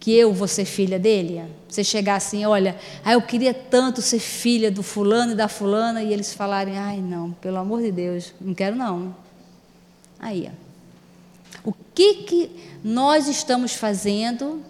que 0.00 0.12
eu 0.12 0.32
vou 0.32 0.48
ser 0.48 0.64
filha 0.64 0.98
dele? 0.98 1.44
Você 1.68 1.84
chegar 1.84 2.16
assim, 2.16 2.44
olha, 2.46 2.76
ah, 3.04 3.12
eu 3.12 3.22
queria 3.22 3.54
tanto 3.54 4.02
ser 4.02 4.18
filha 4.18 4.72
do 4.72 4.82
fulano 4.82 5.34
e 5.34 5.36
da 5.36 5.46
fulana, 5.46 6.02
e 6.02 6.12
eles 6.12 6.34
falarem, 6.34 6.76
ai 6.76 6.96
não, 6.96 7.30
pelo 7.30 7.58
amor 7.58 7.80
de 7.80 7.92
Deus, 7.92 8.34
não 8.40 8.54
quero 8.54 8.74
não. 8.74 9.14
Aí, 10.18 10.50
ó. 10.52 10.65
Que, 11.96 12.14
que 12.24 12.50
nós 12.84 13.26
estamos 13.26 13.72
fazendo 13.72 14.62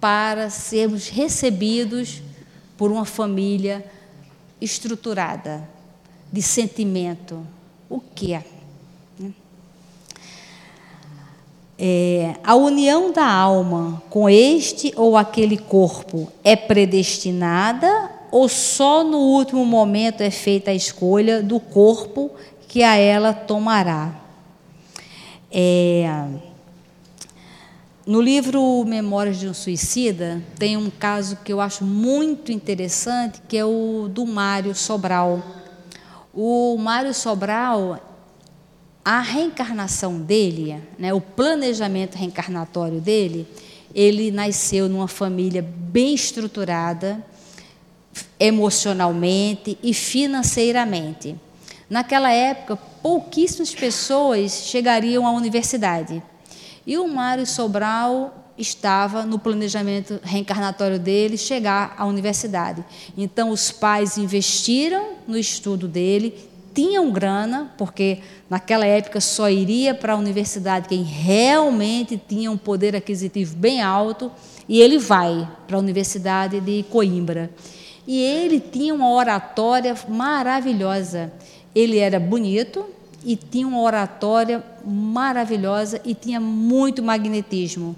para 0.00 0.48
sermos 0.48 1.08
recebidos 1.08 2.22
por 2.78 2.90
uma 2.90 3.04
família 3.04 3.84
estruturada, 4.58 5.68
de 6.32 6.40
sentimento? 6.40 7.46
O 7.88 8.00
que 8.00 8.32
é? 8.32 8.42
É, 11.82 12.36
a 12.42 12.54
união 12.54 13.12
da 13.12 13.26
alma 13.26 14.02
com 14.08 14.28
este 14.28 14.92
ou 14.96 15.16
aquele 15.16 15.56
corpo 15.58 16.30
é 16.44 16.54
predestinada 16.54 18.10
ou 18.30 18.48
só 18.48 19.02
no 19.02 19.18
último 19.18 19.64
momento 19.64 20.22
é 20.22 20.30
feita 20.30 20.70
a 20.70 20.74
escolha 20.74 21.42
do 21.42 21.58
corpo 21.58 22.30
que 22.68 22.82
a 22.82 22.96
ela 22.96 23.32
tomará? 23.32 24.14
É, 25.50 26.06
no 28.10 28.20
livro 28.20 28.84
Memórias 28.84 29.38
de 29.38 29.46
um 29.46 29.54
Suicida, 29.54 30.42
tem 30.58 30.76
um 30.76 30.90
caso 30.90 31.36
que 31.44 31.52
eu 31.52 31.60
acho 31.60 31.84
muito 31.84 32.50
interessante, 32.50 33.40
que 33.46 33.56
é 33.56 33.64
o 33.64 34.08
do 34.12 34.26
Mário 34.26 34.74
Sobral. 34.74 35.40
O 36.34 36.76
Mário 36.76 37.14
Sobral 37.14 38.00
a 39.04 39.20
reencarnação 39.20 40.20
dele, 40.20 40.82
né, 40.98 41.14
o 41.14 41.20
planejamento 41.20 42.16
reencarnatório 42.16 43.00
dele, 43.00 43.46
ele 43.94 44.32
nasceu 44.32 44.88
numa 44.88 45.06
família 45.06 45.62
bem 45.62 46.12
estruturada, 46.12 47.24
emocionalmente 48.40 49.78
e 49.80 49.94
financeiramente. 49.94 51.36
Naquela 51.88 52.32
época, 52.32 52.74
pouquíssimas 52.74 53.72
pessoas 53.72 54.64
chegariam 54.64 55.24
à 55.24 55.30
universidade. 55.30 56.20
E 56.86 56.96
o 56.98 57.08
Mário 57.08 57.46
Sobral 57.46 58.34
estava 58.56 59.24
no 59.24 59.38
planejamento 59.38 60.20
reencarnatório 60.22 60.98
dele 60.98 61.36
chegar 61.36 61.94
à 61.96 62.04
universidade. 62.04 62.84
Então, 63.16 63.50
os 63.50 63.70
pais 63.70 64.18
investiram 64.18 65.14
no 65.26 65.38
estudo 65.38 65.88
dele, 65.88 66.34
tinham 66.74 67.10
grana, 67.10 67.72
porque 67.76 68.18
naquela 68.48 68.86
época 68.86 69.20
só 69.20 69.50
iria 69.50 69.94
para 69.94 70.12
a 70.12 70.16
universidade 70.16 70.88
quem 70.88 71.02
realmente 71.02 72.20
tinha 72.28 72.50
um 72.50 72.56
poder 72.56 72.94
aquisitivo 72.94 73.56
bem 73.56 73.82
alto, 73.82 74.30
e 74.68 74.80
ele 74.80 74.98
vai 74.98 75.48
para 75.66 75.76
a 75.76 75.80
Universidade 75.80 76.60
de 76.60 76.84
Coimbra. 76.84 77.50
E 78.06 78.20
ele 78.22 78.60
tinha 78.60 78.94
uma 78.94 79.10
oratória 79.10 79.94
maravilhosa. 80.08 81.32
Ele 81.74 81.98
era 81.98 82.20
bonito 82.20 82.86
e 83.24 83.36
tinha 83.36 83.66
uma 83.66 83.80
oratória 83.80 84.64
maravilhosa 84.84 86.00
e 86.04 86.14
tinha 86.14 86.40
muito 86.40 87.02
magnetismo. 87.02 87.96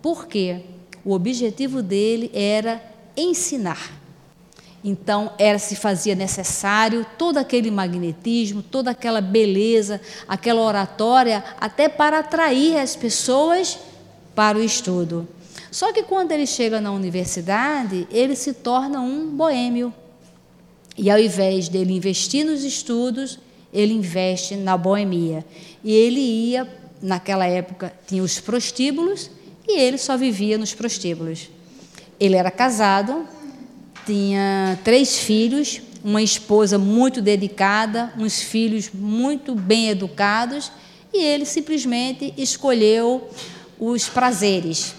Por 0.00 0.26
quê? 0.26 0.62
O 1.04 1.12
objetivo 1.12 1.82
dele 1.82 2.30
era 2.34 2.82
ensinar. 3.16 4.02
Então, 4.84 5.32
era 5.38 5.58
se 5.58 5.76
fazia 5.76 6.14
necessário 6.14 7.06
todo 7.16 7.38
aquele 7.38 7.70
magnetismo, 7.70 8.62
toda 8.62 8.90
aquela 8.90 9.20
beleza, 9.20 10.00
aquela 10.26 10.60
oratória, 10.60 11.44
até 11.60 11.88
para 11.88 12.18
atrair 12.18 12.76
as 12.76 12.96
pessoas 12.96 13.78
para 14.34 14.58
o 14.58 14.62
estudo. 14.62 15.28
Só 15.70 15.92
que 15.92 16.02
quando 16.02 16.32
ele 16.32 16.46
chega 16.46 16.80
na 16.80 16.90
universidade, 16.90 18.08
ele 18.10 18.34
se 18.34 18.52
torna 18.52 19.00
um 19.00 19.28
boêmio. 19.28 19.94
E 20.98 21.10
ao 21.10 21.18
invés 21.18 21.68
dele 21.68 21.94
investir 21.94 22.44
nos 22.44 22.64
estudos, 22.64 23.38
ele 23.72 23.92
investe 23.92 24.54
na 24.56 24.76
boemia. 24.76 25.44
E 25.82 25.92
ele 25.92 26.20
ia, 26.20 26.68
naquela 27.00 27.46
época, 27.46 27.92
tinha 28.06 28.22
os 28.22 28.38
prostíbulos, 28.38 29.30
e 29.66 29.78
ele 29.80 29.98
só 29.98 30.16
vivia 30.16 30.58
nos 30.58 30.74
prostíbulos. 30.74 31.48
Ele 32.20 32.36
era 32.36 32.50
casado, 32.50 33.26
tinha 34.04 34.78
três 34.84 35.18
filhos, 35.18 35.80
uma 36.04 36.22
esposa 36.22 36.78
muito 36.78 37.22
dedicada, 37.22 38.12
uns 38.18 38.42
filhos 38.42 38.90
muito 38.92 39.54
bem 39.54 39.88
educados, 39.88 40.70
e 41.12 41.22
ele 41.22 41.44
simplesmente 41.44 42.34
escolheu 42.36 43.28
os 43.78 44.08
prazeres. 44.08 44.94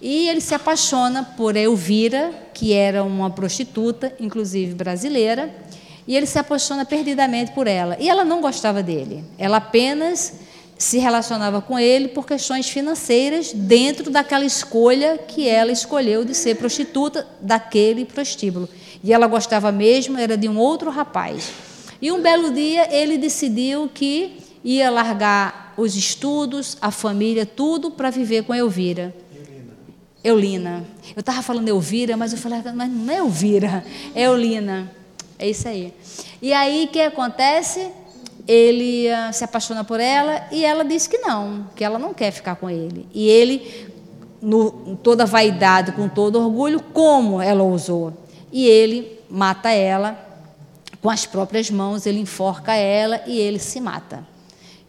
E 0.00 0.28
ele 0.28 0.40
se 0.40 0.54
apaixona 0.54 1.22
por 1.22 1.56
Elvira, 1.56 2.32
que 2.52 2.72
era 2.72 3.02
uma 3.02 3.30
prostituta, 3.30 4.14
inclusive 4.20 4.74
brasileira, 4.74 5.52
e 6.06 6.16
ele 6.16 6.26
se 6.26 6.38
apaixona 6.38 6.84
perdidamente 6.84 7.52
por 7.52 7.66
ela. 7.66 7.96
E 8.00 8.08
ela 8.08 8.24
não 8.24 8.40
gostava 8.40 8.82
dele, 8.82 9.24
ela 9.38 9.58
apenas 9.58 10.34
se 10.76 10.98
relacionava 10.98 11.62
com 11.62 11.78
ele 11.78 12.08
por 12.08 12.26
questões 12.26 12.68
financeiras 12.68 13.52
dentro 13.52 14.10
daquela 14.10 14.44
escolha 14.44 15.18
que 15.18 15.48
ela 15.48 15.70
escolheu 15.70 16.24
de 16.24 16.34
ser 16.34 16.56
prostituta 16.56 17.26
daquele 17.40 18.04
prostíbulo. 18.04 18.68
E 19.02 19.12
ela 19.12 19.26
gostava 19.26 19.70
mesmo, 19.70 20.18
era 20.18 20.36
de 20.36 20.48
um 20.48 20.58
outro 20.58 20.90
rapaz. 20.90 21.52
E 22.02 22.10
um 22.10 22.20
belo 22.20 22.52
dia 22.52 22.92
ele 22.94 23.16
decidiu 23.16 23.88
que 23.92 24.38
ia 24.64 24.90
largar 24.90 25.74
os 25.76 25.96
estudos, 25.96 26.76
a 26.80 26.90
família, 26.90 27.46
tudo 27.46 27.90
para 27.90 28.10
viver 28.10 28.44
com 28.44 28.54
Elvira. 28.54 29.14
Eulina. 30.22 30.84
Eu 31.14 31.20
estava 31.20 31.42
falando 31.42 31.68
Elvira, 31.68 32.16
mas 32.16 32.32
eu 32.32 32.38
falei, 32.38 32.60
mas 32.74 32.90
não 32.90 33.12
é 33.12 33.18
Elvira, 33.18 33.84
é 34.14 34.22
Eulina. 34.22 34.90
É 35.38 35.48
isso 35.48 35.68
aí. 35.68 35.92
E 36.40 36.52
aí 36.52 36.84
o 36.84 36.88
que 36.88 37.00
acontece? 37.00 37.90
Ele 38.46 39.08
uh, 39.08 39.32
se 39.32 39.42
apaixona 39.44 39.82
por 39.84 40.00
ela 40.00 40.46
e 40.52 40.64
ela 40.64 40.84
diz 40.84 41.06
que 41.06 41.18
não, 41.18 41.68
que 41.74 41.82
ela 41.82 41.98
não 41.98 42.12
quer 42.12 42.30
ficar 42.30 42.56
com 42.56 42.68
ele. 42.68 43.08
E 43.12 43.28
ele, 43.28 43.88
no, 44.40 44.96
toda 45.02 45.24
vaidade, 45.24 45.92
com 45.92 46.08
todo 46.08 46.40
orgulho, 46.40 46.80
como 46.80 47.40
ela 47.40 47.62
ousou? 47.62 48.12
E 48.52 48.66
ele 48.66 49.18
mata 49.28 49.70
ela 49.70 50.18
com 51.00 51.10
as 51.10 51.26
próprias 51.26 51.70
mãos, 51.70 52.06
ele 52.06 52.20
enforca 52.20 52.74
ela 52.74 53.22
e 53.26 53.38
ele 53.38 53.58
se 53.58 53.80
mata. 53.80 54.26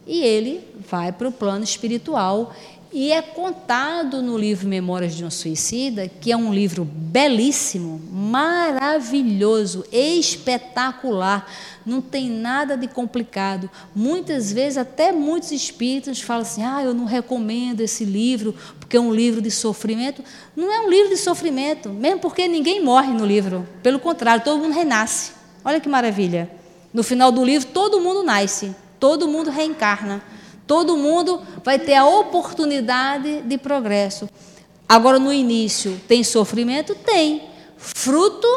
E 0.08 0.22
ele 0.22 0.66
vai 0.88 1.12
para 1.12 1.28
o 1.28 1.32
plano 1.32 1.64
espiritual 1.64 2.54
e 2.96 3.12
é 3.12 3.22
contado 3.22 4.22
no 4.22 4.38
livro 4.38 4.70
Memórias 4.70 5.14
de 5.14 5.26
um 5.26 5.30
Suicida, 5.30 6.08
que 6.08 6.32
é 6.32 6.38
um 6.38 6.54
livro 6.54 6.86
belíssimo, 6.86 8.02
maravilhoso, 8.10 9.84
espetacular, 9.92 11.46
não 11.86 12.00
tem 12.00 12.30
nada 12.30 12.78
de 12.78 12.88
complicado. 12.88 13.70
Muitas 13.94 14.50
vezes, 14.50 14.78
até 14.78 15.12
muitos 15.12 15.52
espíritos 15.52 16.22
falam 16.22 16.44
assim: 16.44 16.64
ah, 16.64 16.82
eu 16.86 16.94
não 16.94 17.04
recomendo 17.04 17.82
esse 17.82 18.06
livro, 18.06 18.56
porque 18.80 18.96
é 18.96 19.00
um 19.00 19.14
livro 19.14 19.42
de 19.42 19.52
sofrimento. 19.52 20.24
Não 20.56 20.72
é 20.72 20.80
um 20.80 20.90
livro 20.90 21.10
de 21.10 21.18
sofrimento, 21.18 21.90
mesmo 21.90 22.22
porque 22.22 22.48
ninguém 22.48 22.82
morre 22.82 23.12
no 23.12 23.26
livro. 23.26 23.68
Pelo 23.84 24.00
contrário, 24.00 24.42
todo 24.42 24.62
mundo 24.62 24.74
renasce. 24.74 25.34
Olha 25.66 25.82
que 25.82 25.90
maravilha. 25.90 26.50
No 26.94 27.04
final 27.04 27.30
do 27.30 27.44
livro, 27.44 27.68
todo 27.74 28.00
mundo 28.00 28.24
nasce, 28.24 28.74
todo 29.02 29.28
mundo 29.28 29.50
reencarna. 29.50 30.24
Todo 30.68 30.98
mundo 30.98 31.42
vai 31.64 31.78
ter 31.78 31.96
a 31.96 32.06
oportunidade 32.06 33.42
de 33.42 33.58
progresso. 33.58 34.28
Agora, 34.88 35.20
no 35.20 35.32
início, 35.32 36.00
tem 36.08 36.24
sofrimento? 36.24 36.96
Tem. 36.96 37.44
Fruto 37.78 38.48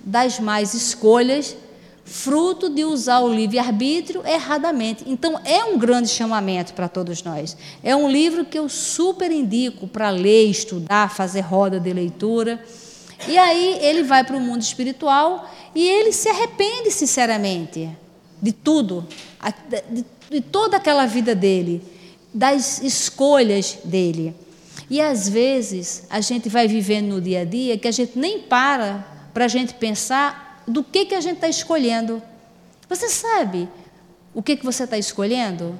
das 0.00 0.38
más 0.38 0.74
escolhas, 0.74 1.56
fruto 2.04 2.70
de 2.70 2.84
usar 2.84 3.20
o 3.20 3.32
livre-arbítrio 3.32 4.24
erradamente. 4.24 5.04
Então, 5.06 5.40
é 5.44 5.64
um 5.64 5.76
grande 5.76 6.08
chamamento 6.08 6.72
para 6.72 6.88
todos 6.88 7.22
nós. 7.22 7.56
É 7.82 7.94
um 7.94 8.08
livro 8.08 8.44
que 8.44 8.58
eu 8.58 8.68
super 8.68 9.30
indico 9.32 9.88
para 9.88 10.10
ler, 10.10 10.48
estudar, 10.48 11.12
fazer 11.12 11.40
roda 11.40 11.80
de 11.80 11.92
leitura. 11.92 12.64
E 13.26 13.36
aí 13.36 13.78
ele 13.80 14.04
vai 14.04 14.22
para 14.22 14.36
o 14.36 14.40
mundo 14.40 14.62
espiritual 14.62 15.50
e 15.74 15.86
ele 15.86 16.12
se 16.12 16.28
arrepende 16.28 16.90
sinceramente 16.90 17.90
de 18.40 18.52
tudo, 18.52 19.06
de 19.90 20.04
de 20.30 20.40
toda 20.40 20.76
aquela 20.76 21.06
vida 21.06 21.34
dele, 21.34 21.82
das 22.32 22.82
escolhas 22.82 23.78
dele. 23.84 24.34
E 24.88 25.00
às 25.00 25.28
vezes 25.28 26.04
a 26.10 26.20
gente 26.20 26.48
vai 26.48 26.68
vivendo 26.68 27.08
no 27.08 27.20
dia 27.20 27.40
a 27.40 27.44
dia 27.44 27.78
que 27.78 27.88
a 27.88 27.92
gente 27.92 28.18
nem 28.18 28.40
para 28.40 29.04
para 29.32 29.44
a 29.44 29.48
gente 29.48 29.74
pensar 29.74 30.62
do 30.66 30.82
que, 30.82 31.06
que 31.06 31.14
a 31.14 31.20
gente 31.20 31.36
está 31.36 31.48
escolhendo. 31.48 32.22
Você 32.88 33.08
sabe 33.08 33.68
o 34.34 34.42
que, 34.42 34.56
que 34.56 34.64
você 34.64 34.84
está 34.84 34.98
escolhendo? 34.98 35.78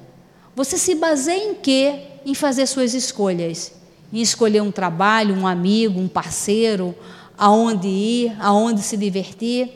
Você 0.55 0.77
se 0.77 0.95
baseia 0.95 1.51
em 1.51 1.53
quê 1.53 2.01
em 2.25 2.33
fazer 2.33 2.65
suas 2.65 2.93
escolhas? 2.93 3.71
Em 4.11 4.19
escolher 4.19 4.61
um 4.61 4.71
trabalho, 4.71 5.35
um 5.35 5.45
amigo, 5.45 5.99
um 5.99 6.07
parceiro, 6.07 6.95
aonde 7.37 7.87
ir, 7.87 8.35
aonde 8.39 8.81
se 8.81 8.97
divertir? 8.97 9.69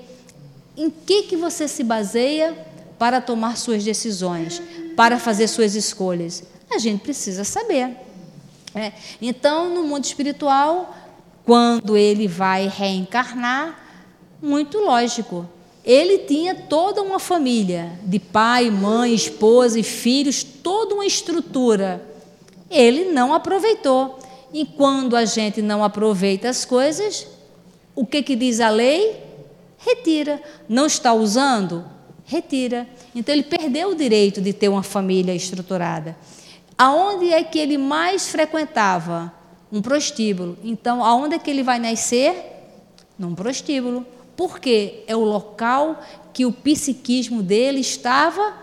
Em 0.76 0.90
que, 0.90 1.24
que 1.24 1.38
você 1.38 1.68
se 1.68 1.84
baseia 1.84 2.58
para 3.02 3.20
tomar 3.20 3.58
suas 3.58 3.84
decisões, 3.84 4.62
para 4.96 5.18
fazer 5.18 5.48
suas 5.48 5.74
escolhas? 5.74 6.44
A 6.70 6.78
gente 6.78 7.02
precisa 7.02 7.44
saber. 7.44 7.98
É. 8.76 8.92
Então, 9.20 9.74
no 9.74 9.82
mundo 9.82 10.06
espiritual, 10.06 10.96
quando 11.44 11.98
ele 11.98 12.28
vai 12.28 12.68
reencarnar, 12.68 13.76
muito 14.40 14.78
lógico. 14.78 15.50
Ele 15.84 16.20
tinha 16.20 16.54
toda 16.54 17.02
uma 17.02 17.18
família, 17.18 17.92
de 18.04 18.20
pai, 18.20 18.70
mãe, 18.70 19.16
esposa 19.16 19.80
e 19.80 19.84
filhos, 19.84 20.44
toda 20.44 20.94
uma 20.94 21.06
estrutura. 21.08 22.08
Ele 22.70 23.06
não 23.06 23.34
aproveitou. 23.34 24.20
E 24.54 24.64
quando 24.64 25.16
a 25.16 25.26
gente 25.26 25.60
não 25.60 25.84
aproveita 25.84 26.50
as 26.50 26.66
coisas, 26.66 27.26
o 27.96 28.06
que, 28.06 28.22
que 28.22 28.36
diz 28.36 28.60
a 28.60 28.70
lei? 28.70 29.20
Retira. 29.80 30.40
Não 30.70 30.86
está 30.86 31.12
usando? 31.14 32.00
Retira. 32.26 32.88
Então 33.14 33.34
ele 33.34 33.44
perdeu 33.44 33.90
o 33.90 33.96
direito 33.96 34.42
de 34.42 34.54
ter 34.54 34.70
uma 34.70 34.84
família 34.84 35.34
estruturada. 35.34 36.16
Aonde 36.78 37.32
é 37.32 37.44
que 37.44 37.60
ele 37.60 37.78
mais 37.78 38.30
frequentava? 38.30 39.32
Um 39.72 39.82
prostíbulo. 39.82 40.58
Então, 40.64 41.04
aonde 41.04 41.36
é 41.36 41.40
que 41.40 41.50
ele 41.50 41.64
vai 41.64 41.80
nascer? 41.80 42.36
Num 43.18 43.36
prostíbulo. 43.36 44.06
Por 44.36 44.60
quê? 44.60 45.04
É 45.08 45.16
o 45.16 45.24
local 45.24 46.02
que 46.34 46.46
o 46.46 46.52
psiquismo 46.52 47.44
dele 47.44 47.80
estava 47.80 48.54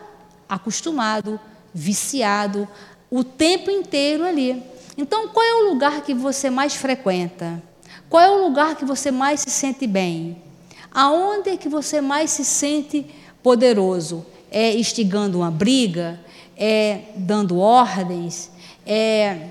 acostumado, 0.48 1.38
viciado, 1.72 2.66
o 3.10 3.22
tempo 3.22 3.70
inteiro 3.70 4.24
ali. 4.24 4.62
Então, 4.96 5.28
qual 5.28 5.46
é 5.46 5.54
o 5.54 5.70
lugar 5.70 6.02
que 6.02 6.12
você 6.12 6.50
mais 6.50 6.74
frequenta? 6.74 7.62
Qual 8.08 8.22
é 8.22 8.30
o 8.30 8.42
lugar 8.42 8.74
que 8.74 8.84
você 8.84 9.10
mais 9.10 9.40
se 9.40 9.50
sente 9.50 9.86
bem? 9.86 10.42
Aonde 10.90 11.50
é 11.50 11.56
que 11.56 11.68
você 11.68 12.00
mais 12.00 12.30
se 12.30 12.44
sente 12.44 13.06
poderoso 13.42 14.24
é 14.50 14.74
instigando 14.74 15.38
uma 15.38 15.50
briga, 15.50 16.18
é 16.56 17.02
dando 17.16 17.58
ordens, 17.58 18.50
é 18.86 19.50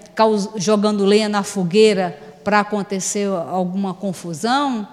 jogando 0.55 1.05
lenha 1.05 1.29
na 1.29 1.43
fogueira 1.43 2.17
para 2.43 2.61
acontecer 2.61 3.27
alguma 3.27 3.93
confusão, 3.93 4.87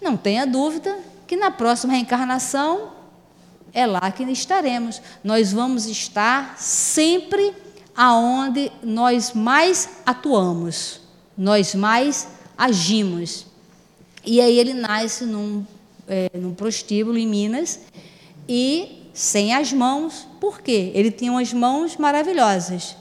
não 0.00 0.16
tenha 0.16 0.46
dúvida 0.46 0.98
que 1.26 1.36
na 1.36 1.50
próxima 1.50 1.92
reencarnação 1.92 2.90
é 3.72 3.86
lá 3.86 4.10
que 4.10 4.22
estaremos. 4.24 5.00
Nós 5.24 5.52
vamos 5.52 5.86
estar 5.86 6.56
sempre 6.58 7.54
aonde 7.96 8.70
nós 8.82 9.32
mais 9.32 9.88
atuamos, 10.04 11.00
nós 11.36 11.74
mais 11.74 12.28
agimos. 12.56 13.46
E 14.24 14.40
aí 14.40 14.58
ele 14.58 14.74
nasce 14.74 15.24
num, 15.24 15.64
é, 16.06 16.30
num 16.34 16.54
prostíbulo 16.54 17.18
em 17.18 17.26
Minas 17.26 17.80
e 18.54 19.08
sem 19.14 19.54
as 19.54 19.72
mãos, 19.72 20.28
por 20.38 20.60
quê? 20.60 20.92
Ele 20.94 21.10
tinha 21.10 21.32
umas 21.32 21.54
mãos 21.54 21.96
maravilhosas. 21.96 22.94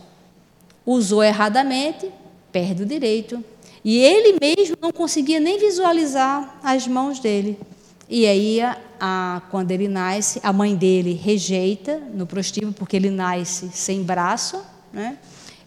Usou 0.86 1.22
erradamente, 1.22 2.10
perde 2.54 2.84
o 2.84 2.86
direito. 2.86 3.44
E 3.84 3.98
ele 3.98 4.38
mesmo 4.40 4.78
não 4.82 4.94
conseguia 4.94 5.42
nem 5.42 5.60
visualizar 5.60 6.58
as 6.64 6.88
mãos 6.88 7.20
dele. 7.20 7.60
E 8.08 8.26
aí, 8.26 8.62
a, 8.62 8.78
a, 8.98 9.42
quando 9.52 9.72
ele 9.72 9.90
nasce, 9.90 10.40
a 10.42 10.54
mãe 10.54 10.74
dele 10.74 11.20
rejeita 11.22 12.02
no 12.14 12.26
prostíbulo, 12.26 12.72
porque 12.72 12.96
ele 12.96 13.10
nasce 13.10 13.72
sem 13.74 14.04
braço, 14.04 14.64
né? 14.94 15.18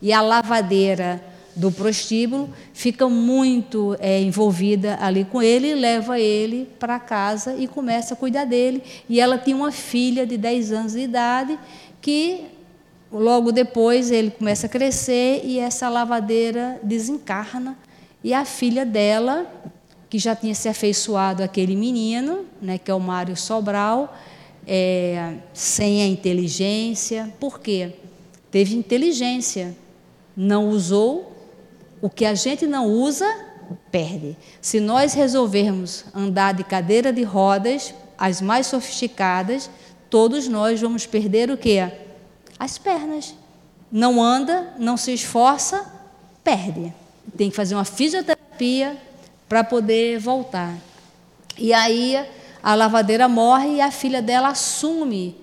e 0.01 0.15
a 0.15 0.23
lavadeira 0.23 1.23
do 1.57 1.71
prostíbulo, 1.71 2.49
fica 2.73 3.09
muito 3.09 3.97
é, 4.01 4.21
envolvida 4.21 4.99
ali 5.01 5.25
com 5.25 5.41
ele, 5.41 5.75
leva 5.75 6.19
ele 6.19 6.69
para 6.79 6.99
casa 6.99 7.55
e 7.57 7.69
começa 7.69 8.15
a 8.15 8.17
cuidar 8.17 8.45
dele. 8.45 8.83
E 9.09 9.21
ela 9.21 9.39
tinha 9.39 9.57
uma 9.57 9.71
filha 9.71 10.27
de 10.27 10.37
10 10.37 10.73
anos 10.73 10.93
de 10.93 11.01
idade 11.01 11.59
que 12.01 12.45
logo 13.11 13.53
depois 13.53 14.11
ele 14.11 14.31
começa 14.31 14.67
a 14.67 14.69
crescer 14.69 15.43
e 15.45 15.59
essa 15.59 15.89
lavadeira 15.89 16.81
desencarna 16.83 17.79
e 18.25 18.33
a 18.33 18.45
filha 18.45 18.87
dela, 18.87 19.47
que 20.09 20.19
já 20.19 20.35
tinha 20.35 20.55
se 20.55 20.67
afeiçoado 20.67 21.43
àquele 21.43 21.77
menino, 21.77 22.47
né, 22.61 22.79
que 22.79 22.91
é 22.91 22.95
o 22.95 22.99
Mário 23.01 23.37
Sobral, 23.37 24.17
é, 24.67 25.35
sem 25.53 26.03
a 26.03 26.07
inteligência, 26.07 27.31
por 27.39 27.61
quê? 27.61 27.93
Teve 28.51 28.75
inteligência, 28.75 29.77
não 30.35 30.71
usou 30.71 31.34
o 32.05 32.11
que 32.11 32.27
a 32.27 32.35
gente 32.35 32.67
não 32.67 32.87
usa, 32.87 33.27
perde. 33.91 34.37
Se 34.61 34.79
nós 34.79 35.15
resolvermos 35.15 36.05
andar 36.15 36.53
de 36.53 36.63
cadeira 36.63 37.11
de 37.11 37.23
rodas, 37.23 37.95
as 38.19 38.43
mais 38.43 38.67
sofisticadas, 38.67 39.71
todos 40.11 40.47
nós 40.47 40.79
vamos 40.79 41.07
perder 41.07 41.51
o 41.51 41.57
quê? 41.57 41.91
As 42.59 42.77
pernas. 42.77 43.35
Não 43.91 44.23
anda, 44.23 44.75
não 44.79 44.99
se 44.99 45.15
esforça, 45.15 45.91
perde. 46.45 46.93
Tem 47.39 47.49
que 47.49 47.57
fazer 47.57 47.75
uma 47.75 47.87
fisioterapia 47.87 48.99
para 49.49 49.65
poder 49.65 50.19
voltar. 50.19 50.75
E 51.57 51.73
aí 51.73 52.23
a 52.63 52.75
lavadeira 52.75 53.29
morre 53.29 53.77
e 53.77 53.81
a 53.81 53.91
filha 53.91 54.21
dela 54.21 54.49
assume 54.49 55.39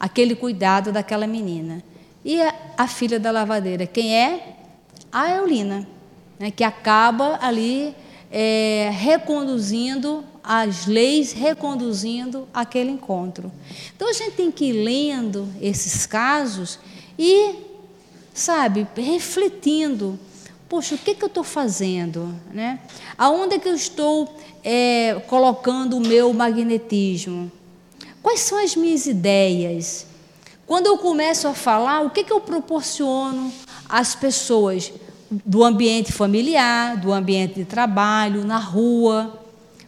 aquele 0.00 0.34
cuidado 0.34 0.92
daquela 0.92 1.26
menina. 1.26 1.84
E 2.24 2.40
a, 2.40 2.54
a 2.78 2.88
filha 2.88 3.20
da 3.20 3.30
lavadeira, 3.30 3.86
quem 3.86 4.16
é? 4.16 4.56
A 5.12 5.30
Eulina, 5.32 5.86
né, 6.38 6.50
que 6.50 6.64
acaba 6.64 7.38
ali 7.40 7.94
é, 8.30 8.90
reconduzindo 8.92 10.24
as 10.42 10.86
leis, 10.86 11.32
reconduzindo 11.32 12.46
aquele 12.54 12.90
encontro. 12.90 13.50
Então 13.94 14.08
a 14.08 14.12
gente 14.12 14.32
tem 14.32 14.50
que 14.50 14.66
ir 14.66 14.84
lendo 14.84 15.48
esses 15.60 16.06
casos 16.06 16.78
e, 17.18 17.54
sabe, 18.32 18.86
refletindo. 18.96 20.18
Poxa, 20.68 20.94
o 20.94 20.98
que, 20.98 21.14
que 21.14 21.22
eu 21.22 21.28
estou 21.28 21.44
fazendo? 21.44 22.34
Né? 22.52 22.80
Aonde 23.16 23.54
é 23.54 23.58
que 23.58 23.68
eu 23.68 23.74
estou 23.74 24.36
é, 24.62 25.20
colocando 25.26 25.96
o 25.96 26.00
meu 26.00 26.32
magnetismo? 26.32 27.50
Quais 28.22 28.40
são 28.40 28.62
as 28.62 28.74
minhas 28.74 29.06
ideias? 29.06 30.06
Quando 30.66 30.86
eu 30.86 30.98
começo 30.98 31.46
a 31.46 31.54
falar, 31.54 32.00
o 32.00 32.10
que, 32.10 32.24
que 32.24 32.32
eu 32.32 32.40
proporciono 32.40 33.52
às 33.88 34.16
pessoas 34.16 34.92
do 35.30 35.64
ambiente 35.64 36.12
familiar, 36.12 36.96
do 36.96 37.12
ambiente 37.12 37.54
de 37.54 37.64
trabalho, 37.64 38.44
na 38.44 38.58
rua? 38.58 39.42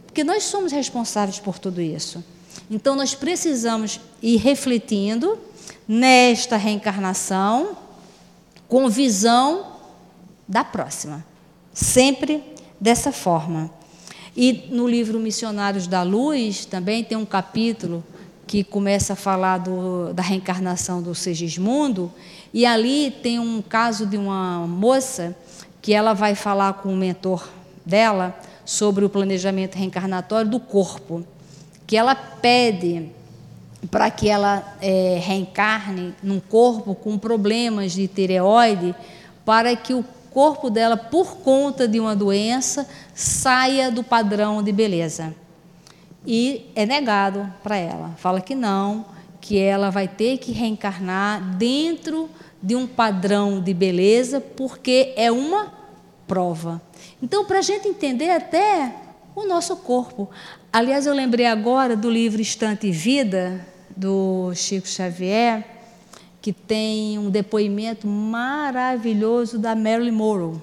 Porque 0.05 0.23
nós 0.23 0.43
somos 0.43 0.71
responsáveis 0.71 1.39
por 1.39 1.59
tudo 1.59 1.81
isso. 1.81 2.23
Então, 2.69 2.95
nós 2.95 3.15
precisamos 3.15 3.99
ir 4.21 4.37
refletindo 4.37 5.37
nesta 5.87 6.57
reencarnação 6.57 7.77
com 8.67 8.89
visão 8.89 9.73
da 10.47 10.63
próxima. 10.63 11.25
Sempre 11.73 12.43
dessa 12.79 13.11
forma. 13.11 13.71
E 14.35 14.67
no 14.69 14.87
livro 14.87 15.19
Missionários 15.19 15.87
da 15.87 16.03
Luz 16.03 16.65
também 16.65 17.03
tem 17.03 17.17
um 17.17 17.25
capítulo 17.25 18.03
que 18.49 18.63
começa 18.63 19.13
a 19.13 19.15
falar 19.15 19.59
do, 19.59 20.11
da 20.11 20.23
reencarnação 20.23 21.03
do 21.03 21.13
Segismundo, 21.13 22.11
e 22.51 22.65
ali 22.65 23.11
tem 23.11 23.37
um 23.37 23.61
caso 23.61 24.07
de 24.07 24.17
uma 24.17 24.65
moça 24.65 25.37
que 25.79 25.93
ela 25.93 26.15
vai 26.15 26.33
falar 26.33 26.73
com 26.73 26.91
o 26.91 26.97
mentor 26.97 27.47
dela 27.85 28.35
sobre 28.65 29.05
o 29.05 29.09
planejamento 29.09 29.75
reencarnatório 29.75 30.49
do 30.49 30.59
corpo, 30.59 31.23
que 31.85 31.95
ela 31.95 32.15
pede 32.15 33.11
para 33.91 34.09
que 34.09 34.27
ela 34.27 34.75
é, 34.81 35.19
reencarne 35.21 36.15
num 36.23 36.39
corpo 36.39 36.95
com 36.95 37.19
problemas 37.19 37.91
de 37.91 38.07
tireoide, 38.07 38.95
para 39.45 39.75
que 39.75 39.93
o 39.93 40.03
corpo 40.31 40.71
dela, 40.71 40.97
por 40.97 41.37
conta 41.37 41.87
de 41.87 41.99
uma 41.99 42.15
doença, 42.15 42.89
saia 43.13 43.91
do 43.91 44.03
padrão 44.03 44.63
de 44.63 44.71
beleza 44.71 45.35
e 46.25 46.69
é 46.75 46.85
negado 46.85 47.51
para 47.63 47.77
ela. 47.77 48.15
Fala 48.17 48.41
que 48.41 48.55
não, 48.55 49.05
que 49.39 49.57
ela 49.57 49.89
vai 49.89 50.07
ter 50.07 50.37
que 50.37 50.51
reencarnar 50.51 51.55
dentro 51.55 52.29
de 52.61 52.75
um 52.75 52.85
padrão 52.85 53.61
de 53.61 53.73
beleza, 53.73 54.41
porque 54.41 55.13
é 55.15 55.31
uma 55.31 55.73
prova. 56.27 56.81
Então, 57.21 57.45
para 57.45 57.59
a 57.59 57.61
gente 57.61 57.87
entender 57.87 58.31
até 58.31 58.93
o 59.35 59.45
nosso 59.45 59.77
corpo. 59.77 60.29
Aliás, 60.71 61.05
eu 61.05 61.13
lembrei 61.13 61.45
agora 61.45 61.95
do 61.95 62.09
livro 62.09 62.41
Instante 62.41 62.87
e 62.87 62.91
Vida, 62.91 63.65
do 63.95 64.53
Chico 64.53 64.87
Xavier, 64.87 65.65
que 66.41 66.51
tem 66.51 67.17
um 67.17 67.29
depoimento 67.29 68.07
maravilhoso 68.07 69.57
da 69.57 69.75
Marilyn 69.75 70.11
Monroe 70.11 70.61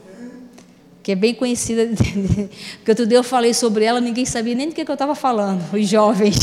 que 1.07 1.13
é 1.13 1.15
bem 1.15 1.33
conhecida, 1.33 1.89
porque 2.79 2.91
outro 2.91 3.07
dia 3.07 3.19
eu 3.19 3.23
falei 3.23 3.55
sobre 3.55 3.85
ela, 3.85 4.01
ninguém 4.01 4.25
sabia 4.25 4.57
nem 4.57 4.71
do 4.71 4.75
que 4.75 4.81
eu 4.81 4.93
estava 4.93 5.15
falando, 5.15 5.63
os 5.73 5.89
jovens. 5.89 6.37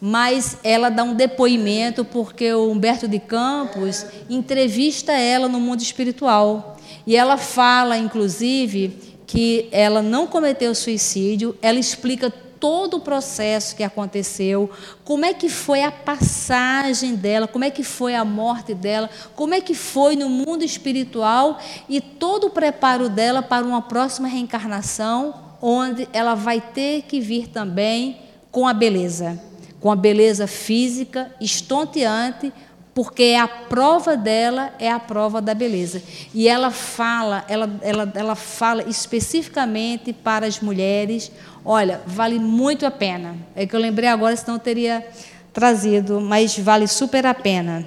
Mas 0.00 0.58
ela 0.62 0.90
dá 0.90 1.02
um 1.02 1.12
depoimento 1.12 2.04
porque 2.04 2.52
o 2.52 2.70
Humberto 2.70 3.08
de 3.08 3.18
Campos 3.18 4.06
entrevista 4.30 5.10
ela 5.12 5.48
no 5.48 5.58
mundo 5.58 5.82
espiritual. 5.82 6.76
E 7.04 7.16
ela 7.16 7.36
fala, 7.36 7.98
inclusive, 7.98 8.96
que 9.26 9.66
ela 9.72 10.00
não 10.00 10.28
cometeu 10.28 10.72
suicídio, 10.72 11.56
ela 11.60 11.80
explica 11.80 12.32
todo 12.60 12.98
o 12.98 13.00
processo 13.00 13.76
que 13.76 13.82
aconteceu, 13.82 14.70
como 15.04 15.24
é 15.24 15.34
que 15.34 15.48
foi 15.48 15.82
a 15.82 15.92
passagem 15.92 17.14
dela, 17.14 17.46
como 17.46 17.64
é 17.64 17.70
que 17.70 17.82
foi 17.82 18.14
a 18.14 18.24
morte 18.24 18.74
dela, 18.74 19.10
como 19.34 19.54
é 19.54 19.60
que 19.60 19.74
foi 19.74 20.16
no 20.16 20.28
mundo 20.28 20.64
espiritual 20.64 21.58
e 21.88 22.00
todo 22.00 22.48
o 22.48 22.50
preparo 22.50 23.08
dela 23.08 23.42
para 23.42 23.66
uma 23.66 23.82
próxima 23.82 24.28
reencarnação, 24.28 25.34
onde 25.60 26.08
ela 26.12 26.34
vai 26.34 26.60
ter 26.60 27.02
que 27.02 27.20
vir 27.20 27.48
também 27.48 28.18
com 28.50 28.66
a 28.68 28.72
beleza, 28.72 29.40
com 29.80 29.90
a 29.90 29.96
beleza 29.96 30.46
física 30.46 31.34
estonteante, 31.40 32.52
porque 32.94 33.34
a 33.38 33.48
prova 33.48 34.16
dela 34.16 34.72
é 34.78 34.88
a 34.88 35.00
prova 35.00 35.42
da 35.42 35.52
beleza. 35.52 36.00
E 36.32 36.48
ela 36.48 36.70
fala, 36.70 37.44
ela, 37.48 37.68
ela, 37.82 38.12
ela 38.14 38.34
fala 38.36 38.84
especificamente 38.88 40.12
para 40.12 40.46
as 40.46 40.60
mulheres, 40.60 41.32
olha, 41.64 42.00
vale 42.06 42.38
muito 42.38 42.86
a 42.86 42.90
pena. 42.92 43.36
É 43.56 43.66
que 43.66 43.74
eu 43.74 43.80
lembrei 43.80 44.08
agora, 44.08 44.36
senão 44.36 44.54
eu 44.54 44.60
teria 44.60 45.04
trazido, 45.52 46.20
mas 46.20 46.56
vale 46.56 46.86
super 46.86 47.26
a 47.26 47.34
pena. 47.34 47.84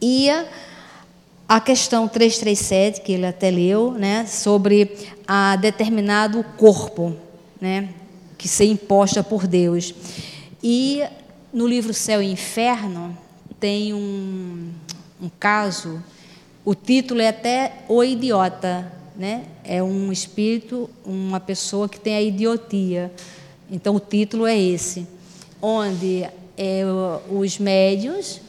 E 0.00 0.28
a 1.48 1.58
questão 1.60 2.06
337, 2.06 3.00
que 3.00 3.12
ele 3.12 3.26
até 3.26 3.50
leu, 3.50 3.92
né, 3.92 4.26
sobre 4.26 4.94
a 5.26 5.56
determinado 5.56 6.44
corpo, 6.58 7.16
né, 7.58 7.88
que 8.36 8.46
ser 8.46 8.66
imposta 8.66 9.24
por 9.24 9.46
Deus. 9.46 9.94
E 10.62 11.02
no 11.50 11.66
livro 11.66 11.94
Céu 11.94 12.22
e 12.22 12.30
Inferno, 12.30 13.16
tem 13.60 13.92
um, 13.92 14.72
um 15.20 15.28
caso, 15.38 16.02
o 16.64 16.74
título 16.74 17.20
é 17.20 17.28
até 17.28 17.84
O 17.88 18.02
Idiota, 18.02 18.92
né? 19.16 19.46
É 19.64 19.82
um 19.82 20.12
espírito, 20.12 20.88
uma 21.04 21.40
pessoa 21.40 21.88
que 21.88 21.98
tem 21.98 22.14
a 22.14 22.22
idiotia. 22.22 23.12
Então 23.70 23.96
o 23.96 24.00
título 24.00 24.46
é 24.46 24.56
esse, 24.56 25.06
onde 25.60 26.28
é, 26.56 26.82
os 27.30 27.58
médios, 27.58 28.40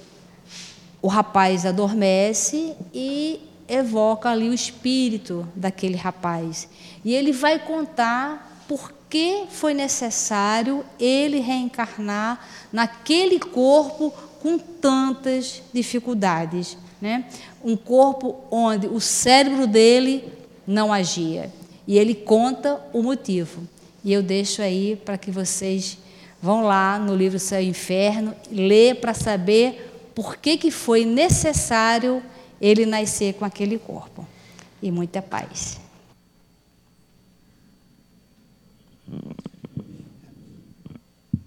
o 1.01 1.07
rapaz 1.07 1.65
adormece 1.65 2.73
e 2.93 3.39
evoca 3.67 4.29
ali 4.29 4.49
o 4.49 4.53
espírito 4.53 5.47
daquele 5.55 5.95
rapaz. 5.95 6.67
E 7.03 7.13
ele 7.13 7.31
vai 7.31 7.59
contar 7.59 8.63
por 8.67 8.91
que 9.09 9.45
foi 9.49 9.73
necessário 9.73 10.85
ele 10.99 11.39
reencarnar 11.39 12.47
naquele 12.71 13.39
corpo 13.39 14.13
com 14.41 14.57
tantas 14.57 15.61
dificuldades. 15.73 16.77
Né? 17.01 17.25
Um 17.63 17.77
corpo 17.77 18.43
onde 18.51 18.87
o 18.87 18.99
cérebro 18.99 19.67
dele 19.67 20.23
não 20.65 20.91
agia. 20.93 21.51
E 21.87 21.97
ele 21.97 22.13
conta 22.13 22.79
o 22.93 23.01
motivo. 23.01 23.67
E 24.03 24.13
eu 24.13 24.21
deixo 24.21 24.61
aí 24.61 24.95
para 24.95 25.17
que 25.17 25.31
vocês 25.31 25.97
vão 26.41 26.61
lá 26.61 26.97
no 26.97 27.15
livro 27.15 27.39
Céu 27.39 27.61
e 27.61 27.67
Inferno, 27.67 28.33
ler 28.49 28.95
para 28.95 29.13
saber 29.13 29.91
por 30.15 30.37
que, 30.37 30.57
que 30.57 30.71
foi 30.71 31.05
necessário 31.05 32.23
ele 32.61 32.85
nascer 32.85 33.33
com 33.33 33.45
aquele 33.45 33.77
corpo. 33.77 34.27
E 34.81 34.91
muita 34.91 35.21
paz. 35.21 35.79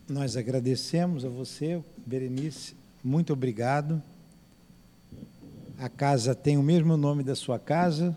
Nós 0.08 0.36
agradecemos 0.36 1.24
a 1.24 1.28
você, 1.28 1.82
Berenice, 2.04 2.74
muito 3.02 3.32
obrigado. 3.32 4.02
A 5.78 5.88
casa 5.88 6.34
tem 6.34 6.56
o 6.56 6.62
mesmo 6.62 6.96
nome 6.96 7.24
da 7.24 7.34
sua 7.34 7.58
casa, 7.58 8.16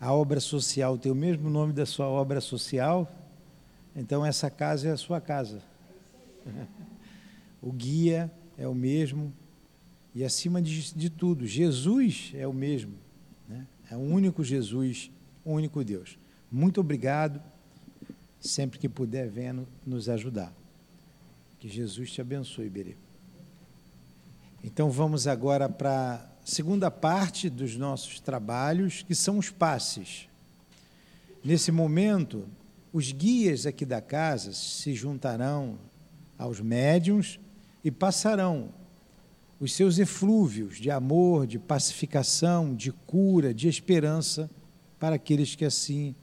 a 0.00 0.12
obra 0.12 0.40
social 0.40 0.98
tem 0.98 1.12
o 1.12 1.14
mesmo 1.14 1.48
nome 1.48 1.72
da 1.72 1.86
sua 1.86 2.08
obra 2.08 2.40
social, 2.40 3.10
então 3.94 4.26
essa 4.26 4.50
casa 4.50 4.88
é 4.88 4.92
a 4.92 4.96
sua 4.96 5.20
casa. 5.20 5.62
O 7.62 7.70
guia 7.70 8.32
é 8.56 8.66
o 8.66 8.74
mesmo, 8.74 9.34
e 10.14 10.24
acima 10.24 10.60
de, 10.60 10.94
de 10.94 11.10
tudo, 11.10 11.46
Jesus 11.46 12.32
é 12.34 12.46
o 12.46 12.52
mesmo. 12.52 12.94
Né? 13.48 13.66
É 13.90 13.96
o 13.96 14.00
único 14.00 14.42
Jesus, 14.42 15.10
o 15.44 15.52
único 15.52 15.84
Deus. 15.84 16.18
Muito 16.50 16.80
obrigado. 16.80 17.40
Sempre 18.40 18.78
que 18.78 18.88
puder, 18.88 19.28
venha 19.28 19.66
nos 19.86 20.08
ajudar. 20.08 20.52
Que 21.58 21.68
Jesus 21.68 22.10
te 22.10 22.20
abençoe, 22.20 22.70
Berê. 22.70 22.96
Então 24.62 24.90
vamos 24.90 25.26
agora 25.26 25.68
para 25.68 26.16
a 26.16 26.46
segunda 26.46 26.90
parte 26.90 27.48
dos 27.48 27.76
nossos 27.76 28.20
trabalhos, 28.20 29.02
que 29.02 29.14
são 29.14 29.38
os 29.38 29.50
passes. 29.50 30.28
Nesse 31.42 31.72
momento, 31.72 32.46
os 32.92 33.10
guias 33.10 33.64
aqui 33.64 33.86
da 33.86 34.02
casa 34.02 34.52
se 34.52 34.94
juntarão 34.94 35.78
aos 36.36 36.60
médiums 36.60 37.40
e 37.82 37.90
passarão 37.90 38.68
os 39.58 39.72
seus 39.72 39.98
eflúvios 39.98 40.78
de 40.78 40.90
amor, 40.90 41.46
de 41.46 41.58
pacificação, 41.58 42.74
de 42.74 42.92
cura, 42.92 43.54
de 43.54 43.68
esperança 43.68 44.50
para 44.98 45.16
aqueles 45.16 45.54
que 45.54 45.64
assim 45.64 46.14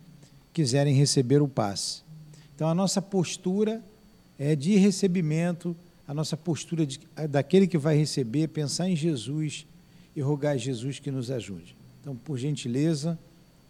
quiserem 0.53 0.93
receber 0.93 1.41
o 1.41 1.47
passe. 1.47 2.03
Então, 2.55 2.67
a 2.67 2.75
nossa 2.75 3.01
postura 3.01 3.83
é 4.37 4.55
de 4.55 4.75
recebimento, 4.75 5.75
a 6.07 6.13
nossa 6.13 6.37
postura 6.37 6.85
de, 6.85 6.99
daquele 7.29 7.67
que 7.67 7.77
vai 7.77 7.97
receber, 7.97 8.47
pensar 8.47 8.89
em 8.89 8.95
Jesus 8.95 9.67
e 10.15 10.21
rogar 10.21 10.53
a 10.53 10.57
Jesus 10.57 10.99
que 10.99 11.11
nos 11.11 11.29
ajude. 11.29 11.75
Então, 12.01 12.15
por 12.15 12.37
gentileza, 12.37 13.19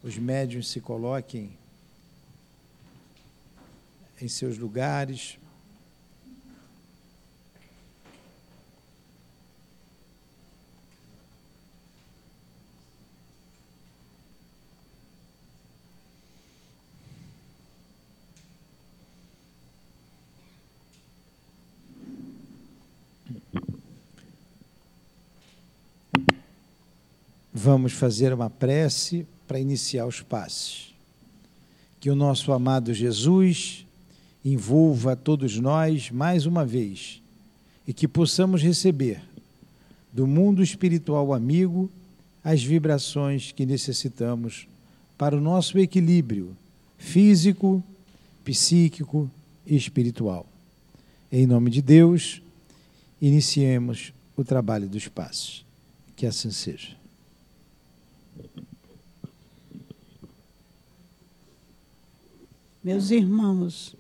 os 0.04 0.18
médiuns 0.18 0.70
se 0.70 0.80
coloquem 0.80 1.50
em 4.22 4.28
seus 4.28 4.58
lugares. 4.58 5.40
Vamos 27.68 27.92
fazer 27.92 28.32
uma 28.32 28.50
prece 28.50 29.28
para 29.46 29.60
iniciar 29.60 30.06
os 30.06 30.22
passos. 30.22 30.96
Que 32.00 32.10
o 32.10 32.16
nosso 32.16 32.54
amado 32.54 32.94
Jesus 32.94 33.86
envolva 34.46 35.18
todos 35.18 35.60
nós 35.60 36.10
mais 36.10 36.46
uma 36.46 36.66
vez 36.66 37.22
e 37.86 37.92
que 37.92 38.08
possamos 38.08 38.64
receber 38.64 39.22
do 40.14 40.26
mundo 40.26 40.64
espiritual 40.64 41.34
amigo 41.34 41.92
as 42.42 42.64
vibrações 42.64 43.52
que 43.52 43.66
necessitamos 43.66 44.66
para 45.18 45.36
o 45.36 45.42
nosso 45.42 45.78
equilíbrio 45.78 46.56
físico, 46.98 47.84
psíquico 48.46 49.30
e 49.66 49.76
espiritual. 49.76 50.46
Em 51.30 51.46
nome 51.46 51.70
de 51.70 51.82
Deus, 51.82 52.42
iniciemos 53.22 54.14
o 54.38 54.44
trabalho 54.46 54.88
dos 54.88 55.10
passos. 55.10 55.66
Que 56.16 56.26
assim 56.26 56.50
seja. 56.50 56.96
Meus 62.84 63.12
irmãos, 63.12 63.96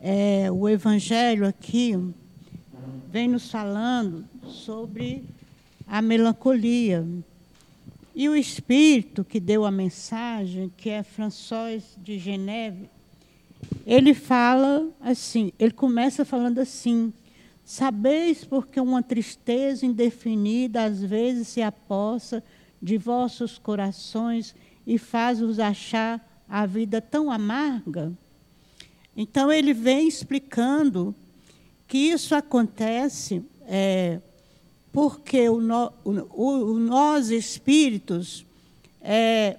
é, 0.00 0.50
o 0.50 0.68
Evangelho 0.68 1.46
aqui 1.46 1.92
vem 3.10 3.28
nos 3.28 3.50
falando 3.50 4.24
sobre 4.46 5.24
a 5.86 6.00
melancolia. 6.00 7.06
E 8.14 8.28
o 8.28 8.34
Espírito 8.34 9.24
que 9.24 9.38
deu 9.38 9.64
a 9.64 9.70
mensagem, 9.70 10.72
que 10.76 10.88
é 10.88 11.02
François 11.02 11.96
de 12.02 12.18
Geneve, 12.18 12.88
ele 13.86 14.14
fala 14.14 14.88
assim, 15.00 15.52
ele 15.58 15.72
começa 15.72 16.24
falando 16.24 16.58
assim, 16.58 17.12
Sabeis 17.64 18.44
porque 18.44 18.80
uma 18.80 19.02
tristeza 19.02 19.86
indefinida 19.86 20.84
às 20.84 21.02
vezes 21.02 21.48
se 21.48 21.62
apossa 21.62 22.42
de 22.82 22.98
vossos 22.98 23.58
corações 23.58 24.54
e 24.86 24.98
faz-vos 24.98 25.60
achar 25.60 26.44
a 26.48 26.66
vida 26.66 27.00
tão 27.00 27.30
amarga? 27.30 28.12
Então, 29.16 29.52
ele 29.52 29.72
vem 29.72 30.08
explicando 30.08 31.14
que 31.86 31.98
isso 31.98 32.34
acontece 32.34 33.44
é, 33.66 34.20
porque 34.90 35.48
o, 35.48 35.60
no, 35.60 35.92
o, 36.04 36.10
o, 36.42 36.78
nós 36.78 37.30
espíritos 37.30 38.44
é, 39.00 39.58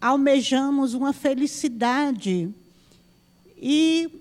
almejamos 0.00 0.94
uma 0.94 1.12
felicidade 1.12 2.52
e 3.56 4.20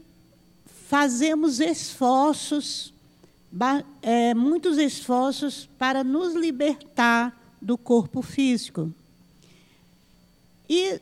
fazemos 0.87 1.59
esforços, 1.59 2.93
é, 4.01 4.33
muitos 4.35 4.77
esforços 4.77 5.67
para 5.77 6.03
nos 6.03 6.35
libertar 6.35 7.40
do 7.61 7.77
corpo 7.77 8.21
físico. 8.21 8.91
E 10.69 10.99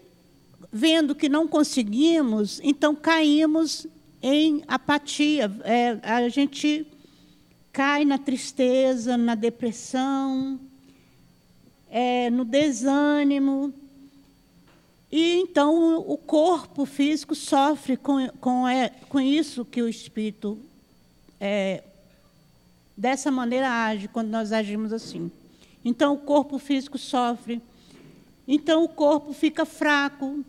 vendo 0.72 1.16
que 1.16 1.30
não 1.30 1.47
conseguimos, 1.47 2.60
então 2.64 2.95
caímos 2.95 3.88
em 4.22 4.64
apatia. 4.68 5.51
É, 5.64 5.99
a 6.03 6.28
gente 6.30 6.86
cai 7.72 8.03
na 8.03 8.18
tristeza, 8.18 9.16
na 9.16 9.36
depressão, 9.36 10.60
é, 11.89 12.30
no 12.30 12.43
desânimo. 12.43 13.74
E 15.12 15.38
então 15.38 15.97
o 15.97 16.18
corpo 16.18 16.86
físico 16.86 17.34
sofre 17.34 17.97
com, 17.97 18.28
com, 18.39 18.68
é, 18.68 18.89
com 18.89 19.20
isso 19.20 19.66
que 19.66 19.82
o 19.82 19.89
espírito 19.89 20.60
é, 21.39 21.84
dessa 22.95 23.32
maneira 23.32 23.86
age 23.86 24.07
quando 24.07 24.30
nós 24.30 24.51
agimos 24.51 24.93
assim. 24.93 25.32
Então, 25.84 26.14
o 26.14 26.18
corpo 26.18 26.58
físico 26.58 26.98
sofre. 26.98 27.62
Então, 28.48 28.84
o 28.84 28.90
corpo 28.90 29.34
fica 29.34 29.66
fraco. 29.66 30.44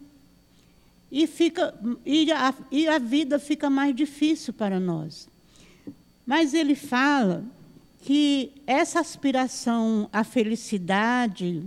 E, 1.10 1.26
fica, 1.26 1.74
e, 2.06 2.30
a, 2.30 2.54
e 2.70 2.86
a 2.86 2.98
vida 2.98 3.38
fica 3.38 3.68
mais 3.68 3.94
difícil 3.94 4.52
para 4.52 4.78
nós. 4.78 5.28
Mas 6.24 6.54
ele 6.54 6.76
fala 6.76 7.44
que 7.98 8.52
essa 8.66 9.00
aspiração 9.00 10.08
à 10.12 10.22
felicidade, 10.22 11.64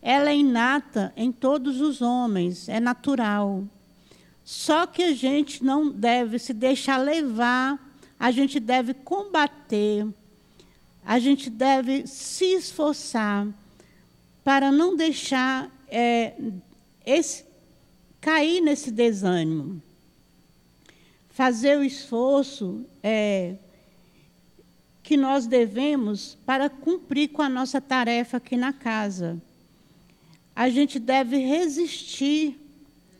ela 0.00 0.30
é 0.30 0.36
inata 0.36 1.12
em 1.16 1.30
todos 1.30 1.80
os 1.80 2.00
homens, 2.00 2.68
é 2.68 2.80
natural. 2.80 3.64
Só 4.42 4.86
que 4.86 5.02
a 5.02 5.12
gente 5.12 5.62
não 5.62 5.90
deve 5.90 6.38
se 6.38 6.52
deixar 6.54 6.96
levar, 6.98 7.78
a 8.18 8.30
gente 8.30 8.58
deve 8.58 8.94
combater 8.94 10.06
a 11.06 11.20
gente 11.20 11.48
deve 11.48 12.04
se 12.04 12.46
esforçar 12.46 13.46
para 14.42 14.72
não 14.72 14.96
deixar 14.96 15.70
é, 15.86 16.34
esse, 17.06 17.44
cair 18.20 18.60
nesse 18.60 18.90
desânimo. 18.90 19.80
Fazer 21.28 21.78
o 21.78 21.84
esforço 21.84 22.84
é, 23.04 23.54
que 25.00 25.16
nós 25.16 25.46
devemos 25.46 26.36
para 26.44 26.68
cumprir 26.68 27.28
com 27.28 27.42
a 27.42 27.48
nossa 27.48 27.80
tarefa 27.80 28.38
aqui 28.38 28.56
na 28.56 28.72
casa. 28.72 29.40
A 30.56 30.68
gente 30.68 30.98
deve 30.98 31.36
resistir 31.36 32.58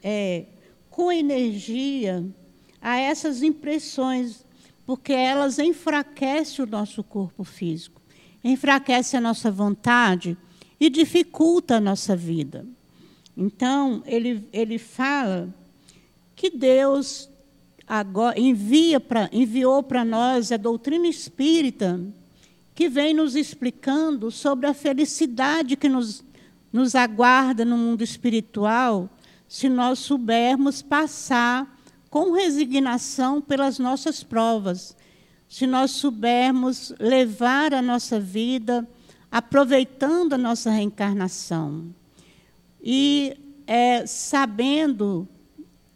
é, 0.02 0.46
com 0.90 1.12
energia 1.12 2.26
a 2.80 2.96
essas 2.96 3.42
impressões 3.42 4.45
porque 4.86 5.12
elas 5.12 5.58
enfraquecem 5.58 6.64
o 6.64 6.68
nosso 6.68 7.02
corpo 7.02 7.42
físico, 7.42 8.00
enfraquece 8.42 9.16
a 9.16 9.20
nossa 9.20 9.50
vontade 9.50 10.38
e 10.78 10.88
dificulta 10.88 11.76
a 11.76 11.80
nossa 11.80 12.14
vida. 12.14 12.64
Então, 13.36 14.02
ele, 14.06 14.48
ele 14.52 14.78
fala 14.78 15.52
que 16.36 16.50
Deus 16.50 17.28
agora 17.86 18.38
envia 18.38 19.00
pra, 19.00 19.28
enviou 19.32 19.82
para 19.82 20.04
nós 20.04 20.52
a 20.52 20.56
doutrina 20.56 21.08
espírita, 21.08 22.00
que 22.74 22.88
vem 22.88 23.12
nos 23.12 23.34
explicando 23.34 24.30
sobre 24.30 24.66
a 24.66 24.74
felicidade 24.74 25.76
que 25.76 25.88
nos, 25.88 26.24
nos 26.72 26.94
aguarda 26.94 27.64
no 27.64 27.76
mundo 27.76 28.04
espiritual, 28.04 29.10
se 29.48 29.68
nós 29.68 29.98
soubermos 29.98 30.82
passar 30.82 31.75
com 32.10 32.32
resignação 32.32 33.40
pelas 33.40 33.78
nossas 33.78 34.22
provas, 34.22 34.96
se 35.48 35.66
nós 35.66 35.92
soubermos 35.92 36.92
levar 36.98 37.74
a 37.74 37.82
nossa 37.82 38.18
vida 38.18 38.86
aproveitando 39.30 40.32
a 40.32 40.38
nossa 40.38 40.70
reencarnação 40.70 41.94
e 42.82 43.36
é, 43.66 44.06
sabendo 44.06 45.28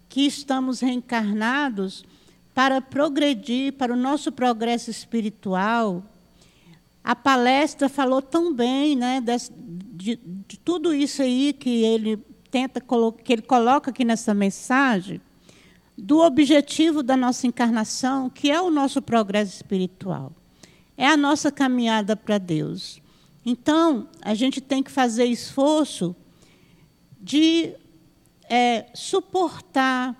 que 0.09 0.27
estamos 0.27 0.81
reencarnados 0.81 2.05
para 2.53 2.81
progredir, 2.81 3.73
para 3.75 3.93
o 3.93 3.97
nosso 3.97 4.33
progresso 4.33 4.91
espiritual. 4.91 6.05
A 7.03 7.15
palestra 7.15 7.89
falou 7.89 8.21
tão 8.21 8.53
bem 8.53 8.97
né, 8.97 9.23
de, 9.23 10.21
de, 10.47 10.59
tudo 10.59 10.93
isso 10.93 11.23
aí 11.23 11.53
que 11.53 11.83
ele 11.85 12.17
tenta 12.51 12.81
que 13.25 13.33
ele 13.33 13.43
coloca 13.43 13.91
aqui 13.91 14.05
nessa 14.05 14.35
mensagem 14.35 15.21
do 16.01 16.20
objetivo 16.20 17.03
da 17.03 17.16
nossa 17.16 17.46
encarnação, 17.46 18.30
que 18.30 18.51
é 18.51 18.61
o 18.61 18.70
nosso 18.70 19.01
progresso 19.03 19.55
espiritual. 19.55 20.32
É 20.96 21.07
a 21.07 21.16
nossa 21.16 21.51
caminhada 21.53 22.16
para 22.16 22.38
Deus. 22.38 23.01
Então, 23.44 24.09
a 24.20 24.34
gente 24.34 24.61
tem 24.61 24.82
que 24.82 24.90
fazer 24.90 25.24
esforço 25.24 26.14
de 27.20 27.74
é, 28.48 28.86
suportar 28.94 30.16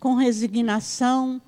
com 0.00 0.14
resignação 0.14 1.40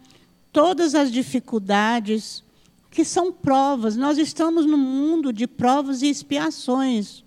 todas 0.52 0.94
as 0.94 1.10
dificuldades 1.10 2.42
que 2.90 3.04
são 3.04 3.32
provas. 3.32 3.96
Nós 3.96 4.18
estamos 4.18 4.64
num 4.64 4.78
mundo 4.78 5.32
de 5.32 5.46
provas 5.46 6.02
e 6.02 6.08
expiações. 6.08 7.24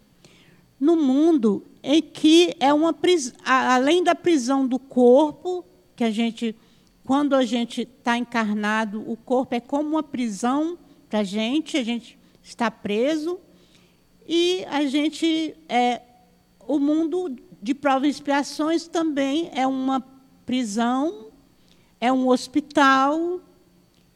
No 0.80 0.96
mundo 0.96 1.64
em 1.84 2.02
que 2.02 2.56
é 2.60 2.74
uma 2.74 2.96
além 3.46 4.04
da 4.04 4.16
prisão 4.16 4.68
do 4.68 4.80
corpo, 4.80 5.64
que 6.00 6.04
a 6.06 6.12
gente, 6.12 6.56
quando 7.04 7.36
a 7.36 7.44
gente 7.44 7.82
está 7.82 8.18
encarnado, 8.18 9.04
o 9.06 9.18
corpo 9.18 9.54
é 9.54 9.60
como 9.60 9.90
uma 9.90 10.02
prisão 10.02 10.78
para 11.10 11.20
a 11.20 11.24
gente, 11.26 11.76
a 11.76 11.84
gente 11.84 12.18
está 12.42 12.72
preso, 12.72 13.38
e 14.26 14.64
a 14.70 14.86
gente 14.86 15.54
é, 15.68 16.02
o 16.66 16.80
mundo 16.80 17.36
de 17.62 17.74
provas 17.74 18.08
e 18.08 18.12
expiações 18.12 18.88
também 18.88 19.52
é 19.54 19.68
uma 19.68 20.00
prisão, 20.46 21.32
é 22.00 22.10
um 22.14 22.30
hospital 22.30 23.42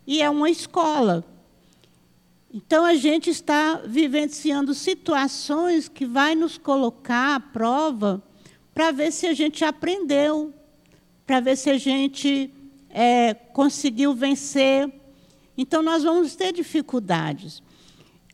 e 0.08 0.22
é 0.22 0.30
uma 0.30 0.50
escola. 0.50 1.26
Então 2.50 2.86
a 2.86 2.94
gente 2.94 3.30
está 3.30 3.82
vivenciando 3.86 4.74
situações 4.74 5.90
que 5.90 6.06
vai 6.06 6.34
nos 6.34 6.58
colocar 6.58 7.36
à 7.36 7.40
prova 7.42 8.24
para 8.74 8.92
ver 8.92 9.12
se 9.12 9.28
a 9.28 9.34
gente 9.34 9.66
aprendeu, 9.66 10.54
para 11.34 11.40
ver 11.40 11.58
se 11.58 11.68
a 11.72 11.80
gente 11.80 12.54
é, 12.92 13.34
conseguiu 13.34 14.14
vencer. 14.14 14.88
Então 15.58 15.82
nós 15.82 16.04
vamos 16.04 16.36
ter 16.36 16.54
dificuldades. 16.54 17.64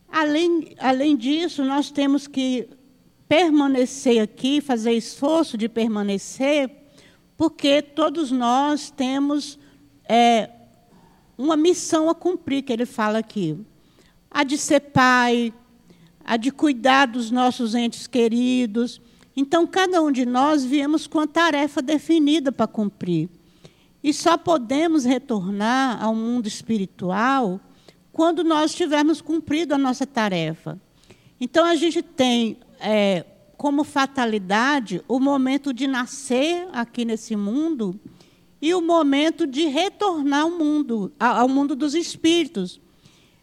Além, 0.06 0.74
além 0.78 1.16
disso, 1.16 1.64
nós 1.64 1.90
temos 1.90 2.26
que 2.26 2.68
permanecer 3.26 4.22
aqui, 4.22 4.60
fazer 4.60 4.92
esforço 4.92 5.56
de 5.56 5.66
permanecer, 5.66 6.70
porque 7.38 7.80
todos 7.80 8.30
nós 8.30 8.90
temos 8.90 9.58
é, 10.06 10.50
uma 11.38 11.56
missão 11.56 12.10
a 12.10 12.14
cumprir, 12.14 12.62
que 12.64 12.70
ele 12.70 12.84
fala 12.84 13.16
aqui 13.16 13.56
a 14.30 14.44
de 14.44 14.58
ser 14.58 14.80
pai, 14.80 15.54
a 16.22 16.36
de 16.36 16.50
cuidar 16.50 17.06
dos 17.06 17.30
nossos 17.30 17.74
entes 17.74 18.06
queridos. 18.06 19.00
Então, 19.36 19.66
cada 19.66 20.02
um 20.02 20.10
de 20.10 20.26
nós 20.26 20.64
viemos 20.64 21.06
com 21.06 21.20
a 21.20 21.26
tarefa 21.26 21.80
definida 21.80 22.50
para 22.50 22.66
cumprir. 22.66 23.28
E 24.02 24.12
só 24.12 24.36
podemos 24.36 25.04
retornar 25.04 26.02
ao 26.02 26.14
mundo 26.14 26.46
espiritual 26.46 27.60
quando 28.12 28.42
nós 28.42 28.74
tivermos 28.74 29.20
cumprido 29.20 29.74
a 29.74 29.78
nossa 29.78 30.06
tarefa. 30.06 30.80
Então, 31.40 31.64
a 31.64 31.74
gente 31.74 32.02
tem 32.02 32.58
é, 32.80 33.24
como 33.56 33.84
fatalidade 33.84 35.02
o 35.06 35.20
momento 35.20 35.72
de 35.72 35.86
nascer 35.86 36.66
aqui 36.72 37.04
nesse 37.04 37.36
mundo 37.36 37.98
e 38.60 38.74
o 38.74 38.80
momento 38.80 39.46
de 39.46 39.66
retornar 39.66 40.42
ao 40.42 40.50
mundo, 40.50 41.12
ao 41.18 41.48
mundo 41.48 41.76
dos 41.76 41.94
espíritos. 41.94 42.80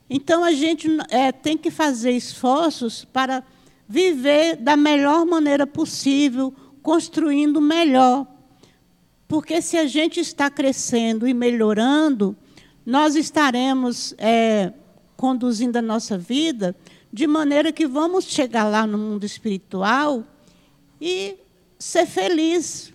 Então, 0.09 0.43
a 0.43 0.51
gente 0.51 0.89
é, 1.09 1.31
tem 1.31 1.57
que 1.57 1.71
fazer 1.71 2.11
esforços 2.11 3.05
para 3.05 3.43
viver 3.87 4.57
da 4.57 4.75
melhor 4.75 5.25
maneira 5.25 5.65
possível, 5.65 6.53
construindo 6.81 7.61
melhor. 7.61 8.27
Porque 9.27 9.61
se 9.61 9.77
a 9.77 9.85
gente 9.87 10.19
está 10.19 10.49
crescendo 10.49 11.27
e 11.27 11.33
melhorando, 11.33 12.35
nós 12.85 13.15
estaremos 13.15 14.13
é, 14.17 14.71
conduzindo 15.15 15.77
a 15.77 15.81
nossa 15.81 16.17
vida 16.17 16.75
de 17.11 17.27
maneira 17.27 17.71
que 17.71 17.87
vamos 17.87 18.25
chegar 18.25 18.65
lá 18.65 18.85
no 18.85 18.97
mundo 18.97 19.25
espiritual 19.25 20.23
e 20.99 21.35
ser 21.79 22.05
feliz. 22.05 22.93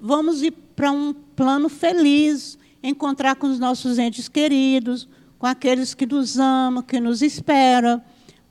Vamos 0.00 0.42
ir 0.42 0.52
para 0.74 0.90
um 0.90 1.12
plano 1.12 1.68
feliz, 1.68 2.58
encontrar 2.82 3.36
com 3.36 3.46
os 3.46 3.58
nossos 3.58 3.98
entes 3.98 4.28
queridos, 4.28 5.08
com 5.38 5.46
aqueles 5.46 5.94
que 5.94 6.06
nos 6.06 6.38
amam, 6.38 6.82
que 6.82 7.00
nos 7.00 7.22
esperam. 7.22 8.02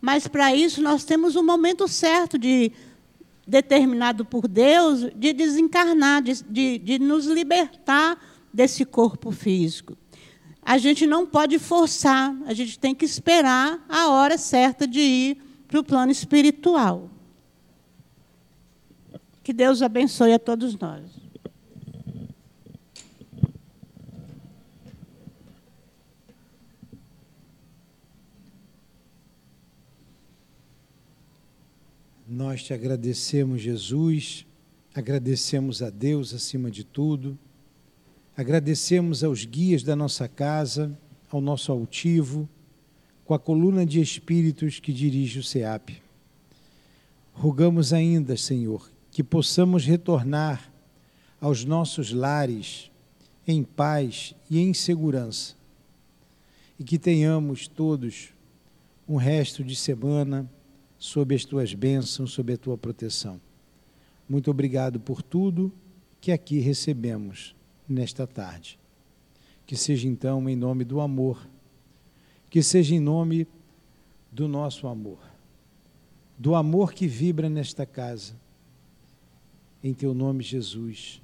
Mas 0.01 0.27
para 0.27 0.55
isso 0.55 0.81
nós 0.81 1.03
temos 1.03 1.35
um 1.35 1.43
momento 1.43 1.87
certo 1.87 2.37
de 2.37 2.71
determinado 3.49 4.23
por 4.23 4.47
Deus 4.47 5.07
de 5.15 5.33
desencarnar, 5.33 6.21
de, 6.21 6.43
de, 6.43 6.77
de 6.77 6.99
nos 6.99 7.25
libertar 7.25 8.17
desse 8.53 8.85
corpo 8.85 9.31
físico. 9.31 9.97
A 10.61 10.77
gente 10.77 11.07
não 11.07 11.25
pode 11.25 11.57
forçar, 11.57 12.35
a 12.45 12.53
gente 12.53 12.77
tem 12.77 12.93
que 12.93 13.03
esperar 13.03 13.83
a 13.89 14.09
hora 14.09 14.37
certa 14.37 14.87
de 14.87 14.99
ir 14.99 15.41
para 15.67 15.79
o 15.79 15.83
plano 15.83 16.11
espiritual. 16.11 17.09
Que 19.43 19.51
Deus 19.51 19.81
abençoe 19.81 20.33
a 20.33 20.39
todos 20.39 20.77
nós. 20.77 21.18
Nós 32.39 32.63
te 32.63 32.73
agradecemos, 32.73 33.61
Jesus, 33.61 34.45
agradecemos 34.95 35.81
a 35.81 35.89
Deus 35.89 36.33
acima 36.33 36.71
de 36.71 36.85
tudo, 36.85 37.37
agradecemos 38.33 39.25
aos 39.25 39.43
guias 39.43 39.83
da 39.83 39.93
nossa 39.93 40.25
casa, 40.25 40.97
ao 41.29 41.41
nosso 41.41 41.69
altivo, 41.69 42.47
com 43.25 43.33
a 43.33 43.39
coluna 43.39 43.85
de 43.85 43.99
espíritos 43.99 44.79
que 44.79 44.93
dirige 44.93 45.39
o 45.39 45.43
SEAP. 45.43 46.01
Rogamos 47.33 47.91
ainda, 47.91 48.37
Senhor, 48.37 48.89
que 49.11 49.21
possamos 49.21 49.83
retornar 49.85 50.71
aos 51.41 51.65
nossos 51.65 52.13
lares 52.13 52.89
em 53.45 53.63
paz 53.63 54.33
e 54.49 54.59
em 54.59 54.73
segurança, 54.73 55.55
e 56.79 56.85
que 56.85 56.97
tenhamos 56.97 57.67
todos 57.67 58.29
um 59.09 59.17
resto 59.17 59.61
de 59.61 59.75
semana 59.75 60.49
sob 60.99 61.33
as 61.33 61.45
tuas 61.45 61.73
bênçãos, 61.73 62.33
sob 62.33 62.53
a 62.53 62.57
tua 62.57 62.77
proteção. 62.77 63.39
Muito 64.27 64.51
obrigado 64.51 64.99
por 64.99 65.23
tudo 65.23 65.71
que 66.19 66.31
aqui 66.31 66.59
recebemos 66.59 67.55
nesta 67.87 68.27
tarde. 68.27 68.77
Que 69.65 69.77
seja 69.77 70.07
então 70.07 70.47
em 70.49 70.55
nome 70.55 70.83
do 70.83 70.99
amor, 70.99 71.47
que 72.49 72.61
seja 72.61 72.93
em 72.93 72.99
nome 72.99 73.47
do 74.31 74.47
nosso 74.47 74.87
amor, 74.87 75.19
do 76.37 76.53
amor 76.53 76.93
que 76.93 77.07
vibra 77.07 77.49
nesta 77.49 77.85
casa, 77.85 78.33
em 79.83 79.93
teu 79.93 80.13
nome, 80.13 80.43
Jesus, 80.43 81.21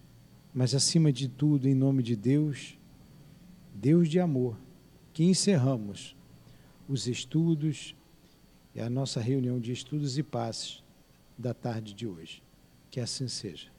mas 0.53 0.73
acima 0.73 1.11
de 1.11 1.27
tudo, 1.27 1.67
em 1.67 1.75
nome 1.75 2.01
de 2.01 2.15
Deus, 2.15 2.77
Deus 3.73 4.07
de 4.07 4.19
amor, 4.19 4.57
que 5.11 5.23
encerramos 5.23 6.15
os 6.87 7.07
estudos 7.07 7.95
é 8.75 8.83
a 8.83 8.89
nossa 8.89 9.21
reunião 9.21 9.59
de 9.59 9.71
estudos 9.71 10.17
e 10.17 10.23
passes 10.23 10.83
da 11.37 11.53
tarde 11.53 11.93
de 11.93 12.05
hoje. 12.05 12.43
Que 12.91 12.99
assim 12.99 13.27
seja. 13.27 13.74